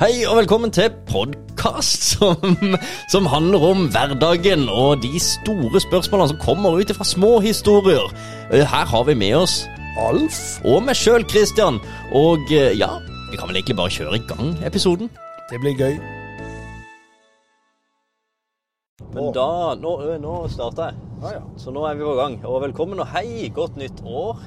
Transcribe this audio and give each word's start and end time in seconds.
Hei 0.00 0.22
og 0.24 0.38
velkommen 0.38 0.70
til 0.72 0.86
podkast 1.10 2.06
som, 2.14 2.54
som 3.12 3.26
handler 3.28 3.64
om 3.68 3.82
hverdagen 3.92 4.62
og 4.72 5.02
de 5.02 5.18
store 5.20 5.82
spørsmålene 5.84 6.30
som 6.30 6.38
kommer 6.40 6.78
ut 6.80 6.92
fra 6.96 7.04
små 7.04 7.34
historier. 7.44 8.06
Eh, 8.48 8.64
Her 8.64 8.88
har 8.88 9.04
vi 9.04 9.14
med 9.14 9.34
oss 9.42 9.58
Alf 10.00 10.38
og 10.64 10.86
meg 10.86 10.96
sjøl, 10.96 11.26
Christian. 11.28 11.76
Og 12.16 12.48
eh, 12.48 12.72
ja, 12.80 12.88
vi 13.28 13.36
kan 13.36 13.50
vel 13.50 13.60
egentlig 13.60 13.76
bare 13.76 13.92
kjøre 13.92 14.16
i 14.16 14.24
gang 14.30 14.54
episoden. 14.64 15.12
Det 15.50 15.60
blir 15.60 15.76
gøy. 15.76 16.00
Men 19.12 19.28
da 19.36 19.74
Nå, 19.84 19.92
nå 20.22 20.34
starter 20.48 20.94
jeg. 20.94 21.44
Så 21.60 21.76
nå 21.76 21.84
er 21.84 22.00
vi 22.00 22.08
på 22.08 22.16
gang. 22.16 22.40
Og 22.48 22.62
velkommen 22.64 23.04
og 23.04 23.12
hei, 23.12 23.50
godt 23.52 23.76
nytt 23.76 24.00
år. 24.06 24.40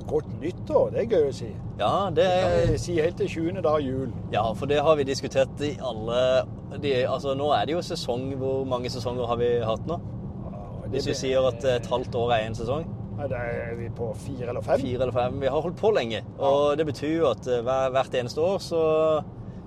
Ja. 0.00 0.06
Godt 0.10 0.28
nyttår, 0.40 0.90
det 0.94 1.00
er 1.04 1.10
gøy 1.14 1.28
å 1.28 1.34
si. 1.34 1.48
Ja, 1.78 1.92
det 2.14 2.24
er 2.26 2.74
si 2.78 2.96
helt 3.00 3.16
til 3.18 3.28
20. 3.28 3.62
dag 3.64 3.80
jul. 3.82 4.10
Ja, 4.32 4.44
for 4.54 4.66
det 4.70 4.80
har 4.82 4.96
vi 5.00 5.04
diskutert 5.08 5.60
i 5.66 5.72
alle 5.82 6.18
de, 6.82 6.92
Altså, 7.06 7.34
nå 7.38 7.52
er 7.54 7.66
det 7.66 7.74
jo 7.76 7.82
sesong. 7.86 8.28
Hvor 8.40 8.64
mange 8.66 8.90
sesonger 8.90 9.26
har 9.30 9.36
vi 9.40 9.48
hatt 9.64 9.86
nå? 9.86 9.98
Ja, 9.98 10.60
det 10.84 10.92
Hvis 10.98 11.06
vi 11.12 11.14
sier 11.22 11.46
at 11.48 11.64
et 11.64 11.86
halvt 11.90 12.14
år 12.20 12.32
er 12.36 12.48
én 12.48 12.54
sesong? 12.58 12.84
Nei, 13.14 13.28
da 13.30 13.38
er 13.46 13.76
vi 13.78 13.88
på 13.94 14.08
fire 14.18 14.48
eller 14.50 14.62
fem. 14.66 14.80
Fire 14.82 15.02
eller 15.06 15.14
fem. 15.14 15.36
Vi 15.40 15.46
har 15.46 15.60
holdt 15.62 15.76
på 15.78 15.92
lenge. 15.94 16.22
Og 16.38 16.76
det 16.80 16.86
betyr 16.88 17.12
jo 17.20 17.28
at 17.30 17.46
eh, 17.46 17.60
hver, 17.62 17.92
hvert 17.94 18.14
eneste 18.18 18.42
år 18.42 18.58
så, 18.58 18.80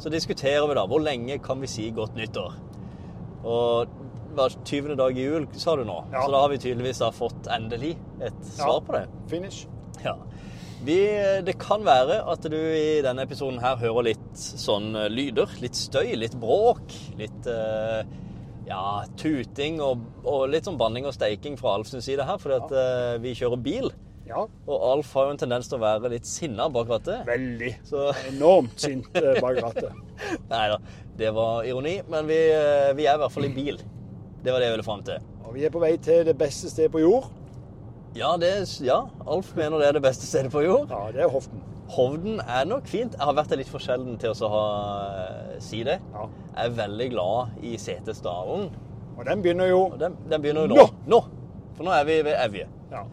så 0.03 0.11
diskuterer 0.11 0.67
vi 0.67 0.75
da 0.75 0.83
hvor 0.87 0.99
lenge 0.99 1.39
kan 1.43 1.61
vi 1.63 1.69
si 1.71 1.87
godt 1.95 2.15
nyttår. 2.19 2.57
Og 3.47 3.87
hver 4.37 4.53
20. 4.67 4.95
dag 4.99 5.15
i 5.17 5.23
jul, 5.29 5.47
sa 5.57 5.75
du 5.79 5.85
nå. 5.87 5.95
Ja. 6.11 6.25
Så 6.25 6.33
da 6.33 6.41
har 6.43 6.51
vi 6.51 6.59
tydeligvis 6.61 6.99
da 7.01 7.07
fått 7.15 7.47
endelig 7.55 7.95
et 8.21 8.35
svar 8.51 8.75
Ja. 8.75 8.83
på 8.85 8.93
det. 8.97 9.05
Finish. 9.31 9.63
Ja. 10.05 10.15
Vi, 10.87 10.97
det 11.43 11.55
kan 11.59 11.81
være 11.87 12.19
at 12.29 12.45
du 12.45 12.55
i 12.55 13.01
denne 13.03 13.23
episoden 13.25 13.57
her 13.63 13.79
hører 13.81 14.11
litt 14.11 14.37
sånn 14.37 14.91
eh, 14.95 15.07
lyder. 15.09 15.49
Litt 15.63 15.75
støy, 15.75 16.11
litt 16.21 16.35
bråk. 16.37 16.93
Litt 17.17 17.47
eh, 17.49 18.03
ja, 18.67 18.81
tuting 19.17 19.79
og, 19.83 20.03
og 20.27 20.45
litt 20.53 20.67
sånn 20.67 20.77
banning 20.79 21.07
og 21.09 21.15
steiking 21.15 21.57
fra 21.59 21.73
Alf 21.77 21.89
sin 21.89 22.03
side 22.05 22.25
her, 22.27 22.37
fordi 22.41 22.59
at 22.61 22.75
eh, 22.77 23.15
vi 23.23 23.33
kjører 23.39 23.63
bil. 23.65 23.89
Ja, 24.27 24.41
Og 24.67 24.81
Alf 24.83 25.13
har 25.15 25.29
jo 25.29 25.33
en 25.37 25.39
tendens 25.39 25.69
til 25.71 25.77
å 25.79 25.83
være 25.85 26.09
litt 26.11 26.27
sinna 26.27 26.65
bak 26.69 26.89
rattet. 26.91 27.21
veldig. 27.29 27.69
Så 27.87 28.09
Enormt 28.27 28.75
sint 28.83 29.07
eh, 29.15 29.37
bak 29.39 29.61
rattet. 29.63 29.95
Nei 30.51 30.65
da, 30.73 30.81
det 31.17 31.31
var 31.35 31.63
ironi. 31.63 32.01
Men 32.11 32.27
vi, 32.27 32.41
eh, 32.51 32.91
vi 32.97 33.07
er 33.07 33.15
i 33.15 33.21
hvert 33.23 33.33
fall 33.33 33.47
i 33.47 33.53
bil. 33.55 33.79
Det 34.43 34.51
var 34.51 34.59
det 34.61 34.67
jeg 34.67 34.75
ville 34.75 34.87
fram 34.87 35.05
til. 35.07 35.23
Og 35.47 35.55
vi 35.55 35.63
er 35.63 35.71
på 35.73 35.79
vei 35.79 35.93
til 36.03 36.25
det 36.27 36.35
beste 36.37 36.69
stedet 36.69 36.91
på 36.93 37.01
jord. 37.05 37.31
Ja, 38.15 38.35
det, 38.39 38.51
ja, 38.85 39.01
Alf 39.27 39.51
mener 39.57 39.81
det 39.81 39.89
er 39.89 39.97
det 39.97 40.03
beste 40.05 40.25
stedet 40.25 40.51
på 40.53 40.63
jord. 40.63 40.87
Ja, 40.93 41.09
det 41.13 41.25
er 41.25 41.33
Hovden. 41.33 41.63
Hovden 41.91 42.41
er 42.43 42.65
nok 42.67 42.87
fint. 42.89 43.15
Jeg 43.15 43.23
har 43.23 43.35
vært 43.37 43.53
der 43.53 43.61
litt 43.61 43.71
for 43.71 43.83
sjelden 43.83 44.17
til 44.19 44.33
å 44.33 44.37
så 44.37 44.49
ha, 44.51 44.63
si 45.63 45.83
det. 45.87 45.99
Ja. 46.13 46.25
Jeg 46.49 46.63
er 46.65 46.75
veldig 46.81 47.07
glad 47.13 47.63
i 47.63 47.77
Setesdalen. 47.79 48.67
Og 49.17 49.23
den 49.25 49.43
begynner 49.43 49.69
jo 49.71 49.85
den, 49.97 50.17
den 50.29 50.43
begynner 50.43 50.67
jo 50.67 50.75
nå. 50.75 50.87
nå. 51.09 51.21
For 51.77 51.87
nå 51.87 51.93
er 51.95 52.05
vi 52.09 52.19
ved 52.27 52.35
Evje. 52.41 52.67
Ja. 52.91 53.05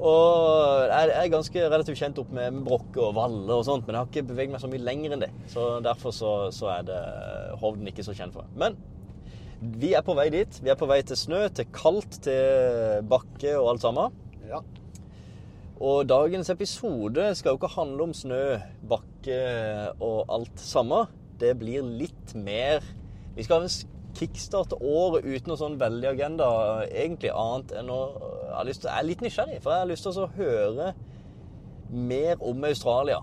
Og 0.00 0.86
jeg 0.88 1.12
er 1.12 1.32
ganske 1.32 1.64
relativt 1.66 2.00
kjent 2.00 2.20
opp 2.22 2.30
med, 2.32 2.54
med 2.56 2.64
Brokke 2.64 3.02
og 3.04 3.16
Valle 3.18 3.52
og 3.52 3.66
sånt, 3.66 3.84
men 3.84 3.96
jeg 3.96 4.00
har 4.00 4.08
ikke 4.08 4.30
beveget 4.30 4.54
meg 4.54 4.62
så 4.62 4.70
mye 4.72 4.84
lenger 4.86 5.16
enn 5.16 5.24
det. 5.26 5.28
Så 5.52 5.66
derfor 5.84 6.14
så, 6.16 6.32
så 6.56 6.70
er 6.78 6.86
det 6.88 7.00
Hovden 7.60 7.90
ikke 7.90 8.06
så 8.06 8.16
kjent 8.16 8.36
for. 8.36 8.48
Men 8.58 8.78
vi 9.60 9.92
er 9.92 10.04
på 10.04 10.16
vei 10.16 10.30
dit. 10.32 10.60
Vi 10.64 10.72
er 10.72 10.78
på 10.80 10.88
vei 10.88 11.02
til 11.04 11.18
snø, 11.20 11.42
til 11.52 11.68
kaldt, 11.76 12.22
til 12.24 13.04
bakke 13.10 13.52
og 13.58 13.74
alt 13.74 13.84
sammen. 13.84 14.16
Ja. 14.50 14.60
Og 15.80 16.04
dagens 16.04 16.50
episode 16.52 17.30
skal 17.38 17.54
jo 17.54 17.60
ikke 17.60 17.72
handle 17.72 18.10
om 18.10 18.12
snø, 18.16 18.58
bakke 18.90 19.40
og 20.04 20.28
alt 20.28 20.60
samme. 20.60 21.06
Det 21.40 21.54
blir 21.56 21.80
litt 21.80 22.34
mer 22.36 22.84
Vi 23.32 23.46
skal 23.46 23.62
ha 23.62 23.64
en 23.64 23.72
kickstarte 24.18 24.76
året 24.76 25.24
uten 25.24 25.48
noe 25.48 25.56
sånn 25.56 25.78
veldig 25.80 26.08
agenda, 26.10 26.48
egentlig 26.90 27.30
annet 27.32 27.74
enn 27.78 27.92
å 27.94 28.00
Jeg, 28.10 28.54
har 28.56 28.66
lyst 28.66 28.82
til, 28.82 28.90
jeg 28.90 28.98
er 28.98 29.06
litt 29.06 29.20
nysgjerrig, 29.24 29.60
for 29.62 29.72
jeg 29.72 29.84
har 29.84 29.88
lyst 29.88 30.04
til 30.04 30.18
å 30.18 30.30
høre 30.34 30.88
mer 31.90 32.42
om 32.44 32.64
Australia. 32.66 33.20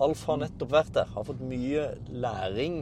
Alf 0.00 0.22
har 0.30 0.40
nettopp 0.40 0.72
vært 0.72 0.94
der, 0.96 1.10
har 1.12 1.26
fått 1.28 1.44
mye 1.44 1.84
læring 2.08 2.80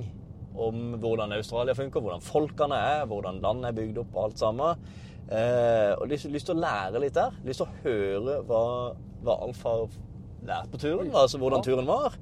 om 0.56 0.94
hvordan 1.03 1.34
Australia 1.37 1.75
funker, 1.76 2.00
hvordan 2.00 2.25
folkene 2.25 2.78
er, 2.78 3.05
hvordan 3.10 3.43
landet 3.43 3.72
er 3.72 3.76
bygd 3.81 4.00
opp 4.05 4.15
og 4.15 4.22
alt 4.28 4.41
sammen. 4.41 4.87
Eh, 5.26 5.92
og 5.98 6.06
lyst, 6.10 6.28
lyst 6.31 6.47
til 6.47 6.54
å 6.54 6.62
lære 6.62 7.03
litt 7.03 7.16
der. 7.16 7.34
Lyst 7.47 7.62
til 7.62 7.66
å 7.66 7.78
høre 7.82 8.41
hva, 8.47 8.62
hva 9.26 9.38
Alf 9.47 9.62
har 9.66 9.87
lært 10.47 10.70
på 10.70 10.81
turen, 10.82 11.10
altså 11.10 11.41
hvordan 11.42 11.64
turen 11.66 11.88
var. 11.88 12.14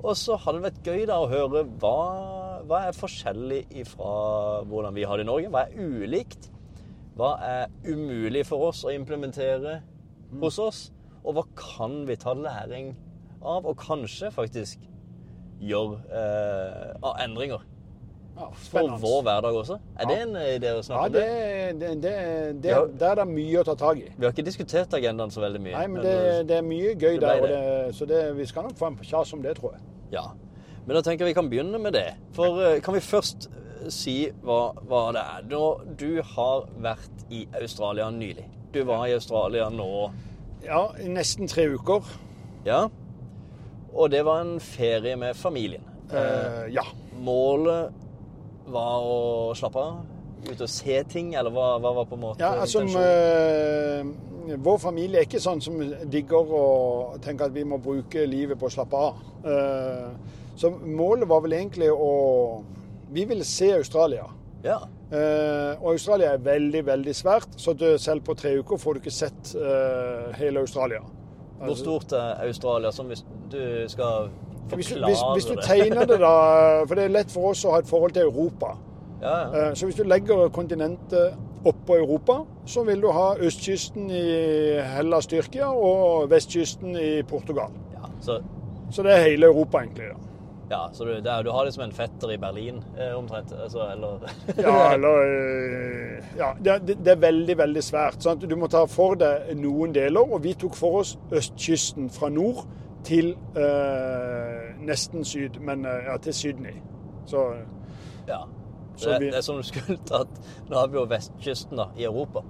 Og 0.00 0.16
så 0.16 0.36
hadde 0.40 0.60
det 0.60 0.66
vært 0.68 0.88
gøy 0.88 1.06
da 1.08 1.18
å 1.20 1.28
høre 1.28 1.64
hva, 1.80 1.96
hva 2.68 2.84
er 2.88 2.96
forskjellig 2.96 3.84
fra 3.88 4.12
hvordan 4.68 4.96
vi 4.96 5.04
har 5.08 5.20
det 5.20 5.26
i 5.26 5.30
Norge. 5.30 5.52
Hva 5.52 5.66
er 5.66 6.04
ulikt? 6.04 6.50
Hva 7.16 7.34
er 7.44 7.72
umulig 7.84 8.46
for 8.48 8.70
oss 8.70 8.84
å 8.88 8.94
implementere 8.94 9.80
hos 10.40 10.60
oss? 10.60 10.86
Og 11.20 11.36
hva 11.36 11.44
kan 11.56 12.02
vi 12.08 12.16
ta 12.20 12.32
læring 12.36 12.94
av, 13.40 13.64
og 13.64 13.76
kanskje 13.80 14.30
faktisk 14.32 14.84
gjøre 15.60 16.00
eh, 16.16 16.96
av 17.04 17.20
endringer 17.20 17.64
ja 18.40 18.48
for 18.70 18.90
vår 19.02 19.22
hverdag 19.26 19.56
også? 19.60 19.76
Er 20.00 20.08
det 20.10 20.18
en 20.24 20.34
idé 20.40 20.72
å 20.78 20.82
snakke 20.82 21.06
om? 21.06 21.12
det, 21.14 21.24
det? 21.24 21.78
det, 21.80 21.90
det, 22.02 22.14
det, 22.64 22.70
Ja. 22.72 22.80
der 23.02 23.10
er 23.14 23.20
det 23.22 23.28
mye 23.30 23.60
å 23.60 23.64
ta 23.68 23.74
tak 23.78 24.00
i. 24.00 24.08
Vi 24.16 24.24
har 24.26 24.32
ikke 24.34 24.46
diskutert 24.48 24.96
agendaen 24.96 25.30
så 25.34 25.42
veldig 25.44 25.60
mye. 25.62 25.74
Nei, 25.76 25.86
men 25.86 26.00
men, 26.00 26.06
eh, 26.10 26.20
det, 26.40 26.46
det 26.50 26.56
er 26.58 26.66
mye 26.66 26.94
gøy 26.96 27.18
det 27.18 27.20
der, 27.26 27.40
og 27.44 27.48
det. 27.48 27.58
det, 27.60 27.94
så 28.00 28.08
det, 28.10 28.20
vi 28.38 28.46
skal 28.48 28.66
nok 28.70 28.78
få 28.80 28.90
en 28.90 28.96
kjas 29.04 29.34
om 29.36 29.42
det, 29.44 29.56
tror 29.60 29.76
jeg. 29.76 29.82
Ja. 30.16 30.26
Men 30.86 30.96
da 30.96 31.02
tenker 31.06 31.26
jeg 31.26 31.34
vi 31.34 31.38
kan 31.38 31.50
begynne 31.52 31.78
med 31.78 31.92
det. 31.94 32.06
For 32.34 32.58
eh, 32.64 32.78
kan 32.82 32.96
vi 32.96 33.02
først 33.04 33.50
eh, 33.52 33.90
si 33.92 34.16
hva, 34.42 34.72
hva 34.88 35.02
det 35.14 35.22
er? 35.36 35.44
Nå, 35.52 35.62
du 36.00 36.22
har 36.34 36.66
vært 36.82 37.26
i 37.30 37.44
Australia 37.60 38.08
nylig. 38.10 38.46
Du 38.72 38.80
var 38.88 39.04
i 39.06 39.14
Australia 39.18 39.68
nå, 39.70 39.90
Ja, 40.64 40.88
i 41.00 41.08
nesten 41.08 41.48
tre 41.48 41.68
uker. 41.76 42.02
ja. 42.66 42.88
Og 43.90 44.10
det 44.12 44.20
var 44.22 44.44
en 44.44 44.60
ferie 44.62 45.16
med 45.18 45.34
familien. 45.34 45.82
Eh, 46.14 46.68
ja. 46.70 46.84
Målet 47.26 47.90
var 48.72 49.04
å 49.04 49.52
slappe 49.58 49.82
av? 49.82 50.00
Ut 50.48 50.60
og 50.64 50.70
se 50.72 51.02
ting, 51.04 51.34
eller 51.36 51.52
hva, 51.52 51.74
hva 51.82 51.90
var 51.98 52.06
på 52.08 52.16
en 52.16 52.22
måte 52.22 52.40
Ja, 52.40 52.54
altså 52.62 52.80
intensjonen? 52.80 54.14
eh, 54.48 54.56
Vår 54.64 54.78
familie 54.80 55.20
er 55.20 55.26
ikke 55.28 55.40
sånn 55.42 55.60
som 55.62 55.76
digger 56.10 56.48
å 56.56 56.62
tenke 57.22 57.44
at 57.44 57.52
vi 57.54 57.62
må 57.68 57.76
bruke 57.82 58.24
livet 58.26 58.58
på 58.58 58.66
å 58.66 58.72
slappe 58.72 58.96
av. 58.96 59.20
Eh, 59.44 60.08
så 60.58 60.70
målet 60.80 61.28
var 61.30 61.44
vel 61.44 61.52
egentlig 61.58 61.90
å 61.92 62.08
Vi 63.12 63.24
ville 63.26 63.44
se 63.44 63.68
Australia. 63.76 64.24
Ja. 64.64 64.78
Eh, 65.12 65.76
og 65.82 65.92
Australia 65.92 66.32
er 66.34 66.42
veldig, 66.46 66.84
veldig 66.86 67.14
svært, 67.14 67.54
så 67.58 67.74
du, 67.76 67.98
selv 67.98 68.22
på 68.24 68.34
tre 68.38 68.56
uker 68.62 68.78
får 68.78 68.94
du 68.94 69.00
ikke 69.00 69.14
sett 69.16 69.54
hele 70.38 70.60
Australia. 70.62 71.00
Hvor 71.60 71.76
stort 71.76 72.12
er 72.16 72.46
Australia, 72.46 72.92
som 72.94 73.08
hvis 73.10 73.24
du 73.50 73.60
skal 73.92 74.30
Hvis, 74.76 74.90
hvis, 74.92 75.22
hvis 75.34 75.44
du 75.50 75.54
tegner 75.62 76.04
det, 76.06 76.20
da 76.20 76.84
For 76.86 76.94
det 76.94 77.04
er 77.04 77.08
lett 77.08 77.30
for 77.30 77.50
oss 77.50 77.64
å 77.64 77.70
ha 77.74 77.78
et 77.82 77.86
forhold 77.90 78.12
til 78.16 78.22
Europa. 78.28 78.76
Ja, 79.22 79.34
ja. 79.38 79.68
Eh, 79.70 79.74
Så 79.74 79.86
hvis 79.86 79.96
du 79.96 80.02
legger 80.04 80.48
kontinentet 80.48 81.34
oppå 81.64 81.96
Europa, 81.98 82.38
så 82.66 82.84
vil 82.86 83.00
du 83.02 83.10
ha 83.12 83.34
østkysten 83.36 84.10
i 84.10 84.24
Hellas, 84.96 85.26
Tyrkia 85.26 85.68
og 85.68 86.30
vestkysten 86.30 86.96
i 86.96 87.22
Portugal. 87.22 87.70
ja. 87.94 88.08
Så, 88.20 88.40
Så 88.90 89.02
det 89.02 89.12
er 89.12 89.22
hele 89.30 89.46
Europa, 89.46 89.78
egentlig. 89.78 90.08
da. 90.08 90.16
ja, 90.70 90.80
så 90.92 91.04
du, 91.04 91.10
det 91.20 91.26
er, 91.26 91.42
du 91.42 91.50
har 91.50 91.64
liksom 91.64 91.82
en 91.84 91.92
fetter 91.92 92.30
i 92.30 92.36
Berlin, 92.38 92.80
eh, 92.98 93.12
omtrent? 93.18 93.52
Altså, 93.62 93.78
eller 93.92 94.18
Ja, 94.58 94.92
eller 94.94 95.22
eh, 95.24 96.24
Ja, 96.38 96.52
det, 96.64 96.86
det- 96.88 96.98
det 97.04 97.12
er 97.12 97.16
veldig, 97.20 97.58
veldig 97.58 97.82
svært. 97.82 98.22
Sant? 98.22 98.48
Du 98.50 98.56
må 98.56 98.66
ta 98.70 98.84
for 98.86 99.14
deg 99.14 99.52
noen 99.56 99.92
deler, 99.94 100.20
og 100.32 100.42
vi 100.42 100.54
tok 100.54 100.74
for 100.74 101.00
oss 101.00 101.16
østkysten 101.32 102.10
fra 102.10 102.28
nord 102.28 102.64
til 103.04 103.32
eh, 103.56 104.70
nesten 104.84 105.24
syd, 105.24 105.58
men 105.60 105.84
eh, 105.86 106.04
ja, 106.10 106.16
til 106.18 106.34
Sydney. 106.34 106.74
Så 107.26 107.46
Ja. 108.28 108.42
Så 108.96 109.10
Det, 109.10 109.20
vi- 109.20 109.26
det 109.30 109.36
er 109.38 109.40
som 109.42 109.56
du 109.56 109.62
skulle 109.62 109.96
tatt 110.06 110.28
Nå 110.68 110.76
har 110.76 110.88
vi 110.88 110.98
jo 110.98 111.06
vestkysten 111.08 111.76
da, 111.76 111.86
i 111.96 112.04
Europa. 112.04 112.42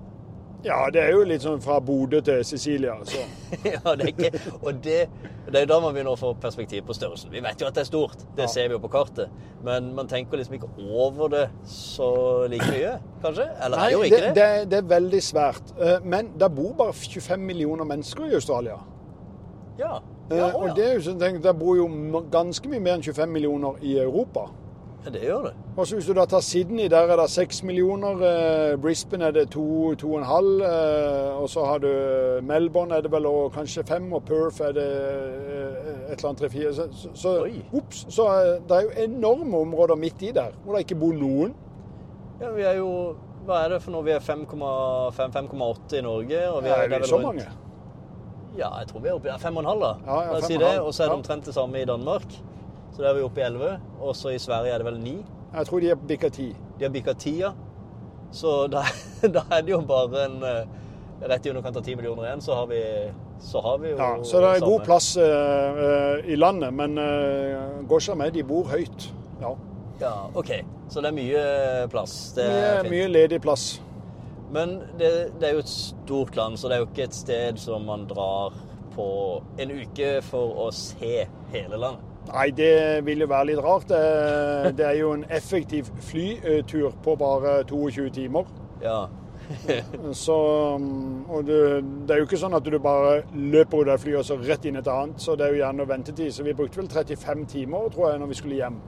ja, 0.65 0.91
det 0.93 1.01
er 1.03 1.13
jo 1.13 1.23
litt 1.25 1.41
sånn 1.43 1.61
fra 1.63 1.79
Bodø 1.81 2.21
til 2.21 2.43
Sicilia. 2.45 2.97
Så. 3.05 3.21
ja, 3.65 3.95
det 3.97 4.05
er 4.05 4.11
ikke, 4.11 4.41
og 4.63 4.75
det, 4.85 5.09
det 5.53 5.63
er 5.63 5.67
da 5.71 5.79
man 5.81 5.95
begynner 5.95 6.13
å 6.13 6.19
få 6.21 6.35
perspektiv 6.43 6.83
på 6.85 6.93
størrelsen. 6.93 7.31
Vi 7.33 7.41
vet 7.41 7.61
jo 7.63 7.67
at 7.71 7.75
det 7.75 7.81
er 7.81 7.89
stort, 7.89 8.19
det 8.37 8.43
Ja. 8.43 8.47
ser 8.53 8.69
vi 8.69 8.75
jo 8.75 8.79
på 8.83 8.91
kartet. 8.93 9.31
Men 9.65 9.95
man 9.95 10.09
tenker 10.09 10.37
liksom 10.37 10.55
ikke 10.59 10.69
over 10.91 11.29
det 11.29 11.47
så 11.65 12.11
like 12.51 12.67
mye, 12.73 12.99
kanskje? 13.23 13.47
Eller 13.65 13.77
er 13.77 13.81
Nei, 13.81 13.87
det 13.89 13.93
jo 13.95 14.03
ikke 14.03 14.21
det? 14.27 14.35
det, 14.35 14.43
er- 14.45 14.65
det 14.75 14.79
er 14.83 14.89
veldig 14.99 15.23
svært. 15.23 15.73
Eh, 15.81 15.99
Men 16.05 16.33
det 16.39 16.51
bor 16.55 16.73
bare 16.75 16.93
25 16.93 17.41
millioner 17.47 17.85
mennesker 17.85 18.25
i 18.29 18.35
Australia. 18.35 18.77
Ja. 19.79 20.01
Eh, 20.31 20.37
ja, 20.39 20.53
Og 20.55 20.77
det 20.77 20.85
er 20.87 20.95
jo 20.95 21.01
sånn, 21.01 21.19
tenk, 21.19 21.43
Der 21.43 21.53
bor 21.53 21.77
jo 21.77 21.89
ganske 22.31 22.69
mye 22.71 22.81
mer 22.81 22.95
enn 22.99 23.03
25 23.03 23.33
millioner 23.33 23.81
i 23.83 23.97
Europa. 23.99 24.49
Ja, 25.05 25.11
det 25.11 25.23
gjør 25.23 25.43
det. 25.49 25.53
Og 25.77 25.87
så 25.87 25.97
Hvis 25.97 26.07
du 26.07 26.13
da 26.13 26.27
tar 26.29 26.41
Sydney, 26.45 26.89
der 26.89 27.09
er 27.09 27.17
det 27.17 27.31
6 27.31 27.63
millioner. 27.65 28.21
eh, 28.23 28.77
Brisbane 28.77 29.25
er 29.25 29.31
det 29.31 29.51
to, 29.51 29.95
to 29.95 30.13
og 30.13 30.19
en 30.19 30.25
halv. 30.25 30.61
eh, 30.61 31.41
Og 31.43 31.49
så 31.49 31.65
har 31.65 31.79
du 31.79 32.41
Melbourne 32.43 32.93
er 32.95 33.01
det 33.01 33.11
vel 33.13 33.27
og 33.27 33.53
kanskje 33.53 33.83
5, 33.87 34.13
og 34.13 34.25
Perth 34.25 34.61
er 34.61 34.73
det 34.73 34.85
et 36.11 36.19
eller 36.19 36.29
annet 36.29 36.39
tre-fire. 36.39 36.73
Så, 36.75 37.09
så, 37.15 37.47
ups, 37.73 38.07
så 38.09 38.29
det 38.69 38.77
er 38.77 38.83
jo 38.83 38.91
enorme 39.09 39.57
områder 39.57 39.97
midt 39.97 40.23
i 40.23 40.33
der, 40.33 40.53
hvor 40.65 40.77
det 40.77 40.85
ikke 40.85 41.01
bor 41.01 41.13
noen. 41.13 41.55
Ja, 42.41 42.51
vi 42.53 42.63
er 42.63 42.77
jo 42.77 43.17
Hva 43.47 43.65
er 43.65 43.69
det 43.73 43.83
for 43.83 43.91
noe? 43.91 44.05
Vi 44.05 44.11
er 44.13 44.21
5,5-5,8 44.21 45.97
i 45.97 46.01
Norge. 46.05 46.41
Og 46.53 46.63
vi 46.63 46.69
er, 46.69 46.83
ja, 46.83 46.89
det 46.89 46.93
er 46.93 46.99
vi 47.01 47.09
så 47.09 47.19
mange? 47.19 47.47
Ja, 48.61 48.71
jeg 48.83 48.91
tror 48.91 49.05
vi 49.05 49.11
er 49.11 49.17
oppe 49.17 49.31
i 49.31 49.37
5,5 49.41 49.69
da. 49.81 49.93
Ja, 50.07 50.21
ja, 50.29 50.41
si 50.45 50.59
5,5. 50.59 50.65
det. 50.65 50.73
Og 50.85 50.93
så 50.95 51.05
er 51.05 51.13
det 51.13 51.17
omtrent 51.17 51.49
det 51.49 51.57
samme 51.57 51.81
i 51.81 51.89
Danmark. 51.89 52.29
Så 52.93 53.03
der 53.03 53.11
er 53.11 53.19
vi 53.19 53.25
oppe 53.25 53.41
i 53.41 53.47
11. 53.47 53.73
Og 54.01 54.17
så 54.17 54.35
i 54.35 54.39
Sverige 54.43 54.75
er 54.75 54.83
det 54.83 54.87
vel 54.91 55.01
9. 55.01 55.17
Jeg 55.55 55.67
tror 55.67 55.83
de 55.83 55.91
er 55.91 56.05
bikka 56.13 56.29
ti. 56.29 56.51
De 56.79 56.85
har 56.85 56.93
bikka 56.93 57.17
10, 57.17 57.35
ja. 57.41 57.55
Så 58.33 58.67
da, 58.71 58.85
da 59.37 59.47
er 59.51 59.65
det 59.65 59.75
jo 59.75 59.81
bare 59.89 60.27
en 60.29 60.39
Rett 61.21 61.47
i 61.47 61.51
underkant 61.51 61.77
av 61.77 61.83
10 61.85 61.97
millioner 61.97 62.25
igjen, 62.27 62.41
så 62.41 62.55
har 62.55 62.67
vi, 62.71 62.81
så 63.45 63.61
har 63.61 63.79
vi 63.79 63.91
jo 63.91 63.97
Ja, 63.99 64.13
så 64.25 64.41
det 64.41 64.53
er 64.57 64.63
god 64.65 64.85
plass 64.87 65.09
uh, 65.21 66.17
i 66.25 66.37
landet, 66.37 66.73
men 66.73 66.97
uh, 66.97 67.83
ikke 67.85 68.17
med, 68.17 68.33
de 68.33 68.45
bor 68.49 68.71
høyt. 68.71 69.11
Ja. 69.43 69.53
Ja, 70.01 70.15
OK. 70.33 70.55
Så 70.89 71.03
det 71.05 71.11
er 71.11 71.17
mye 71.19 71.43
plass. 71.93 72.15
Det 72.37 72.47
er 72.47 72.55
Mye, 72.55 72.79
fint. 72.81 72.95
mye 72.95 73.11
ledig 73.13 73.41
plass. 73.45 73.67
Men 74.53 74.81
det, 74.99 75.11
det 75.41 75.49
er 75.49 75.57
jo 75.59 75.63
et 75.65 75.71
stort 75.71 76.37
land, 76.37 76.59
så 76.59 76.69
det 76.69 76.77
er 76.77 76.83
jo 76.85 76.91
ikke 76.91 77.07
et 77.07 77.15
sted 77.15 77.59
som 77.63 77.85
man 77.87 78.07
drar 78.11 78.55
på 78.95 79.09
en 79.63 79.71
uke 79.71 80.17
for 80.27 80.65
å 80.67 80.71
se 80.75 81.27
hele 81.53 81.79
landet. 81.79 82.07
Nei, 82.31 82.51
det 82.55 83.05
vil 83.07 83.25
jo 83.25 83.29
være 83.31 83.49
litt 83.49 83.63
rart. 83.65 83.89
Det, 83.91 84.75
det 84.79 84.85
er 84.87 84.99
jo 85.01 85.15
en 85.17 85.25
effektiv 85.33 85.89
flytur 86.05 86.93
på 87.03 87.15
bare 87.19 87.63
22 87.71 88.11
timer. 88.15 88.51
Ja. 88.83 89.07
Så, 90.13 90.37
um, 90.77 91.25
og 91.31 91.47
det, 91.49 91.57
det 92.07 92.15
er 92.15 92.21
jo 92.21 92.29
ikke 92.29 92.39
sånn 92.39 92.55
at 92.55 92.67
du 92.67 92.77
bare 92.83 93.23
løper 93.35 93.83
ut 93.83 93.91
av 93.91 94.03
flyet 94.03 94.21
og 94.21 94.29
så 94.29 94.37
rett 94.39 94.69
inn 94.69 94.79
et 94.79 94.91
annet. 94.91 95.19
Så 95.23 95.35
det 95.35 95.49
er 95.49 95.57
jo 95.57 95.63
gjerne 95.65 95.89
ventetid. 95.91 96.31
Så 96.37 96.47
vi 96.47 96.55
brukte 96.55 96.79
vel 96.83 96.91
35 96.93 97.47
timer, 97.51 97.89
tror 97.91 98.13
jeg, 98.13 98.21
når 98.23 98.31
vi 98.31 98.39
skulle 98.39 98.61
hjem. 98.61 98.79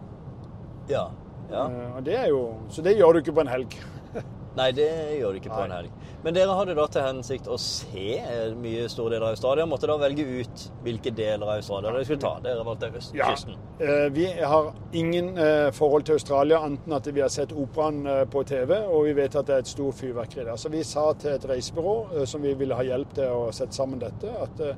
Ja. 0.93 1.09
ja. 1.51 1.65
Eh, 1.67 1.97
Og 1.97 2.07
det 2.07 2.19
er 2.21 2.31
jo, 2.31 2.45
så 2.71 2.85
det 2.87 2.95
gjør 2.99 3.17
du 3.17 3.23
ikke 3.25 3.35
på 3.41 3.47
en 3.47 3.53
helg. 3.57 3.79
Nei, 4.53 4.67
det 4.77 4.87
gjør 5.17 5.33
det 5.33 5.39
ikke 5.41 5.53
på 5.55 5.63
en 5.65 5.73
helg. 5.73 5.93
Men 6.23 6.35
dere 6.37 6.53
hadde 6.59 6.75
da 6.77 6.85
til 6.93 7.01
hensikt 7.07 7.47
å 7.49 7.57
se 7.59 8.19
mye 8.61 8.83
store 8.93 9.15
deler 9.15 9.25
av 9.31 9.33
Australia. 9.33 9.65
Måtte 9.67 9.89
da 9.89 9.97
velge 9.97 10.27
ut 10.29 10.65
hvilke 10.85 11.13
deler 11.17 11.47
av 11.47 11.55
Australia 11.63 11.89
dere 11.95 12.05
skulle 12.05 12.21
ta. 12.21 12.35
Dere 12.45 12.67
valgte 12.67 12.91
østkysten. 13.01 13.57
Eh, 13.81 14.05
Vi 14.13 14.27
har 14.53 14.69
ingen 14.93 15.31
eh, 15.41 15.71
forhold 15.73 16.05
til 16.05 16.19
Australia 16.19 16.61
anten 16.69 16.93
at 16.93 17.09
vi 17.09 17.25
har 17.25 17.33
sett 17.33 17.55
operaen 17.57 18.03
eh, 18.07 18.25
på 18.29 18.45
TV, 18.45 18.75
og 18.93 19.07
vi 19.09 19.15
vet 19.23 19.39
at 19.41 19.49
det 19.49 19.57
er 19.57 19.65
et 19.65 19.73
stort 19.73 19.97
fyrverkeri 20.03 20.45
der. 20.51 20.61
Så 20.61 20.69
vi 20.75 20.83
sa 20.85 21.07
til 21.17 21.33
et 21.33 21.49
reisebyrå 21.49 21.97
eh, 22.19 22.27
som 22.29 22.45
vi 22.45 22.53
ville 22.61 22.77
ha 22.77 22.85
hjelp 22.85 23.17
til 23.17 23.33
å 23.33 23.49
sette 23.57 23.73
sammen 23.81 24.05
dette, 24.05 24.29
at 24.37 24.61
eh, 24.69 24.77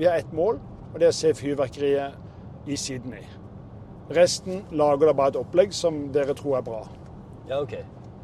vi 0.00 0.10
har 0.10 0.18
ett 0.18 0.34
mål, 0.34 0.58
og 0.90 0.98
det 0.98 1.06
er 1.12 1.14
å 1.14 1.20
se 1.20 1.30
fyrverkeriet 1.38 2.66
i 2.66 2.76
Sydney. 2.76 3.22
Resten 4.10 4.64
lager 4.74 5.06
da 5.06 5.14
bare 5.14 5.30
et 5.36 5.40
opplegg 5.40 5.70
som 5.78 6.08
dere 6.12 6.34
tror 6.34 6.58
er 6.58 6.66
bra. 6.66 6.82
Ja, 7.46 7.62
OK. 7.62 7.78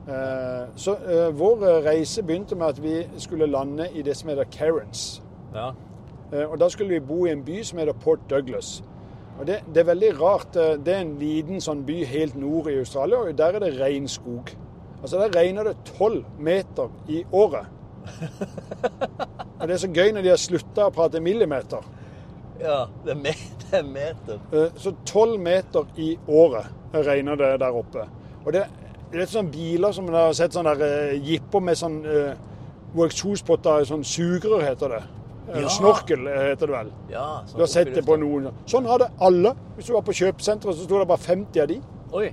Eh, 0.09 0.69
Så 0.77 0.95
eh, 0.95 1.31
vår 1.35 1.65
eh, 1.67 1.85
reise 1.85 2.23
begynte 2.23 2.55
med 2.57 2.67
at 2.67 2.83
vi 2.83 3.07
skulle 3.19 3.47
lande 3.47 3.89
i 3.95 4.03
det 4.03 4.17
som 4.17 4.29
heter 4.31 4.45
Cairns. 4.51 5.23
Ja. 5.55 5.73
Og 6.51 6.59
da 6.61 6.69
skulle 6.69 6.91
vi 6.91 7.01
bo 7.07 7.25
i 7.27 7.31
en 7.31 7.45
by 7.47 7.61
som 7.63 7.79
heter 7.79 7.95
Port 8.03 8.21
Douglas. 8.31 8.83
Og 9.39 9.47
det, 9.47 9.61
det 9.75 9.81
er 9.81 9.87
veldig 9.93 10.09
rart. 10.21 10.55
Det 10.55 10.91
er 10.95 11.05
en 11.05 11.13
liten 11.21 11.61
sånn 11.63 11.85
by 11.87 12.01
helt 12.09 12.35
nord 12.35 12.67
i 12.73 12.79
Australia, 12.81 13.21
og 13.21 13.37
der 13.39 13.55
er 13.55 13.63
det 13.63 13.77
regnskog. 13.79 14.51
Altså 15.03 15.21
Der 15.21 15.37
regner 15.37 15.69
det 15.69 15.77
tolv 15.99 16.25
meter 16.39 16.91
i 17.09 17.21
året. 17.33 17.67
Og 19.61 19.69
det 19.69 19.75
er 19.75 19.81
så 19.81 19.89
gøy 19.89 20.11
når 20.13 20.23
de 20.23 20.31
har 20.33 20.41
slutta 20.41 20.87
å 20.87 20.93
prate 20.95 21.21
millimeter. 21.23 21.85
ja 22.61 22.87
det, 23.05 23.13
er 23.15 23.21
me 23.23 23.33
det 23.63 23.79
er 23.79 23.87
meter. 23.87 24.41
Så 24.77 24.93
tolv 25.07 25.39
meter 25.41 25.87
i 25.97 26.17
året 26.29 26.67
regner 26.95 27.37
det 27.37 27.53
der 27.61 27.77
oppe. 27.77 28.07
Og 28.45 28.53
det, 28.53 28.67
det 29.11 29.19
er 29.19 29.23
litt 29.23 29.33
sånn 29.33 29.51
biler 29.53 29.93
som 29.95 30.07
man 30.09 30.15
har 30.19 30.33
sett 30.37 30.55
sånne 30.57 30.75
der, 30.79 31.13
eh, 31.13 31.21
jipper 31.23 31.61
med 31.63 31.79
sånn 31.79 32.01
uh, 32.07 32.35
sånn 33.87 34.05
sugerør, 34.05 34.63
heter 34.65 34.89
det. 34.89 35.03
Eh, 35.49 35.61
Ja. 35.63 35.69
Snorkel 35.69 36.27
heter 36.27 36.67
det 36.67 36.75
vel. 36.75 36.89
Ja, 37.11 37.43
sånn 37.47 37.57
Du 37.57 37.63
har 37.63 37.67
sett 37.71 37.95
det 37.95 38.05
på 38.05 38.17
noen. 38.19 38.51
Sånn 38.67 38.87
hadde 38.87 39.11
alle. 39.21 39.55
Hvis 39.77 39.87
du 39.87 39.93
var 39.93 40.03
på 40.03 40.13
kjøpesenteret, 40.13 40.75
så 40.75 40.85
sto 40.85 40.99
det 40.99 41.07
bare 41.07 41.19
50 41.23 41.61
av 41.63 41.69
de. 41.69 41.81
Oi. 42.13 42.33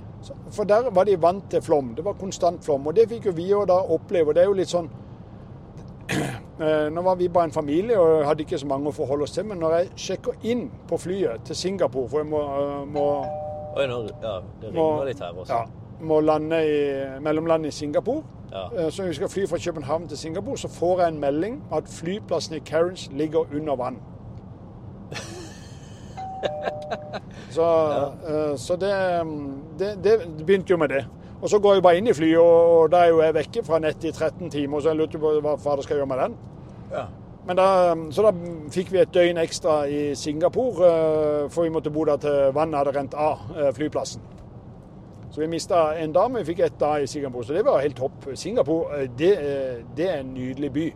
For 0.50 0.64
der 0.64 0.90
var 0.90 1.04
de 1.04 1.16
vant 1.16 1.50
til 1.50 1.60
flom. 1.60 1.94
Det 1.94 2.04
var 2.04 2.14
konstant 2.14 2.64
flom. 2.64 2.86
Og 2.86 2.94
det 2.94 3.08
fikk 3.08 3.26
jo 3.26 3.32
vi 3.32 3.50
òg 3.52 3.66
da 3.68 3.78
oppleve. 3.82 4.34
Det 4.34 4.42
er 4.42 4.46
jo 4.50 4.56
litt 4.58 4.68
sånn 4.72 4.90
Nå 6.94 7.02
var 7.02 7.16
vi 7.16 7.28
bare 7.28 7.48
en 7.48 7.54
familie 7.54 7.98
og 7.98 8.26
hadde 8.28 8.44
ikke 8.44 8.58
så 8.60 8.66
mange 8.66 8.90
å 8.90 8.94
forholde 8.94 9.26
oss 9.26 9.34
til. 9.34 9.46
Men 9.46 9.58
når 9.62 9.78
jeg 9.78 9.88
sjekker 10.08 10.34
inn 10.42 10.68
på 10.88 10.98
flyet 10.98 11.46
til 11.48 11.56
Singapore, 11.56 12.08
for 12.08 12.22
jeg 12.22 12.30
må, 12.30 12.42
må, 12.94 13.06
Oi, 13.74 13.86
nå, 13.90 14.02
ja, 14.22 14.36
det 14.62 14.74
må, 14.74 14.84
ringer 14.90 15.08
litt 15.10 15.22
her 15.24 15.40
også. 15.42 15.52
ja, 15.54 15.83
må 16.00 16.20
lande 16.20 16.60
i 16.66 16.78
mellomlandet 17.22 17.68
i 17.68 17.76
Singapore 17.76 18.22
Ja. 18.54 18.84
Eh, 18.84 18.90
Så 18.90 19.02
når 19.02 19.08
vi 19.08 19.14
skal 19.14 19.28
fly 19.28 19.46
fra 19.48 19.58
København 19.58 20.08
til 20.08 20.18
Singapore, 20.18 20.58
så 20.58 20.68
får 20.68 21.00
jeg 21.00 21.08
en 21.08 21.20
melding 21.20 21.62
at 21.74 21.88
flyplassen 21.88 22.54
i 22.54 22.58
Cairns 22.58 23.10
ligger 23.12 23.38
under 23.38 23.76
vann. 23.76 23.98
Så, 27.50 27.62
ja. 27.62 28.56
så 28.56 28.76
det, 28.76 29.26
mm, 29.26 29.62
det, 29.78 30.04
det 30.04 30.46
begynte 30.46 30.70
jo 30.70 30.76
med 30.76 30.88
det. 30.88 31.06
Og 31.42 31.48
så 31.50 31.58
går 31.58 31.74
jeg 31.74 31.82
bare 31.82 31.96
inn 31.96 32.06
i 32.06 32.12
flyet, 32.12 32.38
og 32.38 32.92
da 32.92 32.96
er 32.96 33.08
jo 33.08 33.20
jeg 33.22 33.34
vekke 33.34 33.64
fra 33.64 33.78
nettet 33.78 34.04
i 34.04 34.12
13 34.12 34.50
timer, 34.50 34.80
så 34.80 34.88
jeg 34.88 34.96
lurte 34.96 35.18
på 35.18 35.32
hva 35.40 35.54
fader 35.56 35.82
skal 35.82 35.94
jeg 35.94 36.00
gjøre 36.02 36.16
med 36.16 36.22
den. 36.22 36.36
Ja. 36.92 37.04
Men 37.46 37.56
da, 37.56 37.66
så 38.10 38.22
da 38.22 38.32
fikk 38.72 38.92
vi 38.92 38.98
et 39.02 39.14
døgn 39.14 39.38
ekstra 39.38 39.82
i 39.86 40.14
Singapore, 40.16 40.88
eh, 40.88 41.50
for 41.50 41.62
vi 41.62 41.72
måtte 41.72 41.92
bo 41.92 42.04
der 42.04 42.16
til 42.16 42.52
vannet 42.56 42.78
hadde 42.80 42.98
rent 42.98 43.14
av 43.14 43.38
eh, 43.56 43.72
flyplassen. 43.76 44.22
Så 45.34 45.40
vi 45.40 45.46
mista 45.46 45.98
en 45.98 46.12
dag, 46.12 46.30
men 46.30 46.38
vi 46.38 46.44
fikk 46.52 46.60
ett 46.62 46.80
dag 46.80 47.02
i 47.02 47.06
Singapore. 47.06 47.44
Så 47.44 47.52
det 47.52 47.64
var 47.66 47.80
helt 47.80 47.96
topp. 47.96 48.26
Singapore 48.34 49.00
eh, 49.00 49.10
det, 49.18 49.32
eh, 49.32 49.80
det 49.96 50.06
er 50.10 50.20
en 50.20 50.34
nydelig 50.34 50.72
by. 50.72 50.92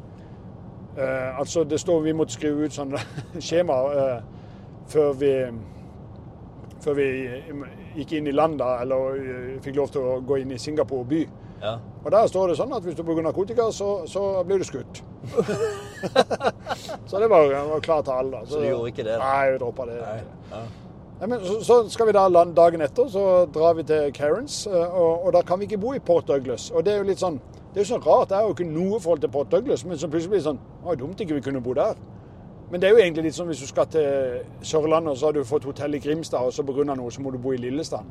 Uh, 0.99 1.39
altså 1.39 1.65
det 1.65 1.81
står 1.81 2.01
Vi 2.01 2.13
måtte 2.13 2.33
skrive 2.33 2.65
ut 2.67 2.75
sånne 2.75 2.99
skjemaer 3.49 3.99
uh, 3.99 4.23
før 4.91 5.13
vi 5.13 5.29
før 6.83 6.97
vi 6.99 7.05
gikk 7.95 8.17
inn 8.19 8.27
i 8.27 8.35
landet, 8.35 8.67
eller 8.83 9.19
uh, 9.19 9.53
fikk 9.63 9.77
lov 9.79 9.93
til 9.95 10.07
å 10.07 10.17
gå 10.27 10.41
inn 10.43 10.55
i 10.55 10.59
Singapore 10.59 11.07
by. 11.07 11.23
ja. 11.63 11.77
Og 12.05 12.11
Der 12.15 12.27
står 12.27 12.49
det 12.49 12.59
sånn 12.59 12.75
at 12.75 12.83
hvis 12.87 12.99
du 12.99 13.03
bruker 13.03 13.27
narkotika, 13.27 13.71
så, 13.75 14.07
så 14.07 14.45
blir 14.47 14.59
du 14.63 14.67
skutt. 14.67 15.03
så 17.11 17.19
det 17.19 17.31
var, 17.31 17.51
var 17.75 17.81
klar 17.83 18.07
alle. 18.07 18.39
da. 18.39 18.47
Så 18.47 18.63
du 18.63 18.71
gjorde 18.71 18.95
ikke 18.95 19.07
det, 19.07 19.19
da? 19.19 19.25
Nei, 19.25 19.49
jeg 19.51 19.63
droppa 19.65 19.87
det. 19.91 19.99
Nei. 20.03 20.21
Ja. 20.53 20.88
Nei, 21.19 21.27
men 21.27 21.41
så, 21.43 21.57
så 21.67 21.77
skal 21.91 22.07
vi 22.07 22.13
da 22.15 22.29
lande 22.31 22.55
dagen 22.55 22.81
etter, 22.85 23.09
så 23.11 23.23
drar 23.55 23.75
vi 23.75 23.83
til 23.89 24.13
Cairns. 24.15 24.67
eh, 24.71 24.95
Og, 24.95 25.25
og 25.27 25.33
da 25.35 25.43
kan 25.43 25.59
vi 25.59 25.67
ikke 25.67 25.81
bo 25.83 25.95
i 25.97 25.99
Port 25.99 26.29
Douglas. 26.29 26.71
Og 26.71 26.85
det 26.87 26.95
er 26.95 27.03
jo 27.03 27.09
litt 27.11 27.23
sånn 27.23 27.41
det 27.69 27.83
er 27.83 27.85
jo 27.85 27.89
sånn 27.91 28.05
rart. 28.07 28.31
Jeg 28.33 28.39
har 28.41 28.47
jo 28.49 28.55
ikke 28.55 28.65
noe 28.71 28.99
forhold 29.01 29.21
til 29.21 29.31
Port 29.31 29.51
Douglas, 29.53 29.85
men 29.85 29.99
så 30.01 30.09
plutselig 30.09 30.31
blir 30.33 30.41
det 30.41 30.47
sånn 30.47 30.61
Å, 30.85 30.95
dumt 30.99 31.21
ikke 31.21 31.37
vi 31.37 31.43
kunne 31.45 31.61
bo 31.63 31.75
der. 31.77 31.99
Men 32.71 32.81
det 32.81 32.89
er 32.89 32.95
jo 32.97 33.03
egentlig 33.03 33.27
litt 33.29 33.37
sånn 33.37 33.49
hvis 33.51 33.61
du 33.65 33.69
skal 33.69 33.87
til 33.93 34.41
Sørlandet, 34.63 35.13
og 35.13 35.19
så 35.21 35.29
har 35.29 35.37
du 35.37 35.45
fått 35.45 35.67
hotell 35.69 35.95
i 35.95 36.01
Grimstad, 36.05 36.49
og 36.49 36.53
så 36.53 36.65
pga. 36.65 36.85
noe 36.95 37.11
så 37.13 37.23
må 37.25 37.31
du 37.33 37.39
bo 37.39 37.53
i 37.53 37.61
Lillestrand. 37.61 38.09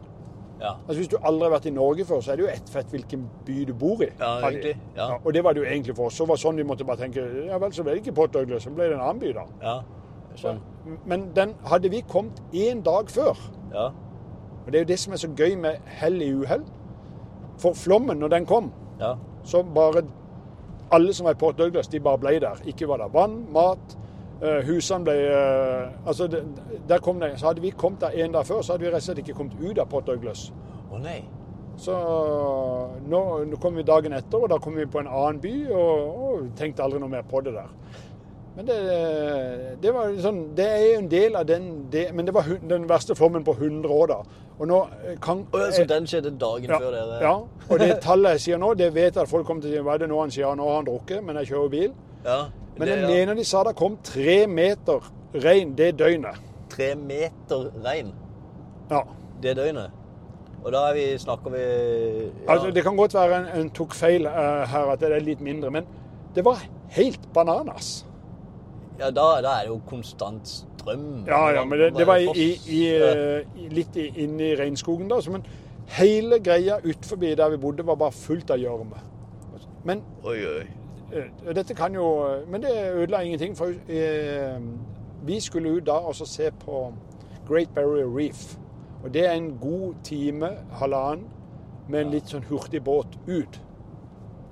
ja. 0.62 0.75
Altså 0.88 0.98
Hvis 1.00 1.12
du 1.12 1.17
aldri 1.22 1.46
har 1.48 1.51
vært 1.58 1.65
i 1.70 1.74
Norge 1.74 2.05
før, 2.05 2.22
så 2.22 2.31
er 2.31 2.36
det 2.38 2.46
jo 2.46 2.50
ett 2.53 2.70
fett 2.70 2.89
hvilken 2.93 3.27
by 3.46 3.65
du 3.65 3.74
bor 3.74 4.01
i. 4.03 4.10
Ja, 4.20 4.50
de. 4.50 4.74
ja. 4.96 5.10
og 5.24 5.34
det 5.34 5.43
var 5.43 5.53
det 5.53 5.62
jo 5.63 5.70
egentlig 5.70 5.96
for 5.96 6.05
oss. 6.12 6.17
Så 6.17 6.25
var 6.25 6.36
det 6.36 6.41
sånn 6.41 6.58
vi 6.58 6.63
måtte 6.63 6.86
bare 6.86 6.98
tenke 7.05 7.25
ja 7.48 7.58
vel, 7.58 7.74
så 7.74 7.84
ble 7.84 7.93
det 7.98 8.01
ikke 8.05 8.15
Port 8.15 8.34
Douglas, 8.34 8.63
så 8.63 8.74
ble 8.74 8.89
det 8.89 8.98
en 8.98 9.03
annen 9.05 9.20
by, 9.22 9.34
da. 9.34 9.46
Ja. 9.62 9.75
Sånn. 10.38 10.60
Men 11.06 11.32
den 11.36 11.56
hadde 11.65 11.89
vi 11.91 12.03
kommet 12.08 12.39
én 12.53 12.84
dag 12.86 13.10
før. 13.10 13.38
Ja. 13.74 13.88
Og 14.65 14.72
det 14.72 14.75
er 14.75 14.84
jo 14.86 14.89
det 14.94 15.00
som 15.00 15.13
er 15.13 15.17
så 15.22 15.29
gøy 15.36 15.56
med 15.60 15.79
hell 16.00 16.22
i 16.22 16.32
uhell. 16.36 16.63
For 17.58 17.74
flommen, 17.74 18.20
når 18.22 18.27
den 18.36 18.46
kom, 18.46 18.72
Ja. 19.00 19.15
så 19.44 19.63
bare 19.63 20.03
Alle 20.91 21.12
som 21.13 21.25
var 21.25 21.34
i 21.34 21.39
Port 21.41 21.58
Douglas, 21.58 21.88
de 21.88 22.00
bare 22.00 22.17
ble 22.17 22.39
der. 22.39 22.62
Ikke 22.65 22.88
var 22.88 22.98
det 22.98 23.10
vann, 23.13 23.48
mat. 23.51 23.98
eh, 24.41 24.62
husene 24.67 25.03
ble 25.03 25.13
eh, 25.13 25.89
Altså, 26.06 26.27
der 26.88 27.00
kom 27.00 27.20
det, 27.20 27.34
så 27.39 27.48
hadde 27.48 27.62
vi 27.62 27.70
kommet 27.72 28.00
der 28.01 28.10
en 28.24 28.32
dag 28.32 28.46
før, 28.46 28.62
så 28.62 28.74
hadde 28.74 28.86
vi 28.86 28.91
rett 28.91 29.01
og 29.01 29.01
slett 29.01 29.17
ikke 29.17 29.34
kommet 29.34 29.60
ut 29.60 29.77
av 29.79 29.89
Port 29.89 30.06
Douglas. 30.08 30.51
Å 30.94 31.00
nei. 31.01 31.24
Så 31.77 31.91
nå, 33.10 33.20
nå 33.46 33.58
kom 33.62 33.75
vi 33.75 33.84
dagen 33.84 34.13
etter, 34.13 34.38
og 34.44 34.50
da 34.50 34.58
kom 34.58 34.75
vi 34.75 34.86
på 34.86 35.00
en 35.00 35.08
annen 35.08 35.39
by, 35.44 35.53
og, 35.72 36.22
og 36.27 36.48
tenkte 36.56 36.84
aldri 36.86 37.00
noe 37.03 37.10
mer 37.12 37.25
på 37.27 37.41
det 37.46 37.53
der. 37.58 37.67
Men 38.57 38.65
det, 38.65 38.75
det 39.83 39.91
var 39.93 40.15
sånn, 40.17 40.39
det 40.57 40.65
er 40.65 40.83
jo 40.87 40.93
en 41.03 41.09
del 41.11 41.35
av 41.37 41.43
den 41.45 41.65
det, 41.93 42.07
Men 42.17 42.25
det 42.25 42.33
var 42.33 42.47
den 42.69 42.87
verste 42.89 43.13
formen 43.15 43.43
på 43.45 43.53
100 43.53 43.91
år, 43.93 44.07
da. 44.09 44.45
Og 44.57 44.69
nå 44.71 44.79
eh, 45.05 45.19
kan 45.21 45.43
ja, 45.53 45.67
så 45.75 45.83
den 45.85 46.07
skjedde 46.09 46.31
dagen 46.41 46.73
ja, 46.73 46.79
før 46.81 46.95
dere 46.95 47.19
ja, 47.21 47.33
og 47.67 47.81
det 47.83 47.99
tallet 48.01 48.39
jeg 48.39 48.43
sier 48.47 48.61
nå, 48.61 48.71
det 48.79 48.87
vet 48.95 49.11
jeg 49.11 49.27
at 49.27 49.29
folk 49.29 49.45
kommer 49.45 49.61
til 49.61 49.75
å 49.75 49.75
si 49.75 49.83
hva 49.85 49.93
er 49.93 50.01
det 50.01 50.07
nå 50.09 50.23
han 50.23 50.33
sier, 50.33 50.55
nå 50.57 50.65
har 50.65 50.79
han 50.79 50.87
drukket, 50.87 51.21
men 51.27 51.37
jeg 51.43 51.51
kjører 51.51 51.69
bil. 51.75 51.93
Ja. 52.25 52.39
Men 52.79 52.81
det, 52.81 52.95
jeg 52.95 53.03
ja. 53.03 53.11
mener 53.11 53.37
de 53.37 53.45
sa 53.45 53.61
det 53.67 53.75
kom 53.77 53.99
tre 54.05 54.39
meter 54.49 55.05
regn 55.45 55.77
det 55.77 55.91
døgnet. 55.99 56.41
Tre 56.73 56.89
meter 56.97 57.69
regn 57.85 58.11
Ja. 58.89 59.03
det 59.45 59.53
døgnet. 59.61 59.93
Og 60.63 60.73
da 60.73 60.87
vi, 60.97 61.05
snakker 61.21 61.53
vi 61.53 61.61
ja, 61.61 62.49
Altså, 62.49 62.71
Det 62.73 62.83
kan 62.83 62.97
godt 62.97 63.13
være 63.13 63.37
en, 63.43 63.47
en 63.61 63.69
tok 63.69 63.93
feil 63.93 64.25
uh, 64.25 64.65
her, 64.65 64.89
at 64.97 65.05
det 65.05 65.13
er 65.13 65.21
litt 65.21 65.45
mindre, 65.45 65.69
men 65.71 65.85
det 66.33 66.41
var 66.45 66.65
helt 66.97 67.29
bananas. 67.33 68.06
Ja 69.00 69.10
da, 69.12 69.27
da 69.42 69.51
er 69.60 69.68
det 69.68 69.70
jo 69.72 69.82
konstant 69.89 70.48
strøm. 70.48 71.25
Ja, 71.27 71.50
ja, 71.56 71.63
men 71.66 71.80
det, 71.80 71.94
det 71.98 72.08
var 72.08 72.18
i, 72.18 72.48
i, 72.68 72.82
eh, 72.96 73.46
i, 73.58 73.68
litt 73.70 73.96
inne 73.96 74.51
i 74.51 74.56
regnskogen 74.56 75.08
da. 75.10 75.20
så- 75.22 75.32
Men 75.32 75.44
hele 75.98 76.39
greia 76.39 76.80
utenfor 76.84 77.16
der 77.36 77.50
vi 77.50 77.58
bodde, 77.58 77.86
var 77.86 77.96
bare 77.96 78.12
fullt 78.12 78.51
av 78.51 78.58
gjørme. 78.58 79.00
Men 79.84 80.01
Oi, 80.24 80.38
oi. 80.46 80.68
eh, 81.13 81.54
dette 81.54 81.74
kan 81.74 81.94
jo 81.94 82.44
Men 82.48 82.62
det 82.62 82.72
ødela 82.94 83.22
ingenting. 83.24 83.56
For 83.56 83.74
eh, 83.89 84.60
vi 85.25 85.39
skulle 85.39 85.70
ut 85.77 85.86
da 85.86 85.92
og 85.92 86.16
se 86.16 86.51
på 86.66 86.94
Great 87.48 87.70
Barrier 87.75 88.08
Reef. 88.18 88.58
Og 89.04 89.13
det 89.13 89.25
er 89.27 89.32
en 89.34 89.58
god 89.62 89.94
time, 90.04 90.50
halvannen, 90.72 91.27
med 91.88 92.01
en 92.01 92.12
litt 92.12 92.27
sånn 92.27 92.44
hurtig 92.50 92.84
båt 92.84 93.08
ut. 93.27 93.62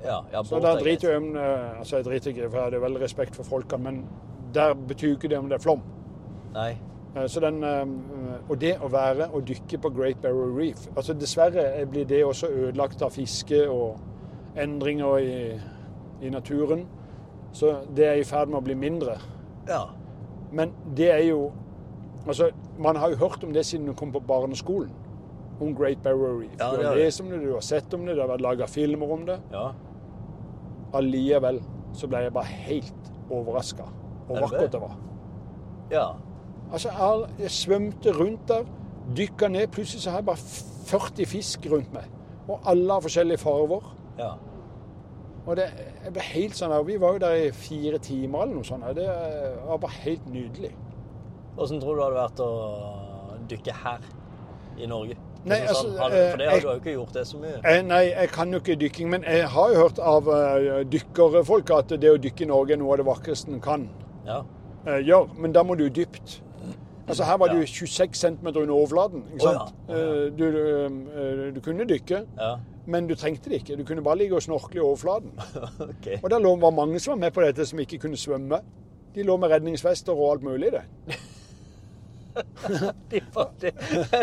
Ja, 0.06 0.20
ja, 0.32 0.44
Så 0.44 0.60
da 0.62 0.75
er 0.75 0.80
driter 0.84 1.10
jeg 1.10 1.18
om 1.18 1.36
eh, 1.36 1.80
Altså, 1.80 1.96
jeg 1.98 2.06
driter 2.06 2.30
ikke, 2.32 2.50
for 2.50 2.58
jeg 2.58 2.64
hadde 2.70 2.82
veldig 2.82 3.02
respekt 3.02 3.36
for 3.36 3.44
folkene, 3.44 3.84
men 3.84 4.04
der 4.55 4.74
betyr 4.74 5.07
jo 5.13 5.15
ikke 5.19 5.29
det 5.31 5.38
om 5.39 5.50
det 5.51 5.59
er 5.59 5.63
flom. 5.63 5.81
Nei. 6.55 6.71
Eh, 7.15 7.27
Så 7.31 7.39
den, 7.43 7.62
eh, 7.63 7.85
og 8.50 8.59
det 8.62 8.74
å 8.83 8.89
være 8.91 9.29
og 9.33 9.45
dykke 9.47 9.77
på 9.81 9.89
Great 9.95 10.21
Barrier 10.21 10.51
Reef 10.57 10.88
altså 10.97 11.13
Dessverre 11.13 11.85
blir 11.91 12.05
det 12.05 12.24
også 12.25 12.47
ødelagt 12.51 13.01
av 13.01 13.12
fiske 13.15 13.62
og 13.71 14.00
endringer 14.57 15.17
i, 15.17 15.59
i 16.21 16.29
naturen. 16.29 16.85
Så 17.55 17.75
det 17.95 18.05
er 18.07 18.19
i 18.19 18.24
ferd 18.27 18.50
med 18.51 18.59
å 18.59 18.65
bli 18.65 18.75
mindre. 18.75 19.15
Ja. 19.67 19.85
Men 20.51 20.74
det 20.95 21.12
er 21.12 21.24
jo 21.29 21.51
altså 22.27 22.50
Man 22.79 22.95
har 22.95 23.09
jo 23.13 23.15
hørt 23.15 23.43
om 23.43 23.53
det 23.53 23.65
siden 23.65 23.85
du 23.88 23.93
kom 23.93 24.12
på 24.12 24.19
barneskolen. 24.19 24.91
Om 25.62 25.75
Great 25.75 26.01
Barrier 26.03 26.39
Reef. 26.41 26.55
Ja, 26.59 26.71
du 26.71 26.77
det 26.77 26.85
har 26.85 26.91
har 26.93 27.00
lest 27.00 27.21
om 27.21 27.29
det, 27.31 27.39
du 27.45 27.53
har 27.53 27.62
sett 27.63 27.93
om 27.93 28.05
det, 28.05 28.15
det 28.15 28.21
har 28.25 28.27
vært 28.33 28.41
laga 28.43 28.65
filmer 28.67 29.12
om 29.12 29.25
det. 29.25 29.39
ja. 29.53 29.69
Allikevel 30.95 31.59
så 31.95 32.07
ble 32.07 32.21
jeg 32.25 32.33
bare 32.35 32.45
helt 32.67 33.07
overraska 33.31 33.88
det? 34.34 34.41
vakkert 34.41 34.72
det 34.72 34.82
var. 34.82 34.98
Ja. 35.91 36.08
Altså, 36.72 36.89
jeg, 36.89 37.29
jeg 37.39 37.51
svømte 37.51 38.12
rundt 38.12 38.48
der, 38.48 38.65
dykka 39.15 39.48
ned. 39.48 39.67
Plutselig 39.67 40.01
så 40.01 40.10
har 40.10 40.17
jeg 40.17 40.25
bare 40.25 40.38
40 40.86 41.25
fisk 41.25 41.67
rundt 41.72 41.94
meg. 41.94 42.10
Og 42.48 42.60
alle 42.65 42.94
har 42.94 43.05
forskjellige 43.05 43.38
farger. 43.38 43.96
ja. 44.20 44.34
Og 45.46 45.58
det 45.60 45.67
jeg 46.03 46.13
ble 46.13 46.24
helt 46.25 46.55
sånn, 46.58 46.74
Vi 46.88 46.96
var 47.01 47.13
jo 47.13 47.20
der 47.22 47.36
i 47.36 47.51
fire 47.53 48.00
timer 48.01 48.41
eller 48.41 48.55
noe 48.55 48.65
sånt. 48.65 48.86
Det 48.98 49.05
var 49.67 49.77
bare 49.77 50.00
helt 50.01 50.25
nydelig. 50.34 50.72
Åssen 51.58 51.82
tror 51.82 51.94
du 51.94 52.01
det 52.01 52.05
hadde 52.08 52.24
vært 52.24 52.41
å 52.41 52.50
dykke 53.50 53.75
her 53.84 54.08
i 54.82 54.89
Norge? 54.89 55.17
Nei, 55.46 55.60
altså, 55.62 55.84
sånn, 55.84 56.00
hadde, 56.01 56.24
for 56.32 56.41
det 56.41 56.48
har 56.50 56.55
eh, 56.55 56.63
du 56.63 56.67
jo 56.67 56.79
ikke 56.79 56.96
gjort 56.96 57.13
det 57.13 57.27
så 57.29 57.38
mye. 57.38 57.60
Jeg, 57.62 57.84
nei, 57.86 58.01
jeg 58.10 58.32
kan 58.34 58.53
jo 58.53 58.62
ikke 58.63 58.77
dykking, 58.82 59.12
men 59.13 59.27
jeg 59.29 59.46
har 59.53 59.70
jo 59.70 59.84
hørt 59.84 60.01
av 60.01 60.32
dykkerfolk 60.89 61.75
at 61.77 61.94
det 62.01 62.10
å 62.15 62.17
dykke 62.17 62.48
i 62.48 62.50
Norge 62.50 62.74
er 62.74 62.82
noe 62.82 62.96
av 62.96 63.03
det 63.03 63.08
vakreste 63.12 63.53
en 63.53 63.62
kan 63.62 63.86
Ja. 64.25 64.41
eh, 64.88 65.01
gjør. 65.05 65.29
Men 65.38 65.51
da 65.53 65.63
må 65.63 65.75
du 65.77 65.88
dypt. 65.89 66.41
Altså 67.08 67.24
Her 67.24 67.38
var 67.38 67.48
det 67.48 67.55
Ja. 67.55 67.60
jo 67.62 67.65
26 67.65 68.15
cm 68.17 68.48
under 68.48 68.74
overflaten. 68.74 69.24
ikke 69.34 69.41
sant? 69.41 69.74
å 69.88 69.94
ja. 69.94 69.96
Eh, 70.25 70.32
Du, 70.38 70.51
du, 70.51 70.86
eh, 71.15 71.53
du 71.55 71.60
kunne 71.62 71.86
dykke, 71.86 72.25
ja. 72.39 72.55
men 72.88 73.08
du 73.08 73.13
trengte 73.15 73.50
det 73.50 73.62
ikke. 73.62 73.77
Du 73.77 73.84
kunne 73.84 74.01
bare 74.01 74.17
ligge 74.17 74.36
og 74.36 74.41
snorkle 74.41 74.77
i 74.79 74.84
overflaten. 74.84 75.32
okay. 75.79 76.17
Og 76.24 76.32
lå- 76.32 76.60
var 76.62 76.72
mange 76.72 77.00
som 77.00 77.12
var 77.12 77.17
med 77.27 77.32
på 77.34 77.41
dette, 77.41 77.65
som 77.65 77.79
ikke 77.79 78.00
kunne 78.00 78.17
svømme. 78.17 78.60
De 79.15 79.24
lå 79.24 79.38
med 79.38 79.50
redningsvester 79.51 80.13
og 80.13 80.32
alt 80.32 80.44
mulig. 80.44 80.72
det. 80.72 80.82
De 83.12 83.22
det. 83.62 83.72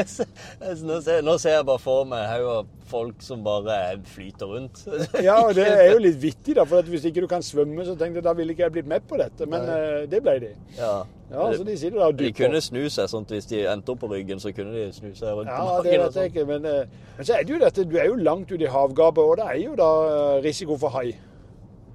Nå 0.83 1.01
ser, 1.01 1.23
nå 1.25 1.35
ser 1.41 1.55
jeg 1.57 1.67
bare 1.69 1.81
for 1.83 2.05
meg 2.09 2.27
haug 2.29 2.49
av 2.53 2.67
folk 2.93 3.23
som 3.25 3.41
bare 3.45 3.79
flyter 4.13 4.51
rundt. 4.51 4.83
Ja, 5.27 5.39
og 5.47 5.55
det 5.57 5.65
er 5.71 5.93
jo 5.95 6.03
litt 6.05 6.19
vittig, 6.23 6.57
da. 6.59 6.65
For 6.69 6.83
at 6.83 6.91
hvis 6.93 7.07
ikke 7.09 7.25
du 7.25 7.29
kan 7.31 7.43
svømme, 7.45 7.85
så 7.89 7.95
tenkte 7.97 8.21
jeg 8.21 8.27
da 8.27 8.35
ville 8.37 8.53
ikke 8.53 8.67
jeg 8.67 8.75
blitt 8.77 8.91
med 8.91 9.07
på 9.09 9.17
dette. 9.21 9.49
Men 9.49 9.65
eh, 9.73 10.03
det 10.13 10.21
ble 10.27 10.37
de. 10.45 10.53
Ja. 10.79 10.93
Ja, 11.33 11.47
så 11.57 11.65
de 11.65 11.77
sitter 11.81 11.97
der 11.97 12.11
og 12.11 12.19
De 12.19 12.29
kunne 12.37 12.61
snu 12.61 12.83
seg 12.93 13.09
sånn 13.09 13.25
hvis 13.31 13.47
de 13.49 13.63
endte 13.73 13.95
opp 13.95 14.03
på 14.05 14.11
ryggen, 14.13 14.41
så 14.43 14.53
kunne 14.53 14.75
de 14.77 14.91
snu 14.93 15.15
seg 15.17 15.33
rundt 15.39 15.49
Ja, 15.49 15.63
på 15.65 15.65
det 15.65 15.71
magen. 15.73 15.79
og 15.79 15.85
vet 15.87 16.01
jeg 16.03 16.13
sånn. 16.13 16.29
ikke. 16.29 16.45
Men, 16.51 16.67
eh, 16.69 17.13
men 17.17 17.29
så 17.31 17.39
er 17.39 17.47
det 17.49 17.55
jo 17.55 17.61
dette, 17.63 17.87
du 17.89 17.97
er 17.97 18.11
jo 18.11 18.19
langt 18.21 18.53
ute 18.53 18.67
i 18.67 18.73
havgapet, 18.75 19.25
og 19.25 19.39
det 19.41 19.47
er 19.55 19.61
jo 19.63 19.77
da 19.81 19.91
eh, 20.11 20.43
risiko 20.45 20.77
for 20.77 20.93
hai. 20.99 21.15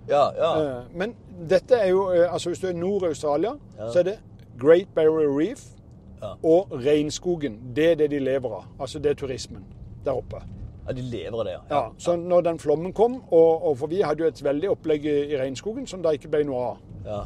Ja, 0.09 0.23
ja. 0.39 0.49
Men 0.95 1.13
dette 1.51 1.75
er 1.75 1.89
jo 1.91 2.05
Altså 2.09 2.49
hvis 2.53 2.61
du 2.63 2.69
er 2.69 2.77
nord 2.79 3.03
i 3.03 3.09
Australia, 3.11 3.53
Ja. 3.77 3.89
så 3.91 3.99
er 3.99 4.03
det 4.13 4.17
Great 4.57 4.87
Barrier 4.95 5.29
Reef 5.29 5.65
Ja. 6.21 6.33
og 6.43 6.71
regnskogen. 6.85 7.59
Det 7.75 7.91
er 7.91 7.95
det 7.95 8.11
de 8.11 8.19
lever 8.19 8.55
av. 8.57 8.63
Altså 8.79 8.99
det 8.99 9.11
er 9.11 9.19
turismen 9.19 9.65
der 10.05 10.11
oppe. 10.17 10.41
ja, 10.87 10.93
de 10.93 11.01
lever 11.01 11.39
av 11.39 11.45
det, 11.45 11.51
ja. 11.51 11.61
Ja, 11.75 11.81
så 11.97 12.15
når 12.15 12.41
den 12.41 12.59
flommen 12.59 12.93
kom, 12.93 13.23
og, 13.31 13.65
og 13.67 13.77
for 13.77 13.87
vi 13.87 14.01
hadde 14.01 14.23
jo 14.23 14.27
et 14.27 14.43
veldig 14.43 14.69
opplegg 14.71 15.05
i 15.05 15.17
i 15.33 15.37
regnskogen 15.37 15.87
som 15.87 16.01
det 16.03 16.13
ikke 16.17 16.29
ble 16.29 16.43
noe 16.47 16.63
av. 16.71 16.77
ja. 17.05 17.21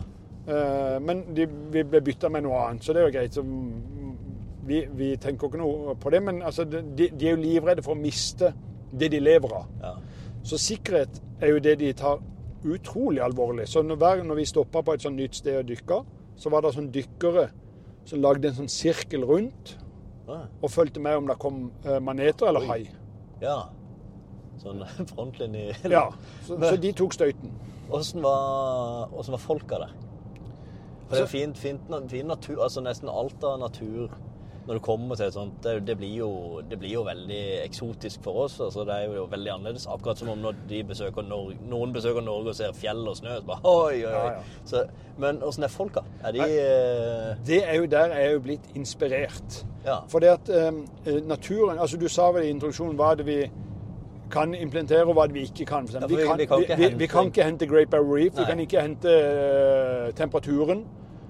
Uh, 0.48 0.98
Men 1.06 1.36
de, 1.36 1.46
vi 1.72 1.84
ble 1.84 2.02
bytta 2.02 2.30
med 2.30 2.42
noe 2.42 2.58
annet, 2.66 2.84
så 2.84 2.94
det 2.94 3.02
er 3.02 3.06
jo 3.06 3.14
greit. 3.14 3.34
Så, 3.34 3.44
vi, 4.66 4.88
vi 4.98 5.16
tenker 5.18 5.48
ikke 5.48 5.58
noe 5.62 5.96
på 5.96 6.10
det, 6.10 6.22
men 6.24 6.42
altså, 6.42 6.64
de, 6.66 6.82
de 6.98 7.28
er 7.28 7.36
jo 7.36 7.42
livredde 7.42 7.84
for 7.86 7.94
å 7.94 8.02
miste 8.02 8.50
det 8.92 9.12
de 9.12 9.20
lever 9.20 9.54
av. 9.54 9.70
ja. 9.84 9.94
Så 10.44 10.58
sikkerhet 10.58 11.22
er 11.42 11.52
jo 11.54 11.60
det 11.62 11.76
de 11.80 11.94
tar 11.94 12.18
utrolig 12.66 13.22
alvorlig. 13.22 13.68
Så 13.70 13.82
når, 13.86 14.24
når 14.24 14.36
vi 14.36 14.46
stoppa 14.46 14.82
på 14.82 14.94
et 14.94 15.02
sånt 15.02 15.16
nytt 15.16 15.36
sted 15.38 15.60
og 15.60 15.68
dykka, 15.70 16.00
så 16.36 16.50
var 16.50 16.62
det 16.66 16.72
sånn 16.74 16.90
dykkere 16.94 17.44
som 18.06 18.22
lagde 18.22 18.48
en 18.50 18.56
sånn 18.64 18.72
sirkel 18.72 19.24
rundt 19.28 19.78
Ah, 20.32 20.46
og 20.64 20.70
fulgte 20.72 21.02
med 21.04 21.18
om 21.18 21.26
det 21.28 21.36
kom 21.42 21.72
eh, 21.84 21.98
maneter 22.00 22.48
eller 22.48 22.64
hai. 22.70 22.86
ja. 23.42 23.58
Sånn 24.62 24.84
frontlinje. 25.12 25.74
Ja, 25.90 26.04
så, 26.46 26.56
så 26.62 26.76
de 26.78 26.92
tok 26.94 27.16
støyten. 27.18 27.50
Åssen 27.92 28.22
var, 28.24 29.10
var 29.34 29.42
folka 29.42 29.80
der? 29.82 29.96
For 31.10 31.16
det 31.18 31.24
er 31.24 31.26
Så- 31.26 31.32
fint, 31.34 31.58
fint, 31.58 31.82
fin 32.12 32.28
natur, 32.30 32.62
altså 32.64 32.84
nesten 32.86 33.10
alt 33.10 33.44
av 33.44 33.58
natur 33.60 34.14
når 34.68 34.74
du 34.78 34.80
kommer 34.86 35.16
til 35.18 35.26
et 35.26 35.34
sånt, 35.34 35.54
det, 35.64 35.72
det, 35.88 35.96
blir 35.98 36.12
jo, 36.20 36.62
det 36.70 36.78
blir 36.80 36.92
jo 36.94 37.02
veldig 37.08 37.40
eksotisk 37.66 38.22
for 38.24 38.44
oss. 38.44 38.60
altså 38.62 38.84
Det 38.86 38.94
er 38.94 39.16
jo 39.16 39.24
veldig 39.32 39.52
annerledes. 39.56 39.88
Akkurat 39.90 40.18
som 40.22 40.30
om 40.30 40.38
når 40.38 40.56
de 40.70 40.84
besøker 40.84 41.26
Norge, 41.26 41.56
noen 41.70 41.94
besøker 41.96 42.22
Norge 42.22 42.54
og 42.54 42.56
ser 42.60 42.74
fjell 42.78 43.02
og 43.10 43.16
snø. 43.18 43.40
så 43.40 43.48
bare, 43.48 43.60
oi, 43.64 44.04
oi, 44.06 44.06
oi. 44.06 44.12
Ja, 44.12 44.26
ja. 44.36 44.44
Så, 44.66 44.84
men 45.18 45.42
åssen 45.44 45.64
er 45.66 45.74
folka? 45.74 46.04
Er 46.24 46.32
de 46.32 46.44
Nei. 46.44 46.50
eh, 46.52 47.36
Det 47.48 47.64
er 47.68 47.76
jo 47.82 47.86
der 47.90 48.14
jeg 48.14 48.28
er 48.28 48.32
jo 48.38 48.40
blitt 48.46 48.70
inspirert. 48.76 49.66
Ja. 49.86 49.98
For 50.08 50.20
det 50.20 50.30
at 50.38 50.50
um, 50.70 50.86
naturen 51.26 51.80
altså 51.82 51.98
Du 51.98 52.08
sa 52.08 52.30
vel 52.32 52.44
i 52.46 52.50
introduksjonen 52.54 52.96
hva 53.02 53.16
det 53.18 53.26
vi 53.26 53.40
kan 54.32 54.54
implementere, 54.56 55.04
og 55.10 55.16
hva 55.18 55.26
det 55.28 55.34
vi 55.36 55.42
ikke 55.50 55.66
kan. 55.66 55.88
Vi- 55.90 56.26
kan 56.26 56.38
vi, 56.40 56.46
vi, 56.78 56.94
vi 57.02 57.08
kan 57.08 57.26
ikke 57.34 57.44
hente 57.44 57.68
Great 57.68 57.90
Barrier 57.90 58.14
Reef, 58.16 58.38
vi 58.38 58.46
kan 58.48 58.60
ikke 58.60 58.82
hente 58.82 59.10
uh, 59.10 60.12
temperaturen. 60.16 60.86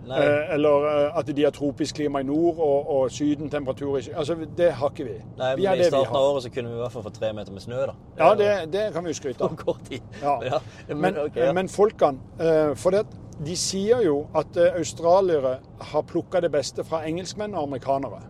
Eh, 0.09 0.53
eller 0.53 0.85
eh, 0.89 1.17
at 1.19 1.29
de 1.35 1.43
har 1.43 1.53
tropisk 1.53 1.95
klima 1.95 2.21
i 2.23 2.25
nord 2.25 2.57
og, 2.57 2.89
og 2.89 3.11
Syden-temperatur 3.13 3.97
i 3.97 4.01
syd. 4.01 4.13
Altså, 4.17 4.35
det 4.57 4.71
har 4.79 4.89
ikke 4.89 5.05
vi. 5.05 5.17
Nei, 5.37 5.51
vi 5.59 5.67
men 5.67 5.79
I 5.79 5.89
starten 5.91 6.15
av 6.17 6.29
året 6.31 6.45
så 6.47 6.51
kunne 6.53 6.71
vi 6.71 6.79
i 6.79 6.81
hvert 6.81 6.95
fall 6.95 7.05
få 7.05 7.13
tre 7.15 7.31
meter 7.37 7.53
med 7.53 7.63
snø, 7.63 7.79
da. 7.91 7.95
Ja, 8.17 8.33
det, 8.39 8.51
det 8.73 8.85
kan 8.95 9.05
vi 9.05 9.13
jo 9.13 9.19
skryte 9.21 9.39
På 9.43 9.51
av. 9.51 9.57
kort 9.61 9.83
tid. 9.89 10.01
Ja. 10.23 10.37
ja. 10.49 10.61
Men, 10.89 11.19
okay, 11.27 11.45
ja. 11.45 11.53
men 11.53 11.69
folkene 11.69 12.41
eh, 12.41 12.73
For 12.81 12.97
det, 12.97 13.05
de 13.45 13.57
sier 13.57 14.01
jo 14.05 14.23
at 14.37 14.57
eh, 14.57 14.77
australiere 14.81 15.57
har 15.93 16.07
plukka 16.09 16.41
det 16.41 16.51
beste 16.53 16.85
fra 16.87 17.03
engelskmenn 17.07 17.53
og 17.55 17.69
amerikanere. 17.69 18.23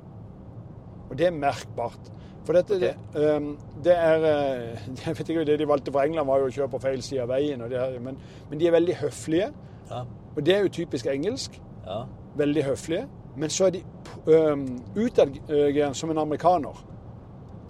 Og 1.10 1.18
det 1.20 1.32
er 1.32 1.36
merkbart. 1.36 2.12
For 2.46 2.58
dette, 2.58 2.76
okay. 2.76 2.98
det, 3.14 3.36
um, 3.38 3.54
det 3.86 3.94
er 3.96 4.24
Jeg 5.06 5.18
vet 5.18 5.30
ikke, 5.30 5.46
Det 5.46 5.60
de 5.60 5.68
valgte 5.70 5.94
fra 5.94 6.04
England, 6.10 6.28
var 6.28 6.42
jo 6.42 6.50
å 6.50 6.56
kjøre 6.56 6.74
på 6.74 6.82
feil 6.84 7.04
side 7.06 7.24
av 7.24 7.32
veien. 7.32 7.64
Og 7.64 7.72
det, 7.72 7.86
men, 8.04 8.20
men 8.50 8.60
de 8.60 8.68
er 8.68 8.76
veldig 8.76 8.98
høflige. 9.06 9.54
ja. 9.92 10.04
Og 10.38 10.46
det 10.46 10.56
er 10.56 10.60
jo 10.62 10.70
typisk 10.70 11.06
engelsk. 11.12 11.62
ja. 11.88 12.04
Veldig 12.38 12.64
høflige. 12.64 13.08
Men 13.36 13.50
så 13.50 13.66
er 13.66 13.70
de 13.70 13.82
um, 14.28 14.62
utagerende 14.96 15.96
som 15.96 16.10
en 16.12 16.18
amerikaner. 16.18 16.84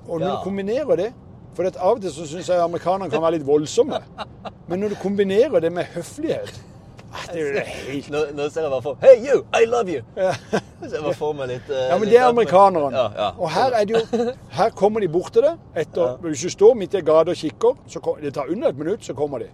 Og 0.07 0.19
når 0.19 0.27
Ja. 0.27 0.31
du 0.35 0.43
kombinerer 0.43 0.95
det 0.95 1.13
For 1.55 1.63
av 1.63 1.95
og 1.95 2.01
til 2.01 2.11
så 2.11 2.25
syns 2.27 2.47
jeg 2.49 2.59
amerikanerne 2.61 3.09
kan 3.11 3.21
være 3.21 3.31
litt 3.31 3.47
voldsomme. 3.47 3.97
Men 4.69 4.79
når 4.79 4.89
du 4.89 4.95
kombinerer 4.95 5.59
det 5.59 5.71
med 5.71 5.83
høflighet 5.83 6.61
ah, 7.13 7.25
Det 7.33 7.57
er 7.57 7.65
helt 7.65 8.09
Nå, 8.09 8.17
nå 8.33 8.49
ser 8.49 8.61
jeg 8.61 8.71
bare 8.71 8.81
for 8.81 8.97
Hey 9.01 9.17
you, 9.27 9.41
I 9.61 9.65
love 9.65 9.89
you! 9.91 10.01
Så 10.89 10.95
jeg 11.05 11.15
får 11.15 11.33
meg 11.33 11.47
litt 11.51 11.69
Uh, 11.69 11.75
Ja, 11.89 11.97
men 11.97 12.07
det 12.09 12.17
er 12.17 12.27
amerikanerne. 12.29 12.95
Ja, 12.97 13.09
ja. 13.17 13.29
Og 13.37 13.49
her 13.51 13.71
er 13.81 13.85
det 13.85 13.95
jo 13.99 14.31
Her 14.51 14.69
kommer 14.69 14.99
de 14.99 15.07
bort 15.09 15.33
til 15.33 15.41
det. 15.41 15.53
Etter, 15.75 16.01
Ja. 16.07 16.15
Hvis 16.21 16.41
du 16.41 16.49
står 16.49 16.73
midt 16.73 16.93
i 16.93 16.97
en 16.97 17.05
gate 17.05 17.29
og 17.29 17.35
kikker, 17.35 17.75
så 17.87 18.17
det 18.21 18.33
tar 18.33 18.49
under 18.49 18.69
et 18.69 18.77
minutt, 18.77 19.05
så 19.05 19.13
kommer 19.13 19.37
de. 19.39 19.49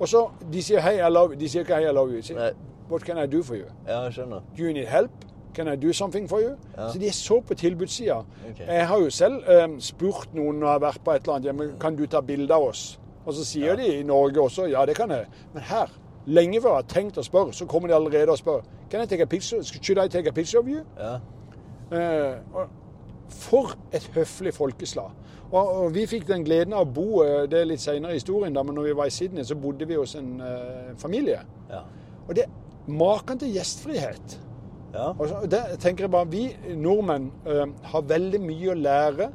Og 0.00 0.08
så 0.08 0.28
De 0.52 0.62
sier 0.62 0.80
hei, 0.80 0.96
I 0.98 1.10
love 1.10 1.34
you. 1.34 1.40
De 1.40 1.48
sier 1.48 1.64
ikke 1.64 1.74
hei, 1.78 1.88
I 1.88 1.94
love 1.94 2.10
you. 2.10 2.16
De 2.16 2.22
sier, 2.22 2.38
Nei. 2.38 2.50
What 2.90 3.04
can 3.04 3.18
I 3.18 3.26
do 3.26 3.42
for 3.42 3.56
you? 3.56 3.68
Ja, 3.86 4.02
jeg 4.04 4.12
skjønner. 4.12 4.42
Do 4.56 4.62
you 4.62 4.72
need 4.72 4.86
help? 4.86 5.10
Can 5.54 5.68
I 5.68 5.76
do 5.76 5.92
something 5.92 6.28
for 6.28 6.40
you? 6.42 6.56
Ja. 6.76 6.90
Så 6.92 6.98
de 6.98 7.08
er 7.08 7.12
så 7.12 7.40
på 7.40 7.54
tilbudssida. 7.54 8.18
Okay. 8.50 8.66
Jeg 8.66 8.88
har 8.88 8.98
jo 8.98 9.10
selv 9.10 9.48
eh, 9.48 9.68
spurt 9.78 10.34
noen 10.34 10.58
når 10.58 10.66
jeg 10.66 10.72
har 10.72 10.82
vært 10.82 11.04
på 11.04 11.14
et 11.14 11.22
eller 11.22 11.34
annet, 11.34 11.44
hjemme, 11.44 11.68
kan 11.80 11.96
du 11.96 12.06
ta 12.06 12.20
bilde 12.20 12.54
av 12.54 12.66
oss? 12.68 12.98
Og 13.24 13.34
så 13.34 13.44
sier 13.46 13.76
de 13.76 13.86
i 14.00 14.02
Norge 14.02 14.40
også 14.40 14.66
ja, 14.68 14.84
det 14.86 14.96
kan 14.98 15.10
jeg. 15.10 15.26
Men 15.54 15.62
her, 15.70 15.92
lenge 16.26 16.60
før 16.60 16.74
jeg 16.74 16.82
har 16.82 16.88
tenkt 16.90 17.18
å 17.18 17.24
spørre, 17.24 17.54
så 17.56 17.66
kommer 17.70 17.88
de 17.88 17.94
allerede 17.94 18.34
og 18.34 18.38
spør 18.38 18.66
Can 18.90 19.02
I 19.02 19.06
take 19.06 19.22
a 19.22 19.26
picture? 19.26 19.62
Should 19.64 19.98
I 19.98 20.08
take 20.08 20.28
a 20.28 20.32
picture 20.32 20.60
of 20.60 20.68
you? 20.68 20.82
Ja. 20.98 21.14
Eh, 21.94 22.36
og 22.54 22.68
for 23.32 23.74
et 23.92 24.10
høflig 24.14 24.54
folkeslag. 24.54 25.12
Og, 25.54 25.94
vi 25.94 26.06
fikk 26.10 26.26
den 26.28 26.44
gleden 26.46 26.74
av 26.74 26.86
å 26.86 26.92
bo 26.96 27.08
eh, 27.22 27.44
det 27.50 27.60
er 27.60 27.68
litt 27.68 27.82
senere 27.82 28.14
i 28.14 28.18
historien, 28.18 28.54
da, 28.54 28.64
men 28.66 28.74
når 28.74 28.88
vi 28.88 28.96
var 28.98 29.10
i 29.10 29.14
Sydney, 29.14 29.44
så 29.46 29.56
bodde 29.60 29.86
vi 29.86 29.98
hos 29.98 30.16
en 30.18 30.32
uh, 30.42 30.94
familie. 30.98 31.42
Ja. 31.70 31.84
Og 32.26 32.34
det 32.34 32.48
maken 32.90 33.38
til 33.38 33.54
gjestfrihet. 33.54 34.38
Ja. 34.94 35.12
Og 35.12 35.28
så, 35.30 35.42
det 35.50 35.60
tenker 35.82 36.06
jeg 36.06 36.14
bare, 36.14 36.30
Vi 36.30 36.74
nordmenn 36.78 37.30
uh, 37.46 37.68
har 37.92 38.08
veldig 38.08 38.40
mye 38.42 38.72
å 38.72 38.78
lære 38.78 39.28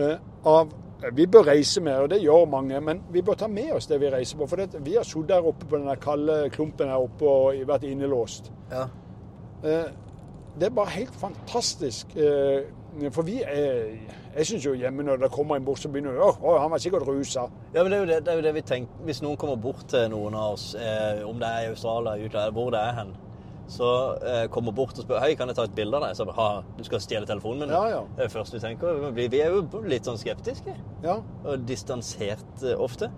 uh, 0.00 0.14
av 0.48 0.74
Vi 1.16 1.26
bør 1.28 1.50
reise 1.50 1.80
mer, 1.84 2.04
og 2.04 2.10
det 2.12 2.22
gjør 2.22 2.46
mange, 2.48 2.80
men 2.80 3.02
vi 3.12 3.22
bør 3.24 3.36
ta 3.40 3.48
med 3.52 3.74
oss 3.76 3.88
det 3.88 4.00
vi 4.00 4.12
reiser 4.12 4.40
på. 4.40 4.48
For 4.48 4.60
det, 4.60 4.80
vi 4.84 4.96
har 4.96 5.04
sittet 5.04 5.34
der 5.34 5.44
oppe 5.46 5.68
på 5.68 5.80
den 5.80 6.00
kalde 6.02 6.38
klumpen 6.52 6.88
her 6.88 7.04
oppe 7.04 7.28
og 7.28 7.68
vært 7.68 7.84
innelåst. 7.88 8.52
ja. 8.72 8.88
Det 10.56 10.70
er 10.70 10.72
bare 10.72 10.92
helt 10.94 11.16
fantastisk. 11.20 12.12
Eh, 13.02 13.10
for 13.12 13.22
vi 13.26 13.40
er 13.42 13.92
Jeg 14.36 14.46
syns 14.46 14.64
jo 14.66 14.74
hjemme 14.76 15.04
når 15.06 15.16
det 15.24 15.30
kommer 15.32 15.56
en 15.56 15.64
bort, 15.64 15.80
så 15.80 15.88
begynner 15.88 16.18
Å, 16.20 16.30
å, 16.42 16.56
han 16.60 16.70
var 16.72 16.82
sikkert 16.82 17.06
rusa. 17.08 17.46
Ja, 17.74 17.82
men 17.82 17.92
det 17.92 17.98
er, 17.98 18.02
jo 18.02 18.08
det, 18.10 18.18
det 18.26 18.32
er 18.32 18.40
jo 18.40 18.46
det 18.48 18.54
vi 18.58 18.62
tenker. 18.68 19.04
Hvis 19.08 19.22
noen 19.24 19.36
kommer 19.40 19.56
bort 19.56 19.86
til 19.88 20.08
noen 20.12 20.34
av 20.36 20.56
oss, 20.56 20.74
eh, 20.74 21.22
om 21.28 21.38
det 21.40 21.48
er 21.48 21.68
i 21.68 21.70
Australia, 21.72 22.16
utlandet, 22.20 22.52
hvor 22.56 22.70
det 22.74 22.82
er 22.82 22.98
hen, 23.00 23.14
så 23.66 23.88
eh, 24.22 24.44
kommer 24.52 24.72
bort 24.76 24.94
og 25.00 25.02
spør 25.06 25.18
Hei, 25.24 25.32
kan 25.34 25.48
jeg 25.50 25.56
ta 25.58 25.64
et 25.66 25.74
bilde 25.74 25.96
av 25.98 26.04
deg? 26.06 26.12
Så 26.18 26.26
ha, 26.36 26.48
du 26.76 26.84
skal 26.86 27.00
stjele 27.02 27.26
telefonen 27.26 27.64
min? 27.64 27.72
Ja, 27.74 27.86
ja. 27.90 28.02
Det 28.14 28.26
er 28.26 28.28
det 28.28 28.34
første 28.36 28.60
vi 28.60 28.62
tenker. 28.62 29.00
Vi 29.16 29.40
er 29.42 29.56
jo 29.56 29.82
litt 29.88 30.06
sånn 30.06 30.20
skeptiske 30.20 30.76
Ja. 31.02 31.16
og 31.44 31.64
distansert 31.66 32.62
eh, 32.62 32.76
ofte. 32.78 33.08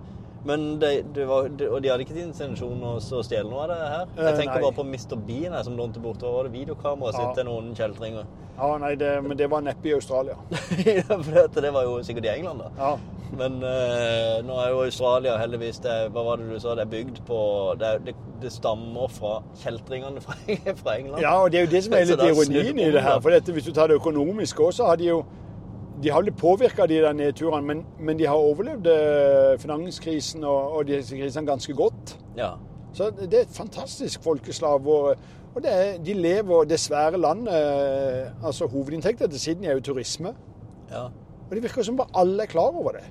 Men 0.46 0.78
det, 0.78 0.90
det 1.14 1.24
var, 1.26 1.48
det, 1.48 1.66
Og 1.68 1.82
de 1.82 1.88
hadde 1.90 2.04
ikke 2.04 2.14
til 2.14 2.28
intensjon 2.28 2.82
å 2.86 2.92
stjele 3.00 3.48
noe 3.50 3.64
av 3.64 3.70
det 3.72 3.78
her. 3.90 4.04
Eh, 4.16 4.24
Jeg 4.28 4.36
tenker 4.38 4.54
nei. 4.60 4.62
bare 4.68 4.76
på 4.76 4.84
Mr. 4.86 5.16
Bean 5.26 5.52
her, 5.56 5.62
som 5.66 5.76
lånte 5.76 5.98
bort 6.00 6.22
var 6.22 6.46
det, 6.46 6.52
videokameraet 6.54 7.14
sitt 7.18 7.24
Ja. 7.26 7.32
til 7.40 7.44
noen 7.50 7.72
kjeltringer. 7.74 8.26
ja 8.58 8.68
nei, 8.78 8.94
det, 8.98 9.10
men 9.22 9.36
det 9.36 9.48
var 9.50 9.60
neppe 9.62 9.86
i 9.90 9.94
Australia. 9.94 10.36
Ja, 10.86 11.18
For 11.50 11.60
det 11.60 11.72
var 11.74 11.82
jo 11.84 11.98
sikkert 12.06 12.24
i 12.26 12.32
England, 12.38 12.62
da. 12.62 12.70
Ja. 12.78 12.92
Men 13.38 13.58
eh, 13.62 14.38
nå 14.46 14.54
er 14.62 14.70
jo 14.72 14.84
Australia 14.86 15.34
heldigvis 15.36 15.82
det, 15.84 15.96
Hva 16.14 16.22
var 16.24 16.38
det 16.40 16.46
du 16.48 16.58
sa? 16.62 16.72
Det 16.78 16.86
er 16.86 16.92
bygd 16.94 17.18
på 17.28 17.40
Det, 17.78 17.90
det, 18.06 18.14
det 18.40 18.52
stammer 18.54 19.10
fra 19.12 19.42
kjeltringene 19.60 20.22
fra, 20.24 20.34
fra 20.80 20.94
England. 20.96 21.20
Ja, 21.22 21.34
og 21.42 21.50
det 21.52 21.60
er 21.60 21.66
jo 21.66 21.72
det 21.74 21.82
som 21.84 21.92
er 21.98 22.06
litt 22.08 22.24
ironien 22.24 22.78
i 22.78 22.88
det 22.94 23.02
her. 23.04 23.20
For 23.20 23.34
dette, 23.34 23.52
hvis 23.52 23.66
du 23.68 23.72
tar 23.76 23.90
det 23.92 23.98
økonomiske 24.00 24.62
også, 24.70 24.80
så 24.84 24.88
har 24.92 24.96
de 25.02 25.10
jo 25.10 25.20
de 26.02 26.10
har 26.10 26.22
blitt 26.22 26.36
påvirka 26.38 26.82
av 26.82 26.88
de 26.88 27.00
der 27.02 27.12
nedturene, 27.16 27.66
men, 27.66 27.84
men 27.98 28.18
de 28.18 28.26
har 28.26 28.38
overlevd 28.38 28.86
eh, 28.92 29.58
finanskrisen 29.60 30.44
og, 30.44 30.78
og 30.78 30.86
disse 30.88 31.16
krisene 31.16 31.46
ganske 31.46 31.74
godt. 31.74 32.16
Ja. 32.36 32.52
Så 32.94 33.10
det 33.18 33.34
er 33.34 33.46
et 33.46 33.54
fantastisk 33.54 34.22
folkeslag. 34.22 34.80
Hvor, 34.82 35.14
og 35.54 35.62
det 35.62 35.72
er, 35.74 35.98
de 36.04 36.14
lever 36.14 36.64
det 36.64 36.80
svære 36.80 37.18
landet 37.20 37.54
eh, 37.54 38.46
altså 38.46 38.66
Hovedinntekten 38.66 39.30
til 39.30 39.40
Sydney 39.40 39.68
er 39.68 39.80
jo 39.80 39.80
turisme. 39.80 40.34
ja. 40.90 41.08
Og 41.48 41.54
det 41.56 41.62
virker 41.62 41.82
som 41.82 41.96
bare 41.96 42.08
alle 42.14 42.42
er 42.42 42.46
klar 42.46 42.76
over 42.76 42.90
det. 42.92 43.04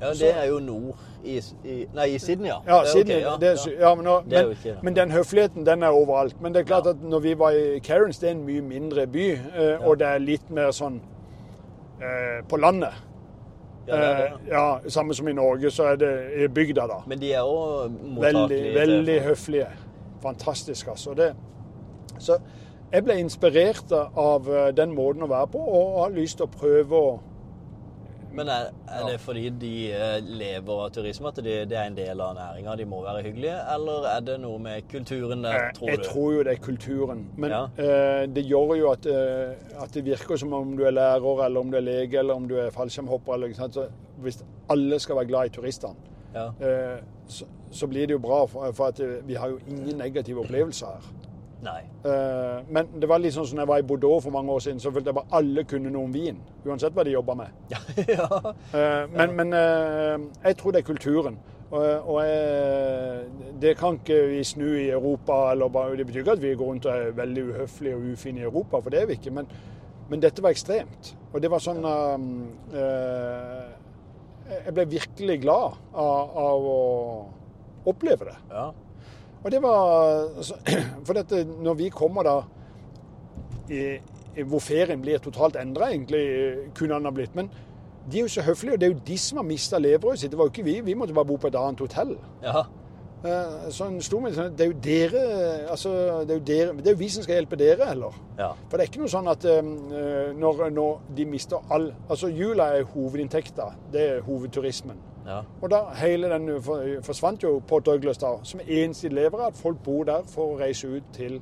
Ja, 0.00 0.12
det 0.12 0.30
er 0.38 0.44
jo 0.48 0.58
nord 0.58 0.96
i, 1.24 1.36
i 1.64 1.86
Nei, 1.94 2.04
i 2.14 2.18
Sydney, 2.18 2.48
ja. 2.48 2.56
Ja, 2.66 2.84
Sydney, 2.86 3.16
ok, 3.16 3.22
ja, 3.22 3.36
det 3.40 3.80
ja. 3.80 3.94
men, 3.94 4.04
nå, 4.04 4.20
men, 4.20 4.50
ikke 4.50 4.76
men 4.82 4.96
den 4.96 5.10
høfligheten 5.10 5.66
den 5.66 5.82
er 5.82 5.88
overalt. 5.88 6.40
Men 6.40 6.54
det 6.54 6.60
er 6.60 6.64
klart 6.64 6.86
at 6.86 7.02
når 7.02 7.18
vi 7.18 7.38
var 7.38 7.50
i 7.50 7.80
Cairns, 7.84 8.18
det 8.18 8.30
er 8.30 8.36
en 8.36 8.44
mye 8.46 8.62
mindre 8.62 9.06
by, 9.06 9.26
eh, 9.32 9.86
og 9.86 9.98
det 9.98 10.06
er 10.06 10.22
litt 10.22 10.50
mer 10.50 10.70
sånn 10.70 11.00
eh, 12.02 12.44
på 12.48 12.56
landet. 12.56 13.04
Ja, 13.88 13.96
det 13.96 14.08
det. 14.18 14.24
Eh, 14.24 14.32
ja, 14.48 14.80
Samme 14.88 15.14
som 15.14 15.28
i 15.28 15.32
Norge, 15.32 15.70
så 15.70 15.92
er 15.92 15.96
det 15.96 16.12
i 16.36 16.48
bygda, 16.48 16.86
da. 16.86 17.02
Men 17.06 17.20
de 17.20 17.32
er 17.32 17.42
òg 17.42 17.90
mottakelige. 17.90 18.74
Veldig, 18.74 18.74
veldig 18.80 19.20
høflige. 19.22 19.68
Fantastisk, 20.22 20.88
altså. 20.88 21.14
Det. 21.14 21.32
Så 22.18 22.38
jeg 22.92 23.04
ble 23.04 23.18
inspirert 23.20 23.92
av 23.92 24.48
eh, 24.48 24.70
den 24.76 24.94
måten 24.96 25.24
å 25.24 25.30
være 25.30 25.50
på, 25.52 25.58
og 25.60 25.98
har 26.02 26.14
lyst 26.16 26.40
til 26.40 26.48
å 26.48 26.52
prøve 26.52 27.00
å 27.00 27.18
Men 28.32 28.48
er, 28.52 28.66
er 28.92 29.06
det 29.08 29.20
fordi 29.20 29.48
de 29.60 29.70
eh, 29.96 30.18
lever 30.20 30.80
av 30.84 30.90
turisme, 30.92 31.28
at 31.32 31.38
de, 31.42 31.54
det 31.70 31.76
er 31.78 31.86
en 31.88 31.96
del 31.96 32.20
av 32.20 32.34
næringa, 32.36 32.74
de 32.76 32.84
må 32.86 33.00
være 33.02 33.22
hyggelige? 33.24 33.56
Eller 33.74 34.06
er 34.10 34.20
det 34.26 34.36
noe 34.42 34.58
med 34.62 34.84
kulturen 34.92 35.42
der, 35.46 35.56
Eh, 35.68 35.72
tror 35.78 35.88
jeg 35.88 35.98
du? 35.98 36.04
tror 36.04 36.32
jo 36.36 36.42
det 36.44 36.52
er 36.52 36.60
kulturen. 36.66 37.22
Men 37.36 37.50
Ja. 37.50 37.62
eh, 37.78 38.26
det 38.26 38.44
gjør 38.46 38.74
jo 38.78 38.90
at, 38.92 39.06
eh, 39.06 39.82
at 39.82 39.94
det 39.94 40.04
virker 40.04 40.36
som 40.36 40.52
om 40.52 40.76
du 40.76 40.84
er 40.84 40.90
lærer, 40.92 41.44
eller 41.46 41.60
om 41.60 41.70
du 41.70 41.76
er 41.76 41.86
lege, 41.86 42.18
eller 42.18 42.34
om 42.34 42.46
du 42.48 42.56
er 42.58 42.70
fallskjermhopper. 42.70 43.34
Eller, 43.34 43.46
ikke 43.48 43.56
sant? 43.62 43.74
Så 43.74 43.88
hvis 44.20 44.44
alle 44.70 44.98
skal 45.00 45.16
være 45.16 45.26
glad 45.32 45.46
i 45.46 45.56
turistene, 45.60 45.96
Ja. 46.34 46.48
eh, 46.60 47.00
så, 47.28 47.44
så 47.72 47.86
blir 47.86 48.06
det 48.06 48.12
jo 48.12 48.18
bra. 48.18 48.44
For, 48.46 48.72
for 48.72 48.86
at 48.92 49.00
vi 49.26 49.34
har 49.34 49.48
jo 49.48 49.58
ingen 49.68 49.96
negative 49.98 50.40
opplevelser 50.44 50.86
her. 50.86 51.02
Nei. 51.62 51.80
Eh, 52.06 52.58
men 52.70 52.90
det 53.00 53.08
var 53.10 53.18
litt 53.22 53.34
sånn 53.34 53.46
som 53.50 53.58
jeg 53.58 53.68
var 53.68 53.82
i 53.82 53.86
Bordeaux 53.86 54.22
for 54.22 54.34
mange 54.34 54.54
år 54.54 54.62
siden, 54.62 54.80
så 54.82 54.92
følte 54.94 55.10
jeg 55.10 55.18
bare 55.18 55.38
alle 55.40 55.64
kunne 55.68 55.90
noe 55.90 56.06
om 56.06 56.14
vin. 56.14 56.38
Uansett 56.66 56.94
hva 56.94 57.04
de 57.06 57.14
jobba 57.16 57.34
med. 57.40 57.70
ja. 58.18 58.28
Eh, 58.48 59.04
men 59.14 59.34
men 59.38 59.54
eh, 59.58 60.26
jeg 60.44 60.58
tror 60.60 60.74
det 60.74 60.84
er 60.84 60.90
kulturen. 60.92 61.38
Og, 61.68 62.18
jeg, 62.24 63.26
det 63.60 63.74
kan 63.76 63.98
ikke 63.98 64.22
vi 64.30 64.44
snu 64.46 64.68
i 64.70 64.86
Europa. 64.88 65.50
Eller 65.52 65.68
bare, 65.72 65.98
det 65.98 66.06
betyr 66.08 66.22
ikke 66.22 66.38
at 66.38 66.42
vi 66.42 66.54
går 66.54 66.70
rundt 66.70 66.88
og 66.88 66.94
er 66.94 67.18
veldig 67.18 67.44
uhøflige 67.50 67.98
og 67.98 68.06
ufine 68.12 68.40
i 68.40 68.46
Europa, 68.46 68.80
for 68.80 68.94
det 68.94 69.02
er 69.02 69.10
vi 69.10 69.18
ikke. 69.18 69.34
Men, 69.36 69.50
men 70.08 70.22
dette 70.22 70.42
var 70.42 70.54
ekstremt. 70.56 71.12
Og 71.32 71.42
det 71.44 71.50
var 71.52 71.60
sånn 71.60 71.84
eh, 71.84 72.78
uh, 72.78 73.66
Jeg 74.48 74.74
ble 74.78 74.86
virkelig 74.94 75.42
glad 75.42 75.76
av, 75.92 76.36
av 76.48 76.68
å 76.72 76.78
oppleve 77.92 78.30
det. 78.30 78.38
ja. 78.54 78.70
Og 79.48 79.52
det 79.54 79.62
var 79.64 80.26
altså, 80.36 80.58
For 81.08 81.16
dette, 81.16 81.38
når 81.64 81.78
vi 81.78 81.88
kommer 81.94 82.26
da 82.28 82.34
hvor 84.48 84.62
ferien 84.62 85.00
blir 85.02 85.18
totalt 85.20 85.56
endra, 85.60 85.88
egentlig, 85.92 86.20
kunne 86.76 86.94
han 86.98 87.08
ha 87.08 87.12
blitt. 87.12 87.34
Men 87.36 87.48
de 88.08 88.20
er 88.20 88.26
jo 88.26 88.32
så 88.32 88.44
høflige, 88.46 88.76
og 88.76 88.80
det 88.80 88.86
er 88.86 88.92
jo 88.94 89.00
de 89.08 89.16
som 89.20 89.40
har 89.40 89.46
mista 89.48 89.80
levebrødet 89.80 90.20
sitt. 90.22 90.30
Det 90.32 90.38
var 90.38 90.48
jo 90.48 90.52
ikke 90.54 90.64
vi. 90.68 90.76
Vi 90.86 90.94
måtte 90.96 91.16
bare 91.16 91.28
bo 91.28 91.36
på 91.40 91.50
et 91.50 91.56
annet 91.58 91.80
hotell. 91.84 92.14
ja. 92.44 92.62
Eh, 93.24 93.70
Så 93.74 93.88
en 93.90 93.96
slo 94.00 94.20
meg 94.22 94.36
sånn 94.36 94.52
Det 94.54 94.62
er 94.62 94.68
jo 94.70 94.76
dere 94.78 95.22
altså, 95.72 95.90
det, 96.22 96.30
er 96.30 96.38
jo 96.38 96.44
dere, 96.46 96.74
det 96.78 96.86
er 96.86 96.94
jo 96.94 97.00
vi 97.00 97.08
som 97.10 97.24
skal 97.24 97.40
hjelpe 97.40 97.56
dere, 97.58 97.88
heller. 97.88 98.14
ja. 98.38 98.52
For 98.70 98.78
det 98.78 98.84
er 98.84 98.90
ikke 98.92 99.00
noe 99.02 99.10
sånn 99.10 99.30
at 99.32 99.44
eh, 99.50 99.62
når, 100.38 100.68
når 100.70 101.00
de 101.18 101.26
mister 101.26 101.58
all 101.74 101.88
Altså 102.08 102.30
jula 102.30 102.68
er 102.78 102.86
hovedinntekta. 102.92 103.72
Det 103.90 104.04
er 104.12 104.20
hovedturismen. 104.22 105.00
Ja. 105.28 105.42
Og 105.62 105.70
da 105.70 105.82
hele 106.00 106.30
den 106.32 106.48
forsvant 107.04 107.42
jo 107.44 107.58
Port 107.68 107.86
Douglas 107.86 108.18
da, 108.22 108.34
som 108.48 108.60
eneste 108.64 109.08
lever. 109.12 109.46
At 109.50 109.56
folk 109.60 109.82
bor 109.84 110.04
der 110.08 110.24
for 110.26 110.54
å 110.54 110.58
reise 110.60 110.88
ut 110.88 111.12
til 111.12 111.38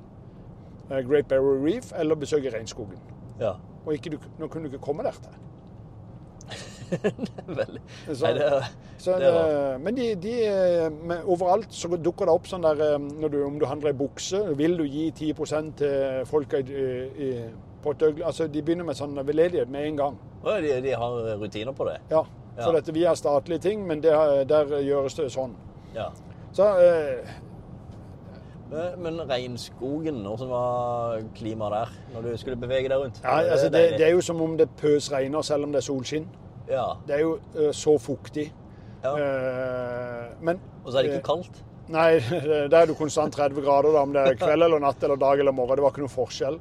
eh, 0.91 1.01
Great 1.07 1.29
Barrier 1.31 1.63
Reef 1.65 1.93
eller 1.97 2.19
besøke 2.19 2.51
regnskogen. 2.55 2.99
ja. 3.41 3.55
Og 3.87 3.95
ikke, 3.95 4.11
du, 4.17 4.19
nå 4.41 4.49
kunne 4.51 4.67
du 4.67 4.73
ikke 4.75 4.83
komme 4.83 5.05
der 5.07 5.15
til. 5.23 5.35
Veldig. 7.47 7.81
Så, 8.15 8.25
Nei, 8.27 8.33
det 8.35 8.47
er 8.47 8.65
så, 8.99 9.13
det 9.19 9.29
var- 9.35 9.51
eh, 9.75 9.79
men 9.83 9.95
de, 9.97 10.07
de, 10.23 10.35
men 11.07 11.23
overalt 11.25 11.71
så 11.75 11.89
dukker 11.97 12.27
det 12.27 12.35
opp 12.35 12.47
sånn 12.51 12.63
der 12.67 12.83
eh, 12.83 12.97
når 12.99 13.33
du, 13.33 13.39
Om 13.47 13.59
du 13.63 13.67
handler 13.67 13.91
i 13.95 13.99
bukse, 13.99 14.41
vil 14.59 14.77
du 14.79 14.85
gi 14.87 15.09
10 15.11 15.33
til 15.79 16.25
folka 16.27 16.59
i, 16.63 17.31
Port 17.83 18.01
Douglas 18.03 18.27
Altså, 18.33 18.47
de 18.51 18.63
begynner 18.63 18.87
med 18.89 18.99
sånn 18.99 19.15
veldedighet 19.19 19.71
med 19.71 19.87
en 19.93 19.97
gang. 20.03 20.19
De, 20.47 20.75
de 20.83 20.95
har 20.99 21.39
rutiner 21.43 21.73
på 21.79 21.87
det? 21.91 21.99
Ja. 22.11 22.25
For 22.65 22.77
dette, 22.77 22.95
vi 22.95 23.05
har 23.05 23.15
statlige 23.15 23.59
ting, 23.59 23.87
men 23.87 24.01
det, 24.03 24.13
der 24.49 24.79
gjøres 24.81 25.17
det 25.19 25.29
sånn. 25.35 25.53
Ja. 25.97 26.09
Så 26.57 26.69
eh, 26.81 27.35
Men, 28.99 29.21
regnskogen, 29.29 30.23
hvordan 30.25 30.49
var 30.51 31.21
klimaet 31.37 31.73
der 31.75 31.93
når 32.15 32.25
du 32.25 32.37
skulle 32.41 32.57
bevege 32.57 32.89
deg 32.89 32.99
rundt? 32.99 33.21
Ja, 33.25 33.37
altså 33.45 33.69
det, 33.69 33.85
det 34.01 34.07
er 34.09 34.17
jo 34.17 34.25
som 34.25 34.41
om 34.43 34.57
det 34.59 34.71
pøsregner 34.81 35.45
selv 35.47 35.69
om 35.69 35.75
det 35.75 35.83
er 35.83 35.87
solskinn. 35.87 36.27
Ja. 36.69 36.87
Det 37.07 37.15
er 37.15 37.23
jo 37.23 37.37
uh, 37.55 37.71
så 37.77 37.99
fuktig. 37.99 38.49
ja. 39.05 39.13
Uh, 39.13 40.33
men 40.43 40.61
Og 40.85 40.93
så 40.93 40.99
er 40.99 41.03
det 41.03 41.13
ikke 41.15 41.29
kaldt? 41.29 41.63
Nei, 41.89 42.19
der 42.73 42.79
er 42.81 42.89
du 42.91 42.97
konstant 42.99 43.37
30 43.37 43.63
grader, 43.63 43.93
da, 43.93 44.03
om 44.03 44.17
det 44.17 44.25
er 44.25 44.41
kveld 44.41 44.67
eller 44.67 44.83
natt 44.83 45.05
eller 45.05 45.21
dag 45.21 45.39
eller 45.39 45.55
morgen. 45.55 45.79
Det 45.79 45.85
var 45.85 45.95
ikke 45.95 46.03
noen 46.03 46.17
forskjell. 46.17 46.59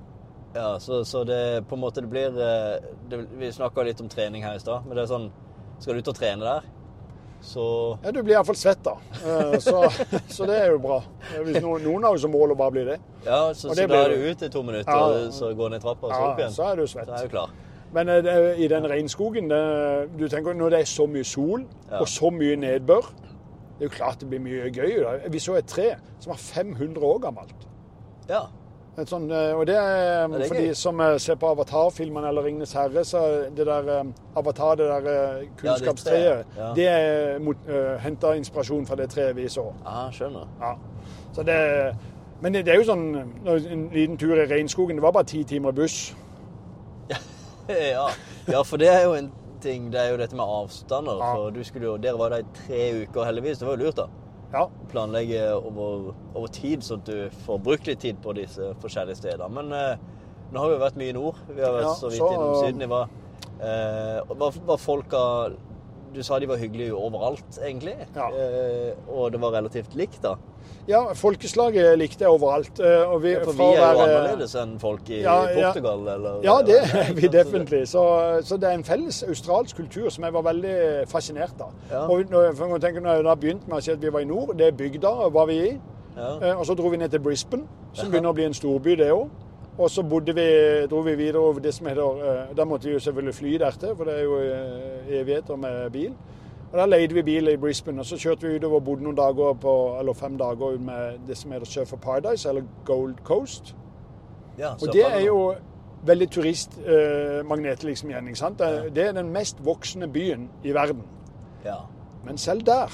Ja, 0.55 0.75
så, 0.79 1.01
så 1.03 1.23
det 1.27 1.65
på 1.67 1.75
en 1.75 1.81
måte 1.81 2.03
det 2.03 2.09
blir 2.09 2.29
det, 2.31 3.23
Vi 3.39 3.49
snakka 3.51 3.83
litt 3.83 3.99
om 3.99 4.07
trening 4.11 4.45
her 4.45 4.55
i 4.55 4.61
stad, 4.61 4.85
men 4.85 4.95
det 4.95 5.03
er 5.03 5.09
sånn 5.11 5.31
Skal 5.79 5.93
du 5.93 5.99
ut 5.99 6.07
og 6.07 6.15
trene 6.17 6.41
der, 6.45 6.61
så 7.45 7.65
Ja, 8.03 8.11
Du 8.11 8.21
blir 8.23 8.33
iallfall 8.37 8.55
svett, 8.57 8.79
da. 8.85 8.95
Eh, 9.21 9.57
så, 9.61 9.83
så 10.35 10.47
det 10.49 10.55
er 10.63 10.71
jo 10.71 10.79
bra. 10.81 11.01
Hvis 11.43 11.59
noen, 11.61 11.83
noen 11.85 12.03
har 12.07 12.15
jo 12.15 12.23
som 12.23 12.31
mål 12.33 12.55
å 12.55 12.57
bare 12.57 12.71
bli 12.77 12.85
det. 12.87 12.97
Ja, 13.25 13.41
så, 13.53 13.69
det 13.75 13.85
så 13.85 13.91
da 13.91 13.99
er 14.05 14.15
du 14.15 14.23
ute 14.31 14.45
i 14.49 14.49
to 14.53 14.63
minutter, 14.65 14.89
Ja. 14.91 15.29
så 15.35 15.51
går 15.57 15.75
ned 15.75 15.83
trappa 15.83 16.07
og 16.07 16.13
så 16.15 16.21
opp 16.31 16.39
Ja, 16.39 16.45
igjen. 16.45 16.55
så 16.55 16.71
er 16.71 16.75
du 16.81 16.87
Så 16.87 16.99
er 17.03 17.11
du 17.27 17.29
klar. 17.29 17.53
Men 17.93 18.09
eh, 18.09 18.55
i 18.59 18.67
den 18.67 18.83
regnskogen 18.89 19.47
du 20.17 20.25
tenker 20.27 20.53
Når 20.57 20.69
det 20.73 20.79
er 20.81 20.89
så 20.89 21.05
mye 21.07 21.23
sol 21.23 21.61
Ja. 21.91 21.99
og 22.01 22.07
så 22.11 22.31
mye 22.33 22.55
nedbør 22.59 23.05
Det 23.77 23.85
er 23.85 23.87
jo 23.87 23.93
klart 23.93 24.19
det 24.19 24.29
blir 24.29 24.39
mye 24.41 24.71
gøy. 24.73 24.97
Da. 25.03 25.29
Vi 25.29 25.39
så 25.39 25.55
et 25.59 25.67
tre 25.67 25.95
som 26.19 26.31
var 26.31 26.37
500 26.41 27.03
år 27.03 27.19
gammelt. 27.27 27.67
Ja. 28.29 28.45
Et 28.95 29.09
sånn, 29.11 29.25
eh, 29.27 29.51
og 29.51 29.65
det 29.67 29.75
er, 29.75 30.27
det 30.31 30.45
er 30.45 30.47
for 30.47 30.55
de 30.55 30.75
som 30.79 30.99
eh, 31.03 31.17
ser 31.19 31.35
på 31.35 31.49
Avatar-filmene 31.51 32.29
eller 32.29 32.45
'Ringenes 32.45 32.73
herre', 32.73 33.03
så 33.03 33.23
det 33.57 33.65
der 33.67 33.89
eh, 33.91 34.03
Avatar, 34.39 34.75
det 34.75 34.87
der 34.87 35.09
eh, 35.11 35.47
kunnskapstreet, 35.59 36.45
Ja. 36.57 36.73
det 36.75 36.87
er 36.87 37.39
uh, 37.39 37.99
henta 37.99 38.33
inspirasjon 38.33 38.87
fra 38.87 38.95
det 38.95 39.09
treet 39.09 39.35
vi 39.35 39.49
så. 39.49 39.73
Ah, 39.85 40.11
skjønner. 40.11 40.47
Ja. 40.61 40.73
Så 41.33 41.43
det, 41.43 41.95
men 42.41 42.53
det 42.53 42.67
er 42.67 42.75
jo 42.75 42.83
sånn 42.83 43.15
En 43.45 43.89
liten 43.93 44.17
tur 44.17 44.35
i 44.35 44.47
regnskogen. 44.47 44.95
Det 44.95 45.03
var 45.03 45.11
bare 45.11 45.23
ti 45.23 45.43
timer 45.43 45.71
buss. 45.71 46.15
ja. 47.69 48.07
ja, 48.47 48.61
for 48.61 48.77
det 48.77 48.87
er 48.87 49.03
jo 49.03 49.13
en 49.13 49.31
ting. 49.61 49.91
Det 49.91 49.99
er 50.01 50.11
jo 50.11 50.17
dette 50.17 50.35
med 50.35 50.45
avstander. 50.45 51.19
Ja. 51.19 51.33
For 51.35 51.49
du 51.49 51.63
skulle 51.63 51.85
jo, 51.85 51.97
Dere 51.97 52.19
var 52.19 52.29
der 52.29 52.37
i 52.37 52.43
tre 52.53 53.03
uker, 53.03 53.23
heldigvis. 53.23 53.57
Det 53.57 53.67
var 53.67 53.75
jo 53.75 53.83
lurt, 53.85 53.97
da. 53.97 54.07
Ja. 54.53 54.69
Planlegge 54.91 55.41
over, 55.57 56.13
over 56.35 56.47
tid, 56.47 56.83
at 56.91 57.05
du 57.05 57.29
får 57.45 57.59
brukt 57.65 57.87
litt 57.87 57.99
tid 57.99 58.17
på 58.23 58.33
disse 58.37 58.73
forskjellige 58.83 59.15
stedene. 59.19 59.49
Men 59.49 59.71
eh, 59.73 59.97
nå 60.53 60.59
har 60.61 60.69
vi 60.69 60.75
jo 60.77 60.83
vært 60.85 60.99
mye 61.01 61.09
i 61.09 61.15
nord. 61.17 61.35
Vi 61.49 61.61
har 61.61 61.73
vært 61.75 61.87
Ja, 61.89 61.93
så 61.99 62.09
vidt 62.11 62.21
så- 62.21 62.33
innom 62.33 62.55
Syden. 62.63 62.89
Var, 62.89 63.09
eh, 63.59 64.35
var, 64.35 64.51
var 64.65 64.77
folka 64.77 65.23
Du 66.15 66.23
sa 66.23 66.37
de 66.39 66.47
var 66.47 66.57
hyggelige 66.61 66.93
overalt, 66.95 67.57
egentlig. 67.65 67.95
Ja. 68.15 68.29
Eh, 68.31 68.93
og 69.11 69.31
det 69.33 69.41
var 69.41 69.51
relativt 69.57 69.95
likt, 69.99 70.21
da. 70.23 70.35
ja, 70.87 71.01
folkeslaget 71.13 71.97
likte 71.99 72.23
jeg 72.23 72.29
overalt. 72.31 72.79
eh, 72.79 73.03
Og 73.11 73.21
vi, 73.23 73.31
Ja, 73.33 73.43
for 73.43 73.51
vi 73.51 73.63
er 73.63 73.75
jo 73.75 73.81
være- 73.99 74.05
annerledes 74.07 74.55
enn 74.55 74.79
folk 74.79 75.09
i 75.09 75.21
Ja. 75.21 75.35
Portugal, 75.53 76.07
eller 76.15 76.39
Ja, 76.43 76.61
det 76.61 76.77
er 76.83 77.13
vi 77.21 77.27
definitivt. 77.27 77.89
Så, 77.89 78.03
så 78.43 78.57
det 78.57 78.69
er 78.69 78.73
en 78.73 78.83
felles 78.83 79.23
australsk 79.27 79.75
kultur 79.75 80.09
som 80.09 80.23
jeg 80.23 80.33
var 80.33 80.41
veldig 80.41 81.07
fascinert 81.07 81.59
av. 81.59 81.73
Og 82.09 82.23
når, 82.29 82.53
for 82.55 82.77
jeg 82.79 83.01
når 83.01 83.13
jeg 83.15 83.23
da 83.23 83.35
begynte 83.35 83.67
med 83.67 83.77
å 83.77 83.81
si 83.81 83.91
at 83.91 84.01
vi 84.01 84.09
var 84.09 84.19
i 84.19 84.25
nord, 84.25 84.55
det 84.57 84.67
er 84.67 84.71
bygda 84.71 85.29
var 85.31 85.45
vi 85.45 85.59
i. 85.69 85.79
Ja. 86.17 86.37
Eh, 86.41 86.59
Og 86.59 86.65
så 86.65 86.73
dro 86.75 86.87
vi 86.89 86.97
ned 86.97 87.09
til 87.11 87.19
Brisbane, 87.19 87.63
som 87.93 88.09
begynner 88.11 88.29
å 88.31 88.33
bli 88.33 88.45
en 88.45 88.53
storby, 88.53 88.95
det 88.95 89.11
òg. 89.11 89.29
Og 89.77 89.89
så 89.91 90.03
bodde 90.03 90.35
vi, 90.35 90.47
dro 90.87 90.99
vi 91.03 91.15
videre 91.15 91.41
over 91.41 91.59
det 91.59 91.73
som 91.73 91.87
heter 91.87 92.23
eh, 92.23 92.55
Da 92.57 92.63
måtte 92.65 92.87
vi 92.87 92.93
jo 92.93 92.99
selvfølgelig 92.99 93.35
fly 93.35 93.53
dertil, 93.59 93.95
for 93.95 94.07
det 94.07 94.13
er 94.19 94.23
jo 94.23 94.37
eh, 94.39 95.19
evigheter 95.19 95.55
med 95.55 95.89
bil. 95.91 96.13
Og 96.71 96.79
Da 96.79 96.85
leide 96.85 97.13
vi 97.13 97.21
bil 97.21 97.47
i 97.47 97.57
Brisbane, 97.57 97.99
og 97.99 98.05
så 98.05 98.17
kjørte 98.17 98.47
vi 98.47 98.55
utover 98.55 98.75
og 98.75 98.83
bodde 98.83 99.03
noen 99.03 99.15
dager 99.15 99.53
på, 99.53 99.75
eller 99.99 100.13
fem 100.13 100.37
dager 100.37 100.79
med 100.79 101.19
det 101.27 101.37
som 101.37 101.51
heter 101.51 101.65
Surfer 101.65 101.97
Paradise, 101.97 102.49
eller 102.49 102.63
Gold 102.85 103.15
Coast. 103.23 103.75
ja, 104.57 104.73
Og 104.73 104.93
det 104.93 105.05
er 105.05 105.19
jo 105.25 105.53
veldig 106.05 106.29
turistmagnet 106.31 107.83
liksom 107.83 108.09
igjen. 108.09 108.27
ikke 108.27 108.39
sant? 108.39 108.59
Det, 108.59 108.95
det 108.95 109.07
er 109.07 109.11
den 109.11 109.29
mest 109.33 109.65
voksende 109.65 110.07
byen 110.07 110.49
i 110.63 110.73
verden. 110.73 111.03
Ja. 111.65 111.75
Men 112.25 112.37
selv 112.37 112.61
der, 112.61 112.91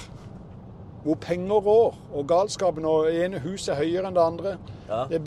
hvor 1.03 1.15
penger 1.15 1.55
rår, 1.65 1.95
og 2.13 2.27
galskapen 2.27 2.85
og 2.85 3.07
ene 3.13 3.39
huset 3.39 3.71
er 3.73 3.79
høyere 3.79 4.07
enn 4.07 4.15
det 4.15 4.21
andre 4.23 4.57
ja. 4.89 5.05
Det 5.09 5.23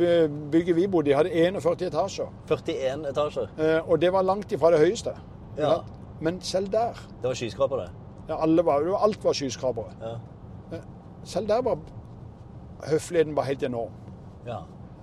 bygget 0.52 0.76
vi 0.76 0.86
bodde 0.86 1.10
i, 1.10 1.14
hadde 1.16 1.30
41 1.32 1.86
etasjer. 1.88 2.26
41 2.50 3.06
etasjer. 3.10 3.46
Eh, 3.58 3.88
Og 3.90 4.00
det 4.00 4.12
var 4.12 4.22
langt 4.22 4.52
ifra 4.52 4.70
det 4.70 4.78
høyeste. 4.78 5.14
Ja. 5.58 5.72
Men 6.20 6.40
selv 6.40 6.68
der 6.72 6.92
Det 7.22 7.28
var 7.28 7.34
skyskrapere? 7.34 7.88
ja, 8.28 8.42
alle 8.42 8.64
var, 8.64 8.82
Alt 9.02 9.24
var 9.24 9.32
skyskrapere. 9.32 9.92
Ja. 10.02 10.78
Selv 11.24 11.48
der 11.48 11.62
var 11.62 11.78
høfligheten 12.90 13.36
var 13.36 13.42
helt 13.42 13.62
enorm. 13.62 13.90
ja. 14.46 14.56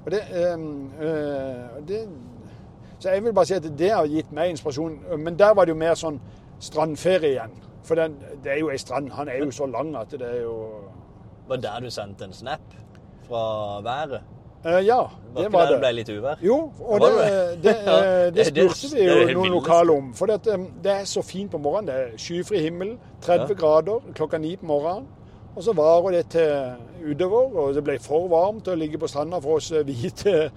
Og 0.06 0.12
det, 0.12 0.20
ehm, 0.34 0.92
eh, 1.02 1.88
det 1.88 2.08
Så 3.00 3.10
jeg 3.10 3.24
vil 3.24 3.34
bare 3.34 3.46
si 3.46 3.54
at 3.54 3.64
det 3.80 3.92
har 3.92 4.06
gitt 4.06 4.32
meg 4.32 4.50
inspirasjon. 4.50 5.00
Men 5.18 5.40
der 5.40 5.54
var 5.54 5.66
det 5.66 5.70
jo 5.74 5.76
mer 5.78 5.94
sånn 5.96 6.20
strandferie 6.60 7.30
igjen. 7.30 7.52
For 7.84 7.96
den, 7.96 8.16
det 8.44 8.52
er 8.52 8.60
jo 8.60 8.70
ei 8.70 8.78
strand. 8.78 9.12
Han 9.12 9.28
er 9.30 9.38
jo 9.46 9.52
så 9.52 9.66
lang 9.66 9.96
at 9.96 10.12
det 10.12 10.22
er 10.22 10.42
jo 10.42 10.56
Var 11.48 11.56
det 11.56 11.64
der 11.64 11.80
du 11.80 11.90
sendte 11.90 12.24
en 12.26 12.34
snap 12.34 12.62
fra 13.28 13.82
været? 13.82 14.22
Eh, 14.66 14.86
Ja, 14.86 15.00
det 15.38 15.52
var 15.54 15.66
det 15.66 15.72
det. 15.72 15.80
ble 15.80 15.92
litt 15.94 16.10
uvær? 16.10 16.36
Jo, 16.42 16.72
og 16.80 17.00
det, 17.02 17.10
det 17.18 17.64
det, 17.64 17.76
eh, 17.88 18.26
det 18.26 18.36
det- 18.46 18.56
det- 18.56 18.72
spurte 18.72 18.96
vi 18.96 19.06
jo 19.34 19.34
noen 19.40 19.52
lokale 19.52 19.92
om. 19.92 20.14
For 20.14 20.26
det, 20.26 20.48
eh, 20.48 20.58
det 20.84 20.92
er 20.92 21.04
så 21.06 21.22
fint 21.22 21.52
på 21.52 21.58
morgenen. 21.58 21.88
Det 21.88 21.96
er 21.96 22.18
skyfri 22.18 22.60
himmel, 22.62 22.98
30 23.22 23.48
Ja. 23.50 23.54
grader 23.56 24.00
klokka 24.14 24.38
ni 24.38 24.56
på 24.56 24.66
morgenen. 24.66 25.08
Og 25.56 25.64
så 25.64 25.74
varer 25.74 26.12
det 26.12 26.30
til 26.30 26.74
utover, 27.12 27.58
og 27.60 27.74
det 27.76 27.84
ble 27.84 28.00
for 28.00 28.28
varmt 28.28 28.68
å 28.68 28.76
ligge 28.76 28.98
på 28.98 29.08
stranda 29.08 29.40
for 29.42 29.56
oss 29.56 29.72
eh, 29.72 29.84
hvite, 29.84 30.52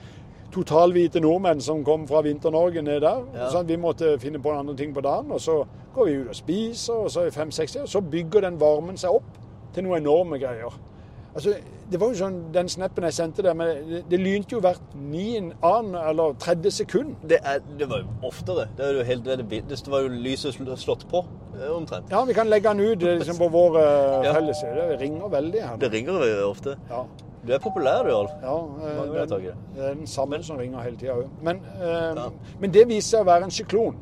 totalhvite 0.52 1.20
nordmenn 1.20 1.60
som 1.60 1.84
kom 1.84 2.06
fra 2.08 2.20
Vinter-Norge 2.22 2.82
ned 2.82 3.00
der. 3.00 3.24
Ja. 3.34 3.48
Så 3.50 3.62
vi 3.66 3.76
måtte 3.76 4.18
finne 4.20 4.38
på 4.42 4.52
andre 4.52 4.76
ting 4.76 4.94
på 4.94 5.00
dagen. 5.00 5.32
Og 5.32 5.40
så 5.40 5.64
går 5.94 6.10
vi 6.10 6.16
ut 6.22 6.28
og 6.28 6.38
spiser, 6.38 7.04
og 7.06 7.10
så 7.10 7.20
er 7.20 7.30
vi 7.30 7.36
fem-seks 7.38 7.76
og 7.82 7.88
så 7.88 8.00
bygger 8.00 8.48
den 8.48 8.60
varmen 8.60 8.98
seg 9.00 9.14
opp 9.20 9.38
til 9.74 9.86
noen 9.86 10.02
enorme 10.02 10.38
greier. 10.38 10.74
Altså, 11.34 11.54
det 11.90 11.98
var 12.00 12.12
jo 12.12 12.18
sånn, 12.18 12.36
Den 12.54 12.68
snappen 12.70 13.04
jeg 13.08 13.16
sendte 13.16 13.42
der, 13.42 13.56
men 13.58 13.88
det, 13.88 14.02
det 14.10 14.20
lynte 14.22 14.54
jo 14.54 14.60
hvert 14.62 14.94
niende, 14.94 15.56
annen 15.66 15.96
eller 15.98 16.36
tredje 16.40 16.70
sekund. 16.70 17.16
Det, 17.28 17.40
er, 17.42 17.58
det 17.78 17.88
var 17.90 18.04
jo 18.04 18.28
oftere. 18.28 18.68
Det, 18.78 18.86
var 18.86 19.00
jo 19.00 19.06
helt, 19.08 19.26
det, 19.26 19.80
var 19.90 20.06
jo 20.06 20.12
lyset 20.14 20.60
slått 20.80 21.04
på, 21.10 21.24
eh, 21.58 21.68
omtrent. 21.74 22.10
Ja, 22.14 22.22
vi 22.24 22.38
kan 22.38 22.50
legge 22.50 22.70
den 22.70 22.84
ut 22.86 23.02
eh, 23.02 23.18
liksom, 23.18 23.38
på 23.42 23.50
vår 23.50 23.78
uh, 23.80 23.84
Ja. 24.24 24.32
felles 24.38 24.62
Det 24.62 25.00
ringer 25.00 25.28
veldig 25.34 25.62
her. 25.66 25.76
Det 25.82 25.92
ringer 25.92 26.26
jo 26.30 26.48
ofte. 26.50 26.78
Ja, 26.90 27.04
Du 27.44 27.52
er 27.52 27.58
populær, 27.60 28.06
du, 28.06 28.14
Alf. 28.16 28.30
ja 28.40 28.54
uh, 28.56 29.10
det, 29.12 29.54
er 29.76 29.94
den 29.94 30.06
samme 30.06 30.38
som 30.42 30.56
ringer 30.56 30.80
hele 30.80 30.96
tida 30.96 31.18
òg. 31.18 31.28
Men, 31.42 31.60
uh, 31.76 32.14
Ja. 32.16 32.30
men 32.60 32.72
det 32.72 32.86
viser 32.88 33.18
seg 33.18 33.26
å 33.26 33.28
være 33.28 33.50
en 33.50 33.50
syklon, 33.50 33.98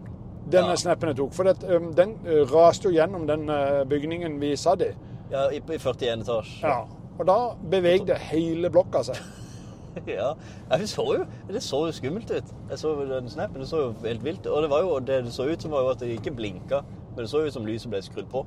denne 0.50 0.72
Ja. 0.74 0.76
snappen 0.76 1.08
jeg 1.12 1.16
tok. 1.16 1.32
For 1.32 1.44
det, 1.44 1.62
um, 1.70 1.92
den 1.94 2.16
eh, 2.26 2.42
raste 2.50 2.88
jo 2.88 2.94
gjennom 2.96 3.26
den 3.26 3.48
eh, 3.48 3.84
bygningen 3.84 4.40
vi 4.40 4.54
satt 4.56 4.82
i. 4.82 4.90
Ja, 5.30 5.48
i, 5.50 5.56
i 5.56 5.78
41 5.78 6.22
etasje. 6.22 6.60
Ja. 6.66 6.82
Og 7.18 7.26
da 7.26 7.36
bevegde 7.70 8.16
hele 8.18 8.70
blokka 8.70 9.02
seg. 9.04 9.16
ja. 10.06 10.32
Ja, 10.70 10.76
Det 10.80 10.88
så 10.88 11.04
jo 11.14 11.24
det 11.48 11.62
så 11.62 11.84
jo 11.86 11.92
skummelt 11.92 12.30
ut. 12.30 12.52
Jeg 12.70 12.78
så 12.78 12.94
den 13.08 13.28
snappen. 13.28 13.60
Det 13.60 13.68
så 13.68 13.80
jo 13.82 13.94
helt 14.06 14.24
vilt 14.24 14.46
Og 14.46 14.62
det 14.62 14.70
var 14.72 14.80
jo 14.82 14.98
det 15.00 15.24
det 15.26 15.32
så 15.32 15.44
ut 15.50 15.62
som, 15.62 15.70
var 15.70 15.82
jo 15.82 15.90
at 15.92 16.00
det 16.00 16.08
ikke 16.18 16.34
blinka, 16.36 16.82
men 17.14 17.18
det 17.24 17.28
så 17.30 17.44
ut 17.44 17.52
som 17.52 17.66
lyset 17.66 17.90
ble 17.92 18.00
skrudd 18.02 18.30
på. 18.32 18.44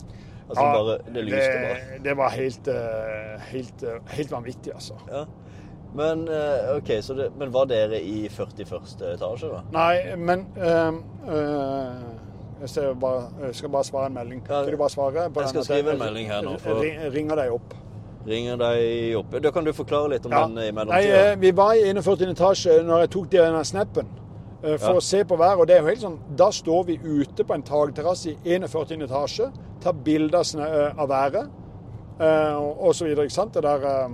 Altså 0.49 0.62
Ja, 0.62 0.73
bare 0.73 0.97
Det 1.13 1.23
lyste 1.25 1.53
bare. 1.62 1.77
det, 1.93 2.03
det 2.03 2.17
var 2.17 2.29
helt, 2.29 2.67
eh, 2.67 3.39
helt, 3.51 3.84
helt 4.17 4.31
vanvittig, 4.31 4.73
altså. 4.73 4.93
Ja. 5.10 5.25
Men 5.93 6.28
eh, 6.28 6.76
OK, 6.78 6.89
så 7.02 7.13
det, 7.15 7.30
men 7.38 7.52
var 7.54 7.65
dere 7.65 8.02
i 8.02 8.28
41. 8.28 9.13
etasje, 9.13 9.48
da? 9.52 9.62
Nei, 9.71 10.15
men 10.17 10.45
ehm, 10.58 10.98
eh, 11.30 12.65
jeg, 12.65 12.98
bare, 13.00 13.30
jeg 13.45 13.56
skal 13.56 13.69
bare 13.69 13.84
svare 13.84 14.06
en 14.10 14.13
melding. 14.13 14.41
Kan 14.48 14.67
du 14.67 14.78
bare 14.78 14.89
svare? 14.89 15.30
jeg 15.36 15.50
skal 15.50 15.63
skrive 15.63 15.91
en 15.93 16.00
melding 16.00 16.28
her 16.32 16.41
nå, 16.41 16.58
for- 16.60 16.82
ringer 17.13 17.36
deg 17.36 17.52
opp. 17.56 17.74
Ringer 18.28 18.58
deg 18.58 19.15
opp. 19.19 19.36
Da 19.43 19.52
kan 19.52 19.63
du 19.63 19.71
forklare 19.74 20.10
litt 20.10 20.26
om 20.26 20.32
Ja. 20.32 20.48
den 20.48 20.58
i 20.58 20.71
mellomtida. 20.71 21.32
eh, 21.32 21.36
vi 21.39 21.52
var 21.52 21.74
i 21.74 21.84
41. 21.93 22.30
etasje 22.34 22.84
når 22.84 23.00
jeg 23.00 23.10
tok 23.10 23.30
denne 23.30 23.63
snappen. 23.65 24.08
For 24.62 24.93
Ja. 24.93 24.95
å 24.98 25.02
se 25.02 25.24
på 25.24 25.38
været. 25.38 25.60
Og 25.60 25.67
det 25.67 25.76
er 25.76 25.82
jo 25.82 25.88
helt 25.88 26.02
sånn, 26.02 26.19
Da 26.36 26.50
står 26.50 26.86
vi 26.86 26.98
ute 27.04 27.43
på 27.43 27.54
en 27.54 27.62
takterrasse 27.62 28.30
i 28.32 28.38
41. 28.58 29.02
etasje, 29.04 29.52
tar 29.82 29.91
bilder 29.93 30.41
av 30.98 31.08
været 31.10 31.50
videre. 33.06 33.26
Ikke 33.26 33.34
sant? 33.34 33.54
Det 33.54 33.62
der 33.63 33.86
eh, 33.86 34.10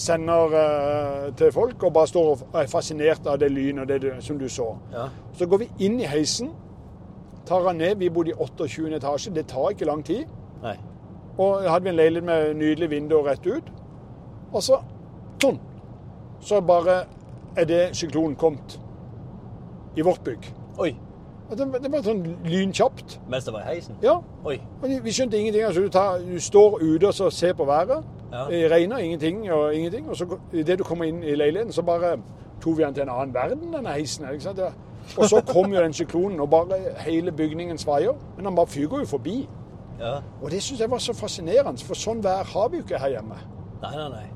Sender 0.00 0.54
eh, 0.56 1.32
til 1.36 1.52
folk 1.52 1.82
og 1.84 1.92
bare 1.92 2.06
står 2.08 2.30
og 2.30 2.60
er 2.62 2.66
fascinert 2.72 3.26
av 3.28 3.38
det 3.38 3.50
lynet 3.52 3.82
og 3.82 3.88
det 3.88 3.98
du- 4.02 4.20
som 4.20 4.38
du 4.38 4.48
så. 4.48 4.70
Ja. 4.92 5.08
Så 5.36 5.46
går 5.46 5.58
vi 5.58 5.68
inn 5.78 6.00
i 6.00 6.04
heisen, 6.08 6.50
tar 7.46 7.66
han 7.66 7.76
ned. 7.76 7.94
Vi 7.98 8.08
bodde 8.08 8.30
i 8.30 8.34
28. 8.38 8.94
etasje. 8.96 9.34
Det 9.34 9.46
tar 9.46 9.70
ikke 9.70 9.84
lang 9.84 10.02
tid. 10.04 10.24
Nei. 10.62 10.76
Og 11.38 11.62
hadde 11.70 11.82
vi 11.84 11.88
en 11.90 11.96
leilighet 11.96 12.24
med 12.24 12.54
nydelig 12.54 12.90
vindu 12.90 13.16
rett 13.22 13.46
ut. 13.46 13.68
Og 14.52 14.62
så 14.62 14.78
sånn. 15.42 15.58
Så 16.40 16.60
bare 16.60 17.04
er 17.56 17.64
det 17.64 17.96
syklonen 17.96 18.36
kommet 18.36 18.78
i 19.96 20.00
vårt 20.02 20.24
bygg. 20.24 20.48
Oi. 20.78 20.94
Det, 21.52 21.66
det 21.82 21.92
var 21.92 22.02
sånn 22.02 22.22
lynkjapt. 22.44 23.18
Mens 23.28 23.44
det 23.44 23.52
var 23.52 23.60
i 23.66 23.74
heisen? 23.74 23.96
Ja. 24.02 24.16
Oi. 24.48 24.56
Vi 24.82 25.12
skjønte 25.12 25.36
ingenting. 25.38 25.62
Altså, 25.68 25.82
du, 25.84 25.88
tar, 25.92 26.18
du 26.24 26.38
står 26.40 26.78
ute 26.80 27.06
og 27.12 27.32
ser 27.32 27.52
på 27.52 27.64
været. 27.68 28.04
Ja. 28.32 28.46
Det 28.50 28.70
regner 28.70 28.98
ingenting 28.98 29.52
og 29.52 29.74
ingenting. 29.74 30.08
Og 30.10 30.16
så 30.16 30.26
idet 30.52 30.78
du 30.78 30.84
kommer 30.84 31.04
inn 31.04 31.22
i 31.22 31.34
leiligheten, 31.34 31.72
så 31.72 31.82
bare 31.82 32.16
tok 32.62 32.78
vi 32.78 32.82
den 32.82 32.94
til 32.94 33.02
en 33.02 33.08
annen 33.08 33.34
verden, 33.34 33.72
denne 33.74 33.92
heisen. 33.92 34.26
Ikke 34.32 34.44
sant? 34.44 34.60
Og 35.18 35.24
så 35.28 35.40
kom 35.46 35.72
jo 35.72 35.82
den 35.82 35.92
syklonen, 35.92 36.40
og 36.40 36.50
bare 36.50 36.78
hele 36.98 37.32
bygningen 37.32 37.78
svaier. 37.78 38.14
Men 38.36 38.44
han 38.44 38.54
bare 38.56 38.66
fyker 38.66 38.98
jo 38.98 39.06
forbi. 39.06 39.48
Ja. 40.00 40.14
Og 40.42 40.50
det 40.50 40.62
syns 40.62 40.80
jeg 40.80 40.90
var 40.90 40.98
så 40.98 41.14
fascinerende, 41.14 41.84
for 41.86 41.98
sånn 41.98 42.22
vær 42.24 42.46
har 42.54 42.68
vi 42.68 42.80
jo 42.80 42.86
ikke 42.86 42.98
her 42.98 43.18
hjemme. 43.18 43.38
Nei, 43.82 43.96
nei, 43.96 44.08
nei. 44.08 44.26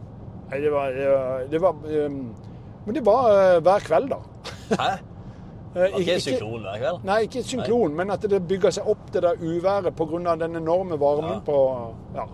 Nei, 0.50 0.60
det 0.62 0.72
var, 0.72 0.90
det 0.94 1.06
var, 1.10 1.46
det 1.50 1.60
var 1.62 2.06
um, 2.06 2.34
Men 2.86 2.94
det 2.94 3.02
var 3.06 3.24
uh, 3.30 3.62
hver 3.62 3.86
kveld, 3.86 4.12
da. 4.12 4.18
Hæ? 4.76 4.96
Var 5.76 5.98
ikke 6.00 6.14
en 6.14 6.20
syklon 6.24 6.62
hver 6.64 6.78
kveld? 6.80 7.02
Nei, 7.04 7.16
ikke 7.26 7.42
syklon, 7.44 7.96
men 7.98 8.10
at 8.14 8.22
det 8.30 8.38
bygger 8.48 8.72
seg 8.72 8.86
opp 8.88 9.10
det 9.12 9.20
der 9.22 9.42
uværet 9.42 9.92
pga. 9.96 10.36
den 10.40 10.56
enorme 10.56 10.96
varmen 11.00 11.34
Ja. 11.34 11.40
på 11.44 11.56
Ja. 12.14 12.24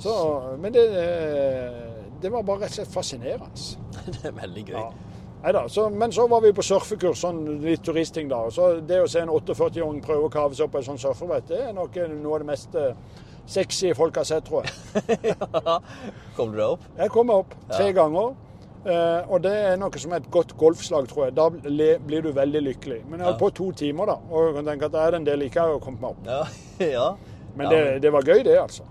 Så, 0.00 0.12
men 0.58 0.72
det, 0.72 0.84
uh, 0.88 2.10
det 2.22 2.30
var 2.32 2.42
bare 2.48 2.64
rett 2.64 2.72
og 2.72 2.78
slett 2.80 2.92
fascinerende. 2.94 3.50
Det 4.16 4.26
er 4.30 4.36
veldig 4.36 4.64
gøy. 4.70 4.76
Ja. 4.78 4.90
Neida, 5.40 5.62
så, 5.72 5.86
men 5.90 6.12
så 6.12 6.26
var 6.28 6.42
vi 6.44 6.50
på 6.52 6.62
surfekurs, 6.64 7.20
sånn 7.22 7.38
litt 7.64 7.80
turistting 7.84 8.28
da. 8.28 8.42
Så 8.52 8.74
det 8.84 8.98
å 9.00 9.06
se 9.08 9.22
en 9.22 9.30
48-åring 9.32 10.02
prøve 10.04 10.26
å 10.28 10.32
kave 10.32 10.52
seg 10.56 10.66
opp 10.66 10.74
på 10.74 10.82
en 10.82 10.88
sånn 10.90 11.00
surferbrett, 11.00 11.46
det 11.48 11.60
er 11.70 11.72
nok 11.76 11.96
noe 12.12 12.34
av 12.36 12.42
det 12.42 12.48
mest 12.50 12.76
eh, 12.76 12.92
sexy 13.48 13.94
folk 13.96 14.18
har 14.20 14.28
sett, 14.28 14.44
tror 14.50 14.68
jeg. 14.68 15.32
Kom 16.36 16.52
du 16.52 16.58
deg 16.60 16.66
opp? 16.66 16.84
Jeg 17.00 17.12
kom 17.14 17.30
meg 17.30 17.40
opp 17.44 17.54
tre 17.72 17.86
Ja. 17.88 17.96
ganger. 18.02 18.34
eh, 18.84 19.32
og 19.32 19.40
det 19.44 19.54
er 19.70 19.80
noe 19.80 19.98
som 20.04 20.12
er 20.12 20.20
et 20.22 20.30
godt 20.32 20.52
golfslag, 20.60 21.08
tror 21.08 21.26
jeg. 21.30 21.34
Da 21.40 21.48
blir 21.50 22.22
du 22.28 22.30
veldig 22.36 22.62
lykkelig. 22.68 23.00
Men 23.08 23.20
jeg 23.20 23.26
holdt 23.30 23.40
Ja. 23.40 23.46
på 23.46 23.50
to 23.62 23.72
timer, 23.72 24.06
da. 24.12 24.18
Og 24.30 24.46
jeg 24.46 24.54
kan 24.60 24.70
tenke 24.74 24.84
at 24.90 24.92
det 24.92 25.00
er 25.08 25.16
en 25.16 25.24
del 25.24 25.42
ikke 25.48 25.60
har 25.60 25.78
kommet 25.80 26.00
meg 26.00 26.10
opp. 26.10 26.26
Ja. 26.26 26.44
ja. 27.00 27.08
Men 27.56 27.68
det, 27.72 27.82
det 28.04 28.12
var 28.12 28.22
gøy, 28.28 28.42
det, 28.44 28.58
altså. 28.60 28.84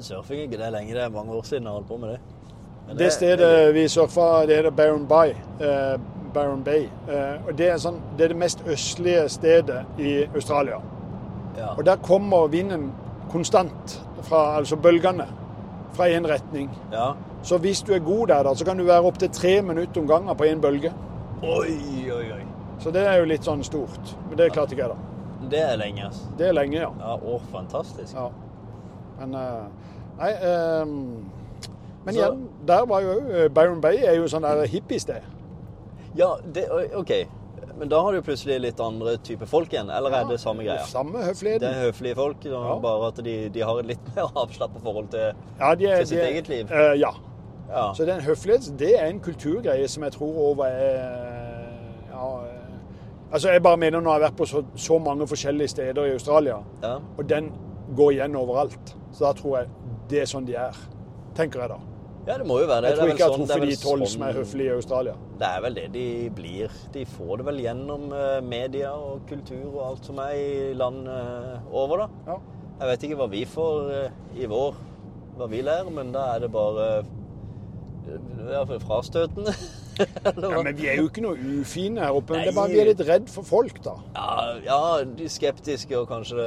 Surfing 0.00 0.40
er 0.40 0.42
ikke 0.48 0.58
det 0.62 0.72
lenge. 0.72 0.94
Det 0.94 1.02
er 1.02 1.08
mange 1.14 1.32
år 1.32 1.42
siden 1.42 1.64
jeg 1.68 1.72
holdt 1.72 1.88
på 1.88 1.96
med 1.96 2.08
det. 2.14 2.20
Men 2.88 2.98
Det 2.98 3.12
stedet 3.12 3.74
vi 3.74 3.88
surfa, 3.88 4.46
det 4.46 4.56
heter 4.56 4.70
Barron 4.70 5.06
Bay. 5.06 5.32
Eh, 5.60 5.98
Baron 6.34 6.62
Bay. 6.64 6.88
Eh, 7.08 7.46
og 7.48 7.58
det 7.58 7.70
er, 7.70 7.76
sånn, 7.82 7.98
det 8.18 8.24
er 8.24 8.28
det 8.34 8.36
mest 8.38 8.62
østlige 8.66 9.28
stedet 9.28 9.82
i 9.98 10.12
Australia. 10.34 10.78
Ja. 11.56 11.72
Og 11.76 11.84
der 11.88 11.96
kommer 11.96 12.46
vinden 12.52 12.92
konstant, 13.32 13.96
fra, 14.22 14.56
altså 14.56 14.76
bølgene, 14.76 15.26
fra 15.92 16.08
én 16.08 16.26
retning. 16.28 16.70
ja. 16.92 17.12
Så 17.46 17.58
hvis 17.62 17.82
du 17.82 17.92
er 17.94 17.98
god 18.02 18.26
der, 18.26 18.42
da, 18.42 18.54
så 18.54 18.64
kan 18.64 18.78
du 18.78 18.82
være 18.84 19.06
opptil 19.06 19.28
tre 19.30 19.62
minutter 19.62 20.00
om 20.00 20.06
gangen 20.08 20.36
på 20.36 20.44
én 20.44 20.60
bølge. 20.60 20.90
Oi, 21.42 21.76
oi, 22.10 22.24
oi. 22.34 22.40
Så 22.82 22.90
det 22.90 23.04
er 23.06 23.20
jo 23.20 23.28
litt 23.30 23.44
sånn 23.46 23.62
stort. 23.64 24.16
Men 24.28 24.38
det 24.40 24.48
klarte 24.52 24.74
ikke 24.74 24.82
jeg, 24.82 24.96
da. 24.96 25.46
Det 25.52 25.60
er 25.62 25.76
lenge, 25.78 26.08
altså. 26.08 26.26
Det 26.38 26.48
er 26.48 26.56
lenge, 26.56 26.80
ja. 26.80 26.88
Ja, 26.98 27.14
å, 27.14 27.38
fantastisk. 27.52 28.14
ja. 28.16 28.26
Men 29.20 29.34
eh, 29.34 29.66
Nei 30.18 30.30
ehm, 30.32 30.92
Men 32.04 32.14
Så- 32.14 32.20
igjen, 32.20 32.48
der 32.68 32.86
var 32.86 33.00
jo 33.04 33.16
eh, 33.30 33.48
Byron 33.48 33.80
Bay 33.80 33.96
er 34.06 34.14
jo 34.16 34.28
sånn 34.30 34.42
der 34.46 34.66
hippiested. 34.70 35.22
Ja, 36.16 36.36
det, 36.54 36.64
OK. 36.96 37.10
Men 37.76 37.88
da 37.92 37.98
har 38.00 38.12
du 38.12 38.22
plutselig 38.24 38.60
litt 38.62 38.78
andre 38.80 39.16
type 39.20 39.44
folk 39.46 39.68
igjen, 39.74 39.90
eller 39.92 40.14
er 40.16 40.24
det 40.30 40.38
samme 40.40 40.64
greia? 40.64 40.84
Samme 40.88 41.18
høfligheten. 41.26 41.60
Det 41.60 41.72
er 41.76 41.90
høflige 41.90 42.14
folk, 42.16 42.44
Ja. 42.44 42.78
bare 42.80 43.08
at 43.10 43.18
de, 43.24 43.48
de 43.52 43.60
har 43.60 43.78
et 43.82 43.86
litt 43.90 44.06
mer 44.16 44.30
avslappa 44.36 44.80
forhold 44.80 45.08
til 45.12 45.32
Ja, 45.60 45.74
de 45.74 45.86
til 45.98 46.06
sitt 46.06 46.18
de 46.22 46.28
eget 46.30 46.48
liv. 46.48 46.70
Uh, 46.70 46.94
ja. 46.96 47.10
Ja. 47.68 47.92
Så 47.92 48.06
den 48.06 48.20
høfligheten, 48.22 48.78
det 48.78 48.94
er 49.00 49.06
en 49.10 49.20
kulturgreie 49.20 49.88
som 49.88 50.02
jeg 50.06 50.12
tror 50.12 50.38
over 50.50 50.64
er 50.64 51.66
ja, 52.12 52.28
Altså, 53.32 53.50
jeg 53.50 53.62
bare 53.62 53.76
mener 53.76 54.00
når 54.00 54.12
jeg 54.12 54.20
har 54.22 54.30
vært 54.30 54.36
på 54.38 54.46
så, 54.46 54.62
så 54.76 54.98
mange 55.02 55.26
forskjellige 55.26 55.68
steder 55.68 56.04
i 56.06 56.12
Australia, 56.14 56.60
ja. 56.82 56.94
og 57.18 57.28
den 57.28 57.50
går 57.96 58.10
igjen 58.10 58.36
overalt, 58.36 58.94
så 59.16 59.24
da 59.24 59.32
tror 59.38 59.54
jeg 59.62 59.68
det 60.10 60.18
er 60.22 60.28
sånn 60.30 60.46
de 60.48 60.56
er. 60.60 60.76
Tenker 61.36 61.62
jeg 61.64 61.72
da. 61.72 61.78
Ja, 62.26 62.34
det 62.40 62.46
må 62.48 62.56
jo 62.58 62.66
være 62.66 62.82
det. 62.82 62.90
Jeg 62.90 62.98
tror 62.98 63.06
er 63.08 63.12
ikke 63.14 63.22
jeg 63.22 63.28
har 63.30 63.36
sånn- 63.36 63.46
det 63.46 63.54
er 63.54 63.60
truffet 63.60 63.70
de 63.80 63.88
tolv 63.88 64.02
sånn- 64.02 64.12
som 64.12 64.22
er 64.26 64.32
høflige 64.34 64.72
i 64.72 64.74
Australia. 64.76 65.14
Det 65.38 65.46
er 65.48 65.60
vel 65.62 65.74
det 65.74 65.84
de 65.92 66.06
blir. 66.34 66.70
De 66.92 67.04
får 67.06 67.36
det 67.38 67.46
vel 67.46 67.60
gjennom 67.62 68.12
eh, 68.12 68.40
media 68.42 68.90
og 68.92 69.20
kultur 69.28 69.66
og 69.76 69.80
alt 69.86 70.04
som 70.04 70.18
er 70.18 70.32
i 70.34 70.74
land 70.74 71.06
eh, 71.08 71.58
over, 71.72 71.96
da. 72.04 72.08
Ja. 72.26 72.38
Jeg 72.80 72.88
vet 72.90 73.06
ikke 73.08 73.16
hva 73.22 73.30
vi 73.30 73.44
får 73.48 73.90
eh, 73.94 74.10
i 74.42 74.46
vår, 74.50 74.74
hva 75.38 75.48
vi 75.48 75.62
lærer, 75.62 75.90
men 75.90 76.12
da 76.12 76.34
er 76.34 76.40
det 76.40 76.52
bare 76.52 77.04
i 78.06 78.18
hvert 78.50 78.68
fall 78.68 78.80
frastøtende. 78.80 79.54
Ja. 79.98 80.62
Men 80.62 80.76
vi 80.76 80.88
er 80.90 81.00
jo 81.00 81.10
ikke 81.10 81.22
noe 81.24 81.36
ufine 81.60 82.02
her 82.02 82.16
oppe. 82.16 82.34
Nei. 82.36 82.46
Det 82.46 82.52
er 82.52 82.56
bare 82.56 82.72
vi 82.72 82.80
er 82.82 82.90
litt 82.90 83.02
redd 83.08 83.28
for 83.32 83.46
folk, 83.46 83.78
da. 83.84 83.94
Ja, 84.16 84.32
ja, 84.66 84.80
de 85.18 85.28
skeptiske 85.30 85.96
og 85.98 86.08
kanskje 86.10 86.46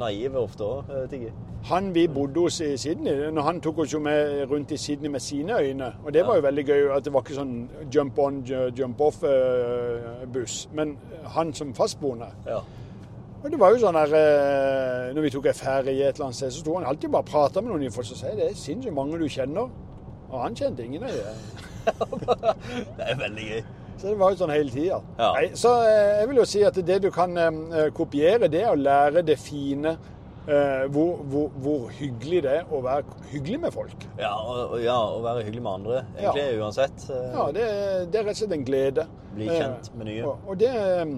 naive 0.00 0.40
ofte 0.40 0.66
òg. 0.66 0.94
Jeg. 1.12 1.34
Han 1.66 1.90
vi 1.94 2.06
bodde 2.08 2.46
hos 2.46 2.60
i 2.62 2.76
Sydney, 2.78 3.26
når 3.34 3.42
han 3.42 3.60
tok 3.60 3.82
oss 3.84 3.92
jo 3.94 4.00
med 4.02 4.46
rundt 4.50 4.72
i 4.72 4.78
Sydney 4.78 5.10
med 5.10 5.20
sine 5.20 5.58
øyne, 5.58 5.92
og 6.04 6.12
det 6.14 6.22
var 6.26 6.38
jo 6.38 6.46
veldig 6.46 6.64
gøy 6.68 6.90
at 6.96 7.04
det 7.04 7.12
var 7.14 7.24
ikke 7.26 7.38
sånn 7.40 7.54
jump 7.94 8.18
on, 8.22 8.42
jump 8.78 9.00
off-buss, 9.02 10.58
men 10.78 10.96
han 11.34 11.54
som 11.54 11.74
fastboende. 11.74 12.30
Ja. 12.46 12.60
Og 13.42 13.50
det 13.52 13.58
var 13.60 13.70
jo 13.70 13.78
sånn 13.78 13.94
eh, 13.94 15.12
Når 15.14 15.22
vi 15.22 15.30
tok 15.30 15.44
en 15.46 15.54
ferie 15.54 15.92
i 15.92 16.00
et 16.02 16.16
eller 16.16 16.28
annet 16.28 16.38
sted, 16.38 16.50
så 16.50 16.64
sto 16.64 16.76
han 16.78 16.86
alltid 16.88 17.12
bare 17.12 17.22
og 17.22 17.30
prata 17.30 17.62
med 17.62 17.74
noen 17.74 17.92
folk 17.94 18.08
som 18.08 18.18
sier 18.18 18.34
det 18.38 18.48
er 18.50 18.58
sinnssykt 18.58 18.96
mange 18.96 19.20
du 19.20 19.26
kjenner. 19.30 19.70
Og 20.26 20.38
han 20.42 20.56
kjente 20.58 20.82
ingen 20.82 21.04
av 21.06 21.14
dem. 21.14 21.74
Det 21.86 23.06
er 23.10 23.18
veldig 23.20 23.48
gøy. 23.50 23.62
Så 23.96 24.10
det 24.10 24.18
var 24.20 24.32
jo 24.34 24.36
sånn 24.42 24.52
hele 24.52 24.72
tida. 24.72 24.98
Ja. 25.18 25.30
Så 25.56 25.70
eh, 25.86 26.18
jeg 26.20 26.28
vil 26.28 26.40
jo 26.42 26.44
si 26.48 26.60
at 26.68 26.76
det 26.84 26.98
du 27.06 27.08
kan 27.14 27.32
eh, 27.40 27.86
kopiere, 27.96 28.50
det 28.52 28.60
er 28.66 28.74
å 28.74 28.76
lære 28.76 29.22
det 29.24 29.38
fine 29.40 29.94
eh, 29.96 30.82
hvor, 30.92 31.22
hvor, 31.32 31.48
hvor 31.64 31.86
hyggelig 31.96 32.42
det 32.44 32.52
er 32.58 32.68
å 32.76 32.82
være 32.84 33.16
hyggelig 33.32 33.62
med 33.64 33.72
folk. 33.74 34.04
Ja, 34.20 34.34
og, 34.36 34.76
ja, 34.84 34.98
å 35.00 35.22
være 35.24 35.46
hyggelig 35.46 35.64
med 35.64 35.72
andre, 35.80 36.02
egentlig 36.18 36.60
uansett. 36.60 37.06
eh, 37.08 37.32
Ja, 37.38 37.46
det, 37.56 37.64
det 38.12 38.20
er 38.20 38.28
rett 38.28 38.36
og 38.36 38.42
slett 38.42 38.56
en 38.58 38.68
glede. 38.68 39.06
Bli 39.36 39.48
kjent 39.52 39.90
med 39.96 40.10
nye. 40.10 40.20
Eh, 40.20 40.28
Og, 40.28 40.46
og 40.52 40.60
det 40.60 40.72
eh, 40.76 41.16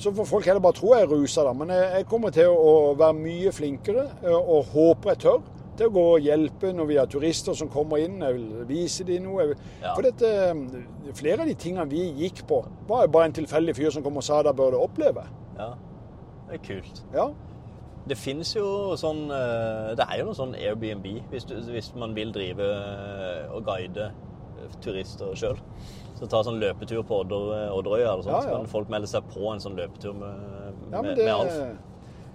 Så 0.00 0.14
får 0.16 0.30
folk 0.30 0.46
heller 0.48 0.62
bare 0.64 0.78
tro 0.78 0.94
jeg 0.94 1.04
er 1.04 1.10
rusa, 1.10 1.42
da. 1.44 1.50
Men 1.52 1.74
jeg, 1.74 1.90
jeg 1.98 2.06
kommer 2.08 2.32
til 2.32 2.54
å 2.54 2.70
være 2.96 3.18
mye 3.18 3.50
flinkere, 3.52 4.06
eh, 4.22 4.38
og 4.38 4.70
håper 4.72 5.12
jeg 5.16 5.24
tør, 5.26 5.42
til 5.80 5.88
å 5.88 5.94
gå 5.94 6.06
og 6.14 6.24
hjelpe 6.24 6.72
når 6.76 6.88
vi 6.90 6.96
har 7.00 7.10
turister 7.10 7.56
som 7.56 7.70
kommer 7.72 8.02
inn. 8.04 8.18
Jeg 8.20 8.36
vil 8.36 8.64
vise 8.68 9.06
dem 9.08 9.28
noe. 9.28 9.50
Ja. 9.80 9.94
For 9.94 10.04
dette, 10.04 10.30
eh, 10.50 11.12
flere 11.16 11.44
av 11.44 11.48
de 11.50 11.54
tingene 11.54 11.88
vi 11.88 12.06
gikk 12.24 12.44
på, 12.48 12.62
var 12.88 13.06
jo 13.06 13.14
bare 13.16 13.30
en 13.30 13.38
tilfeldig 13.40 13.76
fyr 13.76 13.94
som 13.94 14.04
kom 14.04 14.18
og 14.20 14.26
sa 14.26 14.42
det 14.42 14.56
burde 14.56 14.80
oppleve. 14.80 15.24
Ja, 15.58 15.72
det 16.48 16.60
er 16.60 16.66
kult. 16.66 17.02
Ja. 17.14 17.30
Det 18.08 18.16
finnes 18.16 18.48
jo 18.56 18.96
sånn 18.96 19.28
eh, 19.30 19.90
Det 19.94 20.06
er 20.08 20.18
jo 20.18 20.30
noe 20.30 20.34
sånn 20.34 20.54
Airbnb 20.56 21.04
hvis, 21.30 21.44
du, 21.44 21.52
hvis 21.68 21.90
man 22.00 22.14
vil 22.16 22.32
drive 22.32 22.64
eh, 22.64 23.52
og 23.52 23.66
guide 23.68 24.08
turister 24.80 25.36
sjøl. 25.36 25.60
Så 26.16 26.28
ta 26.28 26.40
sånn 26.44 26.58
løpetur 26.60 27.04
på 27.06 27.20
Odder, 27.22 27.68
Odderøya 27.76 28.14
eller 28.14 28.24
sånt, 28.24 28.34
Ja, 28.34 28.40
så 28.44 28.56
kan 28.56 28.66
folk 28.72 28.90
melde 28.92 29.08
seg 29.08 29.28
på 29.32 29.52
en 29.52 29.60
sånn 29.62 29.76
løpetur 29.78 30.16
med, 30.16 30.40
Ja, 30.90 31.02
men, 31.02 31.14
det, 31.16 31.24
med 31.24 31.34
Alf. 31.34 31.60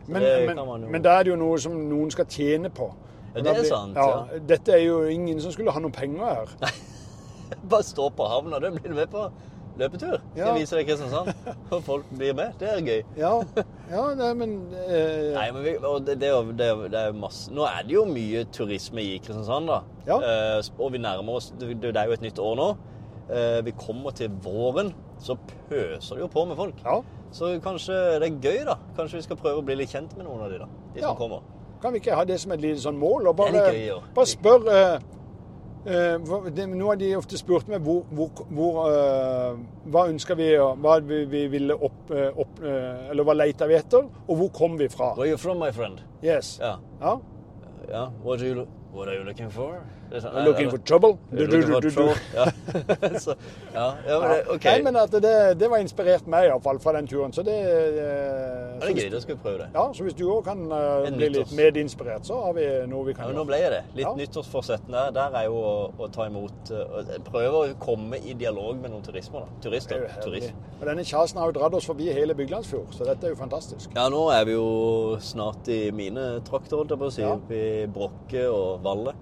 men, 0.08 0.23
men, 0.53 0.88
men 0.95 1.05
da 1.05 1.19
er 1.19 1.25
det 1.25 1.34
jo 1.34 1.41
noe 1.41 1.60
som 1.62 1.75
noen 1.89 2.13
skal 2.13 2.29
tjene 2.29 2.71
på. 2.73 2.91
Det 3.36 3.52
er 3.52 3.65
sant, 3.67 3.98
Ja. 3.98 4.39
Dette 4.48 4.78
er 4.78 4.86
jo 4.86 5.02
ingen 5.12 5.41
som 5.43 5.52
skulle 5.52 5.74
ha 5.76 5.82
noen 5.84 5.95
penger 5.95 6.24
her. 6.24 6.56
Bare 7.71 7.84
stå 7.86 8.10
på 8.15 8.28
havna, 8.30 8.60
det 8.63 8.71
blir 8.78 8.93
du 8.93 8.95
med 8.98 9.12
på 9.12 9.28
løpetur. 9.80 10.21
Skal 10.32 10.41
jeg 10.48 10.62
vise 10.62 10.78
deg 10.78 10.88
Kristiansand. 10.88 11.32
Og 11.74 11.84
folk 11.86 12.10
blir 12.15 12.36
med. 12.38 12.56
Det 12.62 12.69
er 12.71 12.82
gøy. 12.86 13.02
Ja, 13.19 13.34
ja 13.91 14.04
nei, 14.17 14.32
men 14.39 14.56
eh, 14.86 15.34
Nei, 15.36 15.48
men 15.52 15.65
vi, 15.65 15.76
det, 16.08 16.17
det, 16.21 16.32
det, 16.60 16.69
det 16.93 17.02
er 17.10 17.17
masse 17.17 17.54
Nå 17.54 17.65
er 17.67 17.84
det 17.88 17.98
jo 17.98 18.06
mye 18.10 18.45
turisme 18.56 19.04
i 19.04 19.17
Kristiansand, 19.19 19.69
da. 19.71 19.82
Ja. 20.08 20.19
Eh, 20.19 20.69
og 20.80 20.93
vi 20.95 21.02
nærmer 21.02 21.41
oss 21.41 21.52
Det, 21.60 21.74
det 21.84 21.95
er 21.95 22.08
jo 22.08 22.15
et 22.15 22.24
nytt 22.26 22.39
år 22.41 22.56
nå. 22.60 22.69
Eh, 23.26 23.60
vi 23.65 23.74
kommer 23.78 24.15
til 24.15 24.32
våren, 24.45 24.93
så 25.19 25.36
pøser 25.67 26.19
det 26.19 26.26
jo 26.26 26.32
på 26.32 26.45
med 26.48 26.60
folk. 26.60 26.80
Ja. 26.86 27.00
Så 27.36 27.56
kanskje 27.63 27.95
det 28.21 28.30
er 28.30 28.39
gøy, 28.39 28.63
da. 28.69 28.78
Kanskje 28.95 29.19
vi 29.19 29.28
skal 29.28 29.39
prøve 29.41 29.60
å 29.60 29.65
bli 29.65 29.76
litt 29.82 29.91
kjent 29.91 30.13
med 30.15 30.28
noen 30.28 30.45
av 30.45 30.54
de, 30.54 30.62
da. 30.62 30.69
De 30.95 31.04
som 31.04 31.17
kommer. 31.19 31.43
Kan 31.86 31.93
vi 31.93 32.00
ikke 32.02 32.15
ha 32.17 32.24
det 32.26 32.39
som 32.41 32.50
et 32.56 32.63
lite 32.63 32.82
sånn 32.82 32.95
mål? 32.98 33.28
Og 33.30 33.36
er 33.36 33.38
bare, 33.38 33.60
gøy, 33.67 33.76
ja. 33.91 33.98
bare 34.15 34.30
spør 34.32 34.63
uh, 34.65 34.95
uh, 35.86 36.48
det, 36.50 36.63
Nå 36.71 36.88
har 36.89 36.98
de 36.98 37.12
ofte 37.13 37.38
spurt 37.38 37.69
meg 37.69 37.84
hvor, 37.86 38.00
hvor, 38.10 38.41
hvor 38.58 38.80
uh, 38.89 39.60
Hva 39.93 40.08
ønska 40.10 40.34
vi, 40.39 40.48
og 40.58 40.82
hva 40.82 40.95
vi, 41.06 41.19
vi 41.30 41.43
ville 41.54 41.78
opp, 41.78 42.10
opp 42.10 42.63
Eller 42.65 43.28
hva 43.28 43.36
leita 43.38 43.69
vi 43.69 43.78
etter, 43.78 44.02
og 44.02 44.41
hvor 44.41 44.50
kom 44.56 44.80
vi 44.82 44.89
fra? 44.89 45.12
Where 45.13 45.28
are 45.28 45.36
you 45.36 45.38
from, 45.38 45.62
my 45.62 45.69
friend? 45.76 46.02
Yes. 46.26 46.56
Ja. 46.58 46.80
Ja. 47.04 47.19
er 47.86 48.10
What, 48.26 48.41
are 48.41 48.50
you, 48.50 48.65
what 48.95 49.08
are 49.08 49.19
you 49.19 49.30
looking 49.30 49.54
for? 49.54 49.78
Sånn- 50.12 50.46
Looking 50.46 50.70
for 50.72 50.78
trouble? 50.86 51.18
Du, 51.32 51.46
du, 51.48 51.58
du, 51.65 51.89
du. 51.89 52.02
Ja. 52.36 52.46
så, 53.26 53.34
ja, 53.74 53.86
ja, 54.08 54.20
men 54.22 54.30
det, 54.32 54.38
OK. 54.56 54.65
Nei, 54.70 54.76
men 54.86 54.96
at 55.02 55.12
det, 55.24 55.34
det 55.60 55.70
var 55.72 55.82
inspirert 55.84 56.28
meg 56.32 56.48
iallfall 56.50 56.80
fra 56.84 56.94
den 56.98 57.08
turen. 57.10 57.34
Så 57.36 57.44
det, 57.44 57.56
eh, 57.56 58.78
det 58.80 58.89
er 58.91 58.94
gøy. 59.02 59.10
Da 59.15 59.22
skal 59.24 59.36
vi 59.36 59.41
prøve 59.44 59.58
det. 59.63 59.68
Ja, 59.76 59.86
så 59.98 60.06
hvis 60.08 60.15
du 60.18 60.24
òg 60.30 60.46
kan 60.48 60.62
uh, 60.72 61.10
bli 61.15 61.30
litt 61.36 61.52
medinspirert, 61.58 62.28
så 62.30 62.39
har 62.46 62.56
vi 62.58 62.68
noe 62.91 63.04
vi 63.10 63.15
Ja, 63.15 63.20
kan 63.22 63.32
nå 63.34 63.41
gjøre. 63.41 63.50
ble 63.52 63.60
jeg 63.63 63.74
det. 63.76 63.82
Litt 64.00 64.06
Ja. 64.06 64.13
nyttårsforsetten 64.22 64.96
der, 64.98 65.12
der 65.18 65.39
er 65.41 65.50
jo 65.50 65.60
å, 65.60 65.76
å 66.00 66.10
ta 66.13 66.30
imot 66.30 66.72
uh, 66.72 67.13
Prøve 67.26 67.63
å 67.63 67.76
komme 67.82 68.20
i 68.22 68.34
dialog 68.38 68.78
med 68.82 68.94
noen 68.94 69.04
turismer, 69.06 69.46
da. 69.48 69.60
Turister. 69.65 70.06
er. 70.08 70.22
Turism. 70.24 70.56
Og 70.80 70.88
denne 70.88 71.04
kjasen 71.08 71.39
har 71.41 71.52
jo 71.52 71.58
dratt 71.60 71.74
oss 71.78 71.88
forbi 71.89 72.12
hele 72.13 72.36
Byglandsfjord, 72.38 72.94
så 72.96 73.06
dette 73.08 73.26
er 73.30 73.34
jo 73.36 73.39
fantastisk. 73.39 73.91
Ja, 73.96 74.08
nå 74.12 74.26
er 74.36 74.46
vi 74.48 74.56
jo 74.58 75.18
snart 75.24 75.68
i 75.72 75.89
mine 75.96 76.39
trakter, 76.48 76.78
holdt 76.80 76.91
jeg 76.96 77.02
på 77.02 77.10
å 77.10 77.13
si. 77.15 77.24
Ja. 77.24 77.36
Oppe 77.38 77.56
i 77.56 77.86
Brokke 77.91 78.48
og 78.52 78.84
Valle. 78.86 79.13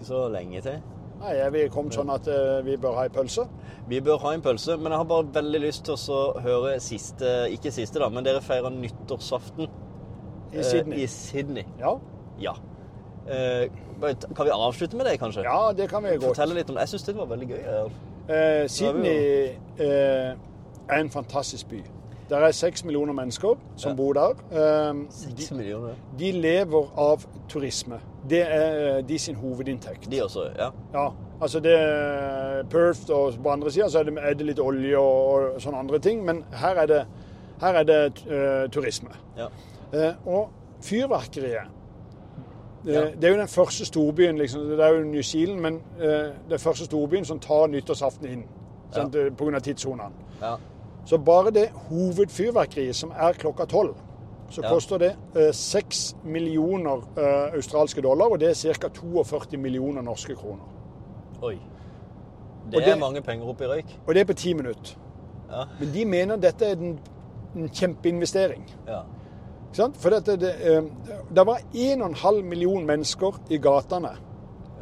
Ikke 0.00 0.08
så 0.08 0.28
lenge 0.32 0.60
til. 0.64 0.78
Nei, 1.20 1.34
Vi 1.52 1.66
kommet 1.68 1.92
sånn 1.92 2.08
at 2.08 2.24
uh, 2.32 2.62
vi 2.64 2.78
bør 2.80 2.94
ha 2.96 3.02
en 3.04 3.12
pølse. 3.12 3.42
Vi 3.90 3.98
bør 4.00 4.22
ha 4.22 4.32
en 4.32 4.40
pølse, 4.40 4.78
men 4.80 4.94
jeg 4.94 5.02
har 5.02 5.08
bare 5.10 5.26
veldig 5.34 5.60
lyst 5.60 5.84
til 5.84 5.98
å 6.14 6.20
høre 6.40 6.78
siste 6.80 7.32
Ikke 7.52 7.72
siste, 7.74 8.00
da, 8.00 8.08
men 8.08 8.24
dere 8.24 8.40
feirer 8.40 8.72
nyttårsaften 8.72 9.68
I 9.68 10.64
Sydney. 10.64 10.70
Sydney. 10.70 11.02
i 11.02 11.06
Sydney. 11.12 11.66
Ja. 11.82 11.92
Ja. 12.40 12.56
Uh, 13.28 13.68
kan 14.32 14.48
vi 14.48 14.56
avslutte 14.56 14.96
med 14.96 15.10
det, 15.10 15.18
kanskje? 15.20 15.44
ja, 15.44 15.72
det 15.76 15.90
kan 15.90 16.00
vi 16.04 16.16
godt. 16.16 16.30
Fortelle 16.30 16.56
litt 16.56 16.72
om 16.72 16.80
det. 16.80 16.88
Jeg 16.88 16.94
syns 16.94 17.08
det 17.10 17.16
var 17.20 17.28
veldig 17.34 17.50
gøy. 17.52 17.60
Sydney 18.72 19.50
er 19.84 20.96
en 20.96 21.12
fantastisk 21.12 21.68
by. 21.68 21.84
Det 22.30 22.38
er 22.38 22.50
seks 22.54 22.84
millioner 22.84 23.12
mennesker 23.12 23.56
som 23.76 23.90
Ja. 23.90 23.96
bor 23.96 24.12
der. 24.12 24.90
Um, 24.90 25.06
Seks 25.10 25.50
millioner. 25.50 25.94
de 26.18 26.32
lever 26.32 26.92
av 26.98 27.24
turisme. 27.48 27.98
Det 28.30 28.42
er 28.42 28.96
eh, 28.98 29.08
de 29.08 29.18
sin 29.18 29.34
hovedinntekt. 29.34 30.10
De 30.10 30.22
også, 30.22 30.44
ja. 30.58 30.68
Ja, 30.94 31.08
altså 31.42 31.60
det 31.60 31.74
Perth 32.70 33.10
og 33.10 33.32
på 33.42 33.48
andre 33.50 33.70
sida 33.70 33.88
så 33.88 33.98
er 33.98 34.02
det, 34.02 34.18
er 34.18 34.34
det 34.34 34.46
litt 34.46 34.58
olje 34.58 34.98
og, 34.98 35.54
og 35.54 35.60
sånne 35.60 35.78
andre 35.78 35.98
ting, 35.98 36.24
men 36.24 36.44
her 36.52 36.76
er 36.76 36.86
det, 36.86 37.06
her 37.60 37.74
er 37.74 37.82
det 37.82 38.22
uh, 38.26 38.70
turisme. 38.70 39.10
ja. 39.38 39.46
Uh, 39.94 40.26
og 40.26 40.50
fyrverkeriet 40.82 41.66
Ja. 42.86 43.00
Det 43.20 43.24
er 43.24 43.28
jo 43.34 43.38
den 43.38 43.48
første 43.48 43.84
storbyen, 43.84 44.38
liksom. 44.38 44.60
Det 44.60 44.80
er 44.80 44.88
jo 44.88 45.04
New 45.04 45.22
Zealand, 45.22 45.60
men 45.60 45.74
uh, 45.74 46.04
det 46.04 46.52
er 46.52 46.58
første 46.58 46.84
storbyen 46.84 47.24
som 47.24 47.38
tar 47.40 47.66
nyttårsaften 47.66 48.26
inn. 48.28 48.44
Ja. 48.96 49.04
Pga. 49.38 49.58
tidssonene. 49.58 50.10
ja. 50.42 50.54
Så 51.06 51.18
bare 51.18 51.50
det 51.50 51.68
hovedfyrverkeriet, 51.88 52.96
som 52.96 53.10
er 53.16 53.32
klokka 53.32 53.64
tolv, 53.66 53.94
så 54.50 54.62
Ja. 54.62 54.68
koster 54.68 54.98
det 54.98 55.16
seks 55.54 56.16
millioner 56.24 57.02
eh, 57.18 57.54
australske 57.54 58.00
dollar, 58.02 58.26
og 58.30 58.40
det 58.40 58.48
er 58.50 58.74
ca. 58.74 58.88
42 58.88 59.56
millioner 59.56 60.02
norske 60.02 60.34
kroner. 60.34 60.64
Oi. 61.42 61.58
Det, 62.70 62.78
det- 62.84 62.88
er 62.88 62.98
mange 62.98 63.22
penger 63.22 63.46
oppi 63.48 63.64
røyk. 63.64 63.98
Og 64.06 64.14
det 64.14 64.20
er 64.20 64.24
på 64.24 64.32
ti 64.36 64.52
minutter. 64.54 64.96
Ja. 65.50 65.64
Men 65.80 65.92
de 65.94 66.04
mener 66.04 66.36
dette 66.36 66.64
er 66.66 66.72
en, 66.76 66.98
en 67.56 67.68
kjempeinvestering. 67.68 68.64
Ja. 68.88 69.00
Sant? 69.72 69.96
For 69.96 70.10
dette, 70.10 70.36
det, 70.36 70.52
eh, 70.76 70.82
det 71.34 71.46
var 71.46 71.58
1,5 71.74 72.42
million 72.42 72.86
mennesker 72.86 73.40
i 73.50 73.56
gatene. 73.58 74.10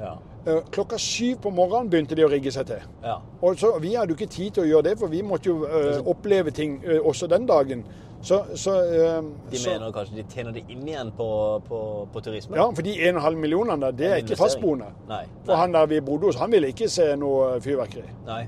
Ja. 0.01 0.15
Eh, 0.49 0.63
Klokka 0.71 0.99
syv 0.99 1.37
på 1.43 1.51
morgenen 1.51 1.91
begynte 1.93 2.17
de 2.17 2.25
å 2.25 2.29
rigge 2.33 2.53
seg 2.55 2.67
til. 2.71 2.85
ja. 3.05 3.19
Og 3.43 3.59
så, 3.59 3.79
Vi 3.81 3.95
hadde 3.95 4.15
jo 4.15 4.17
ikke 4.17 4.33
tid 4.33 4.51
til 4.57 4.63
å 4.65 4.67
gjøre 4.67 4.91
det, 4.91 4.99
for 4.99 5.13
vi 5.13 5.23
måtte 5.23 5.51
jo 5.51 5.65
uh, 5.65 5.99
oppleve 6.09 6.51
ting 6.51 6.81
uh, 6.85 7.01
også 7.07 7.27
den 7.27 7.47
dagen. 7.47 7.85
Så, 8.23 8.41
så, 8.55 8.73
uh, 8.83 9.29
De 9.51 9.59
mener 9.63 9.93
kanskje 9.95 10.17
de 10.17 10.25
tjener 10.33 10.53
det 10.57 10.65
inn 10.69 10.89
igjen 10.89 11.13
på, 11.17 11.29
på, 11.69 11.81
på 12.13 12.23
turisme? 12.25 12.57
Ja, 12.57 12.67
for 12.75 12.83
de 12.83 12.97
1,5 13.11 13.37
millionene 13.39 13.79
der, 13.87 13.99
det 14.01 14.09
er 14.09 14.25
ikke 14.25 14.41
fastboende. 14.41 14.91
Nei. 15.09 15.25
For 15.47 15.61
han 15.61 15.77
der 15.77 15.87
vi 15.87 16.01
bodde 16.01 16.33
hos, 16.33 16.41
han 16.41 16.51
ville 16.53 16.73
ikke 16.73 16.89
se 16.91 17.13
noe 17.21 17.61
fyrverkeri. 17.63 18.09
Nei. 18.27 18.43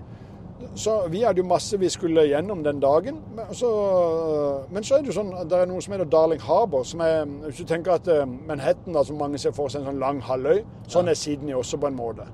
Så 0.75 0.95
vi 1.09 1.23
hadde 1.23 1.43
jo 1.43 1.47
masse 1.49 1.79
vi 1.81 1.89
skulle 1.89 2.27
gjennom 2.29 2.65
den 2.65 2.81
dagen. 2.81 3.21
Men 3.37 3.55
så, 3.55 3.71
men 4.71 4.85
så 4.85 4.97
er 4.97 5.05
det 5.05 5.13
jo 5.13 5.17
sånn 5.19 5.33
det 5.51 5.59
er 5.59 5.71
noe 5.71 5.83
som 5.83 5.95
heter 5.95 6.11
Darling 6.11 6.43
Harbour. 6.45 6.85
Som 6.87 7.03
er, 7.05 7.25
hvis 7.47 7.63
du 7.63 7.69
tenker 7.69 7.97
at 7.97 8.09
eh, 8.09 8.27
Manhattan, 8.27 8.99
som 9.05 9.19
mange 9.21 9.39
ser 9.39 9.55
for 9.57 9.73
seg 9.73 9.83
en 9.83 9.93
sånn 9.93 10.03
lang 10.03 10.21
halvøy, 10.25 10.63
sånn 10.91 11.11
er 11.11 11.19
Sydney 11.19 11.57
også 11.57 11.81
på 11.81 11.91
en 11.91 11.99
måte. 11.99 12.27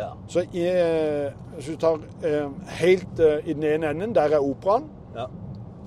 Ja. 0.00 0.10
Så 0.30 0.44
i, 0.52 0.64
eh, 0.66 1.30
hvis 1.56 1.70
du 1.72 1.78
tar 1.80 2.00
eh, 2.24 2.48
helt 2.80 3.24
i 3.44 3.52
den 3.54 3.66
ene 3.74 3.94
enden, 3.94 4.14
der 4.16 4.36
er 4.38 4.44
operaen. 4.44 4.90
ja. 5.16 5.28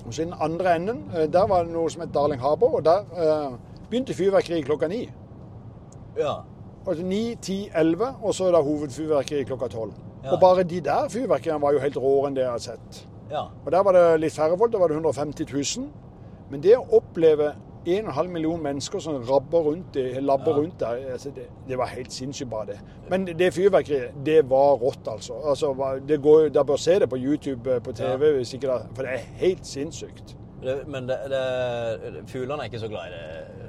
Og 0.04 0.14
så 0.14 0.22
i 0.22 0.26
den 0.26 0.34
andre 0.44 0.74
enden, 0.76 0.98
der 1.32 1.46
var 1.48 1.64
det 1.64 1.72
noe 1.72 1.88
som 1.90 2.02
het 2.04 2.10
Darling 2.12 2.42
Harbour. 2.42 2.74
Og 2.76 2.86
der 2.86 3.06
eh, 3.16 3.54
begynte 3.90 4.14
fyrverkeriet 4.14 4.66
klokka 4.68 4.90
ni. 4.92 5.06
Ja. 6.18 6.34
Altså 6.88 7.06
9, 7.06 7.36
10, 7.42 7.70
11, 7.76 8.08
og 8.22 8.34
så 8.36 8.50
er 8.50 8.58
det 8.58 8.64
hovedfyrverkeri 8.64 9.44
klokka 9.48 9.68
12. 9.68 9.94
Og 10.32 10.40
bare 10.40 10.64
de 10.64 10.80
der 10.82 11.10
fyrverkeriene 11.12 11.62
var 11.62 11.74
jo 11.76 11.80
helt 11.84 11.98
råere 12.00 12.30
enn 12.30 12.36
det 12.38 12.44
jeg 12.46 12.52
har 12.52 12.64
sett. 12.64 13.04
ja. 13.32 13.44
Og 13.66 13.72
der 13.72 13.84
var 13.84 13.92
det 13.98 14.20
litt 14.22 14.34
færre 14.34 14.58
folk, 14.58 14.72
da 14.72 14.80
var 14.80 14.88
det 14.88 14.96
150 14.96 15.46
000. 15.80 15.88
Men 16.52 16.62
det 16.64 16.78
å 16.78 16.84
oppleve 16.96 17.54
1,5 17.86 18.28
million 18.32 18.62
mennesker 18.64 19.00
som 19.04 19.18
rabber 19.28 19.66
rundt, 19.66 19.96
labber 20.22 20.54
rundt 20.56 20.80
der, 20.80 21.02
altså 21.12 21.32
det, 21.36 21.48
det 21.68 21.78
var 21.78 21.90
helt 21.92 22.14
sinnssykt 22.14 22.50
bare 22.52 22.66
det. 22.72 22.78
Men 23.10 23.26
det 23.28 23.50
fyrverkeriet, 23.54 24.14
det 24.26 24.50
var 24.50 24.78
rått, 24.80 25.08
altså. 25.08 25.34
altså 25.50 25.74
det 26.08 26.22
går, 26.22 26.48
der 26.56 26.64
bør 26.64 26.80
se 26.80 27.00
det 27.00 27.10
på 27.10 27.18
YouTube, 27.20 27.74
eh, 27.76 27.82
på 27.84 27.92
TV, 27.92 28.32
hvis 28.38 28.54
ikke 28.54 28.68
det, 28.68 28.86
for 28.96 29.04
det 29.04 29.18
er 29.18 29.26
helt 29.42 29.68
sinnssykt. 29.68 30.36
Men 30.88 31.10
det, 31.10 31.18
det, 31.34 32.24
fuglene 32.32 32.64
er 32.64 32.72
ikke 32.72 32.80
så 32.80 32.88
glad 32.88 33.12
i 33.12 33.18
det 33.18 33.60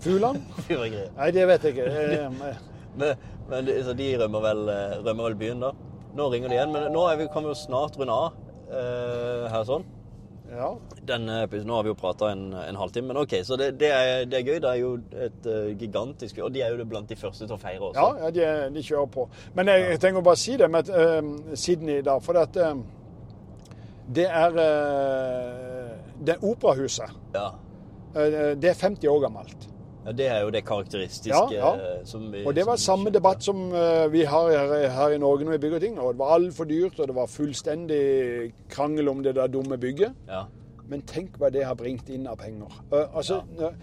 Fuglene? 0.00 0.40
Nei, 1.20 1.30
det 1.30 1.46
vet 1.46 1.64
jeg 1.64 1.76
ikke. 1.76 1.90
Eh, 2.00 2.26
eh, 2.26 2.66
Men, 2.98 3.14
men 3.48 3.66
de, 3.68 3.74
så 3.86 3.92
de 3.94 4.06
rømmer 4.18 4.40
vel, 4.42 4.60
rømmer 5.06 5.28
vel 5.28 5.36
byen, 5.38 5.60
da. 5.62 5.68
Nå 6.16 6.28
ringer 6.32 6.50
de 6.50 6.58
igjen, 6.58 6.72
men 6.74 6.90
nå 6.92 7.06
vi, 7.18 7.28
kan 7.32 7.44
vi 7.46 7.52
jo 7.52 7.56
snart 7.58 7.98
runde 8.00 8.14
av 8.14 8.36
eh, 8.70 9.48
her 9.52 9.66
sånn. 9.68 9.86
Ja. 10.50 10.72
Denne 11.06 11.44
episoden, 11.44 11.68
Nå 11.70 11.76
har 11.76 11.84
vi 11.86 11.92
jo 11.92 11.96
prata 11.98 12.32
en, 12.32 12.48
en 12.58 12.78
halvtime, 12.78 13.06
men 13.12 13.20
OK. 13.20 13.36
Så 13.46 13.56
det, 13.56 13.70
det, 13.78 13.90
er, 13.94 14.24
det 14.26 14.40
er 14.40 14.48
gøy. 14.48 14.58
Det 14.62 14.70
er 14.70 14.80
jo 14.80 14.90
et 15.14 15.46
uh, 15.46 15.68
gigantisk 15.78 16.40
Og 16.42 16.50
de 16.54 16.64
er 16.66 16.74
jo 16.74 16.86
blant 16.90 17.08
de 17.08 17.18
første 17.18 17.46
til 17.46 17.54
å 17.54 17.60
feire 17.60 17.90
også. 17.92 18.00
Ja, 18.00 18.26
ja 18.26 18.30
de, 18.34 18.74
de 18.74 18.82
kjører 18.82 19.10
på. 19.14 19.28
Men 19.54 19.70
jeg, 19.70 19.86
jeg 19.92 20.02
tenker 20.02 20.26
bare 20.26 20.40
si 20.42 20.56
det 20.58 20.70
med 20.74 20.90
uh, 20.90 21.54
Sydney 21.54 22.02
da, 22.06 22.18
for 22.24 22.40
at, 22.42 22.58
uh, 22.58 22.74
det 24.10 24.26
er 24.26 24.58
Det 26.18 26.34
er 26.34 26.42
operahuset. 26.44 27.18
Ja. 27.34 27.52
Det 28.10 28.72
er 28.72 28.74
50 28.74 29.06
år 29.06 29.20
gammelt. 29.22 29.68
Ja, 30.10 30.16
Det 30.18 30.26
er 30.26 30.40
jo 30.42 30.50
det 30.50 30.64
karakteristiske 30.66 31.30
Ja, 31.30 31.44
ja. 31.54 31.74
eh, 31.76 32.04
som 32.04 32.32
vi 32.32 32.44
Og 32.46 32.54
det 32.56 32.66
var 32.66 32.76
samme 32.76 33.10
debatt 33.14 33.44
som 33.46 33.68
eh, 33.72 34.08
vi 34.12 34.24
har 34.26 34.50
her, 34.50 34.88
her 34.90 35.14
i 35.14 35.18
Norge 35.18 35.44
når 35.46 35.52
vi 35.52 35.58
bygger 35.58 35.78
ting. 35.78 35.98
Og 36.00 36.14
det 36.14 36.18
var 36.18 36.34
altfor 36.34 36.64
dyrt, 36.64 36.98
og 37.00 37.08
det 37.08 37.14
var 37.16 37.26
fullstendig 37.30 38.52
krangel 38.68 39.08
om 39.08 39.22
det 39.22 39.34
der 39.38 39.46
dumme 39.46 39.78
bygget. 39.78 40.12
Ja. 40.28 40.42
Men 40.90 41.02
tenk 41.06 41.38
hva 41.38 41.50
det 41.54 41.62
har 41.64 41.74
bringt 41.78 42.08
inn 42.10 42.26
av 42.26 42.36
penger. 42.42 42.72
Eh, 42.92 43.16
altså, 43.16 43.42
når, 43.58 43.74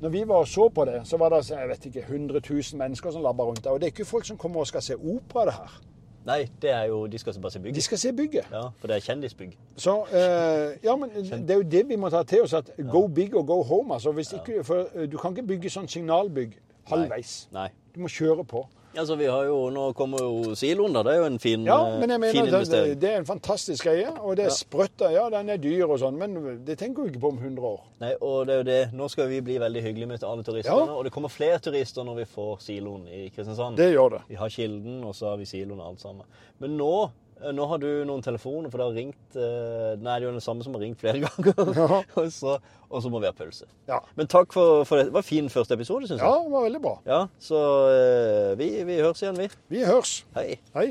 når 0.00 0.08
vi 0.08 0.22
var 0.28 0.44
og 0.44 0.48
så 0.48 0.68
på 0.68 0.84
det, 0.88 1.02
så 1.04 1.16
var 1.20 1.34
det 1.34 1.50
jeg 1.50 1.68
vet 1.68 1.86
ikke, 1.86 2.06
100 2.08 2.40
000 2.50 2.78
mennesker 2.80 3.10
som 3.10 3.22
labba 3.22 3.44
rundt 3.44 3.64
der. 3.64 3.70
Og 3.70 3.80
det 3.80 3.90
er 3.90 3.92
ikke 3.92 4.08
folk 4.08 4.24
som 4.24 4.40
kommer 4.40 4.60
og 4.64 4.66
skal 4.66 4.82
se 4.82 4.96
opera, 4.96 5.44
det 5.44 5.58
her. 5.60 5.80
Nei, 6.24 6.48
det 6.62 6.70
er 6.72 6.84
jo 6.88 7.06
De 7.06 7.18
skal 7.18 7.34
bare 7.40 7.52
se 7.52 7.58
De 7.58 7.82
skal 7.82 7.98
se 7.98 8.12
bygget. 8.12 8.46
Ja, 8.52 8.62
for 8.80 8.88
det 8.88 8.96
er 8.96 9.00
kjendisbygg. 9.00 9.56
Så 9.76 9.96
eh, 10.12 10.78
Ja, 10.84 10.96
men 10.96 11.10
det 11.14 11.50
er 11.50 11.54
jo 11.60 11.62
det 11.62 11.82
vi 11.88 11.96
må 12.00 12.08
ta 12.10 12.22
til 12.22 12.42
oss. 12.46 12.54
At 12.56 12.70
go 12.90 13.06
big 13.06 13.34
og 13.34 13.46
go 13.46 13.62
home. 13.62 13.94
altså. 13.94 14.12
Hvis 14.12 14.32
ikke, 14.32 14.64
for 14.64 14.88
eh, 14.94 15.10
Du 15.10 15.18
kan 15.18 15.36
ikke 15.36 15.46
bygge 15.46 15.70
sånn 15.70 15.88
signalbygg 15.88 16.56
halvveis. 16.88 17.48
Nei. 17.52 17.68
Du 17.94 18.00
må 18.00 18.08
kjøre 18.08 18.44
på. 18.44 18.64
Altså, 18.96 19.16
vi 19.18 19.26
har 19.26 19.44
jo, 19.48 19.70
Nå 19.74 19.92
kommer 19.98 20.20
jo 20.22 20.54
siloen, 20.54 20.92
da. 20.94 21.02
Det 21.02 21.12
er 21.14 21.18
jo 21.22 21.24
en 21.26 21.38
fin, 21.42 21.64
Ja, 21.66 21.78
eh, 21.88 21.98
men 22.00 22.10
jeg 22.10 22.20
mener 22.20 22.40
at 22.40 22.46
investering. 22.46 22.92
det, 22.92 23.00
det 23.02 23.10
er 23.10 23.16
en 23.18 23.26
fantastisk 23.26 23.84
greie. 23.88 24.10
Og 24.20 24.36
det 24.36 24.46
er 24.46 24.54
sprøtt. 24.54 25.04
Ja, 25.12 25.26
den 25.30 25.50
er 25.50 25.58
dyr 25.58 25.86
og 25.88 25.98
sånn, 25.98 26.16
men 26.20 26.60
det 26.64 26.78
tenker 26.78 27.02
du 27.02 27.10
ikke 27.12 27.20
på 27.24 27.32
om 27.34 27.38
100 27.42 27.66
år. 27.72 27.80
Nei, 28.04 28.12
og 28.20 28.46
det 28.46 28.54
er 28.54 28.62
jo 28.62 28.68
det. 28.68 28.78
Nå 28.94 29.08
skal 29.10 29.28
vi 29.28 29.40
bli 29.40 29.58
veldig 29.58 29.82
hyggelige 29.82 30.06
med 30.12 30.22
alle 30.24 30.46
turistene. 30.46 30.86
Ja. 30.86 30.94
Og 30.94 31.04
det 31.04 31.12
kommer 31.12 31.28
flere 31.32 31.58
turister 31.58 32.06
når 32.06 32.22
vi 32.22 32.24
får 32.36 32.60
siloen 32.68 33.06
i 33.08 33.28
Kristiansand. 33.34 33.76
Det 33.76 33.90
gjør 33.92 34.18
det. 34.18 34.22
Vi 34.28 34.34
har 34.38 34.48
Kilden, 34.48 35.02
og 35.04 35.14
så 35.14 35.32
har 35.32 35.36
vi 35.42 35.44
siloen 35.50 35.80
og 35.80 35.88
alt 35.92 36.00
sammen. 36.00 36.26
Men 36.62 36.76
nå, 36.78 36.92
eh, 37.04 37.10
nå 37.54 37.66
har 37.70 37.80
du 37.82 37.88
noen 38.08 38.22
telefoner, 38.24 38.70
for 38.72 38.80
det 38.80 38.86
har 38.86 38.98
ringt 38.98 39.38
eh, 39.38 39.94
Nei, 40.00 40.16
det 40.18 40.24
er 40.24 40.26
jo 40.28 40.34
den 40.36 40.44
samme 40.44 40.64
som 40.66 40.76
har 40.76 40.84
ringt 40.84 41.00
flere 41.02 41.20
ganger. 41.26 41.72
Ja. 41.76 42.02
og, 42.20 42.28
så, 42.32 42.58
og 42.88 43.02
så 43.04 43.10
må 43.12 43.20
vi 43.22 43.28
ha 43.30 43.34
pølse. 43.36 43.66
Ja. 43.90 43.98
Men 44.18 44.30
takk 44.30 44.54
for, 44.54 44.84
for 44.88 45.00
det. 45.00 45.08
Det 45.10 45.16
var 45.16 45.24
en 45.24 45.30
fin 45.30 45.50
første 45.52 45.76
episode, 45.78 46.08
syns 46.10 46.22
ja, 46.22 46.30
det 46.44 46.52
var 46.54 46.68
veldig 46.68 46.82
bra. 46.84 46.94
Ja, 47.08 47.20
så 47.42 47.64
eh, 47.94 48.52
vi, 48.60 48.70
vi 48.88 49.00
høres 49.02 49.24
igjen, 49.24 49.40
vi. 49.40 49.50
Vi 49.74 49.84
høres. 49.88 50.20
Hei. 50.38 50.54
Hei. 50.76 50.88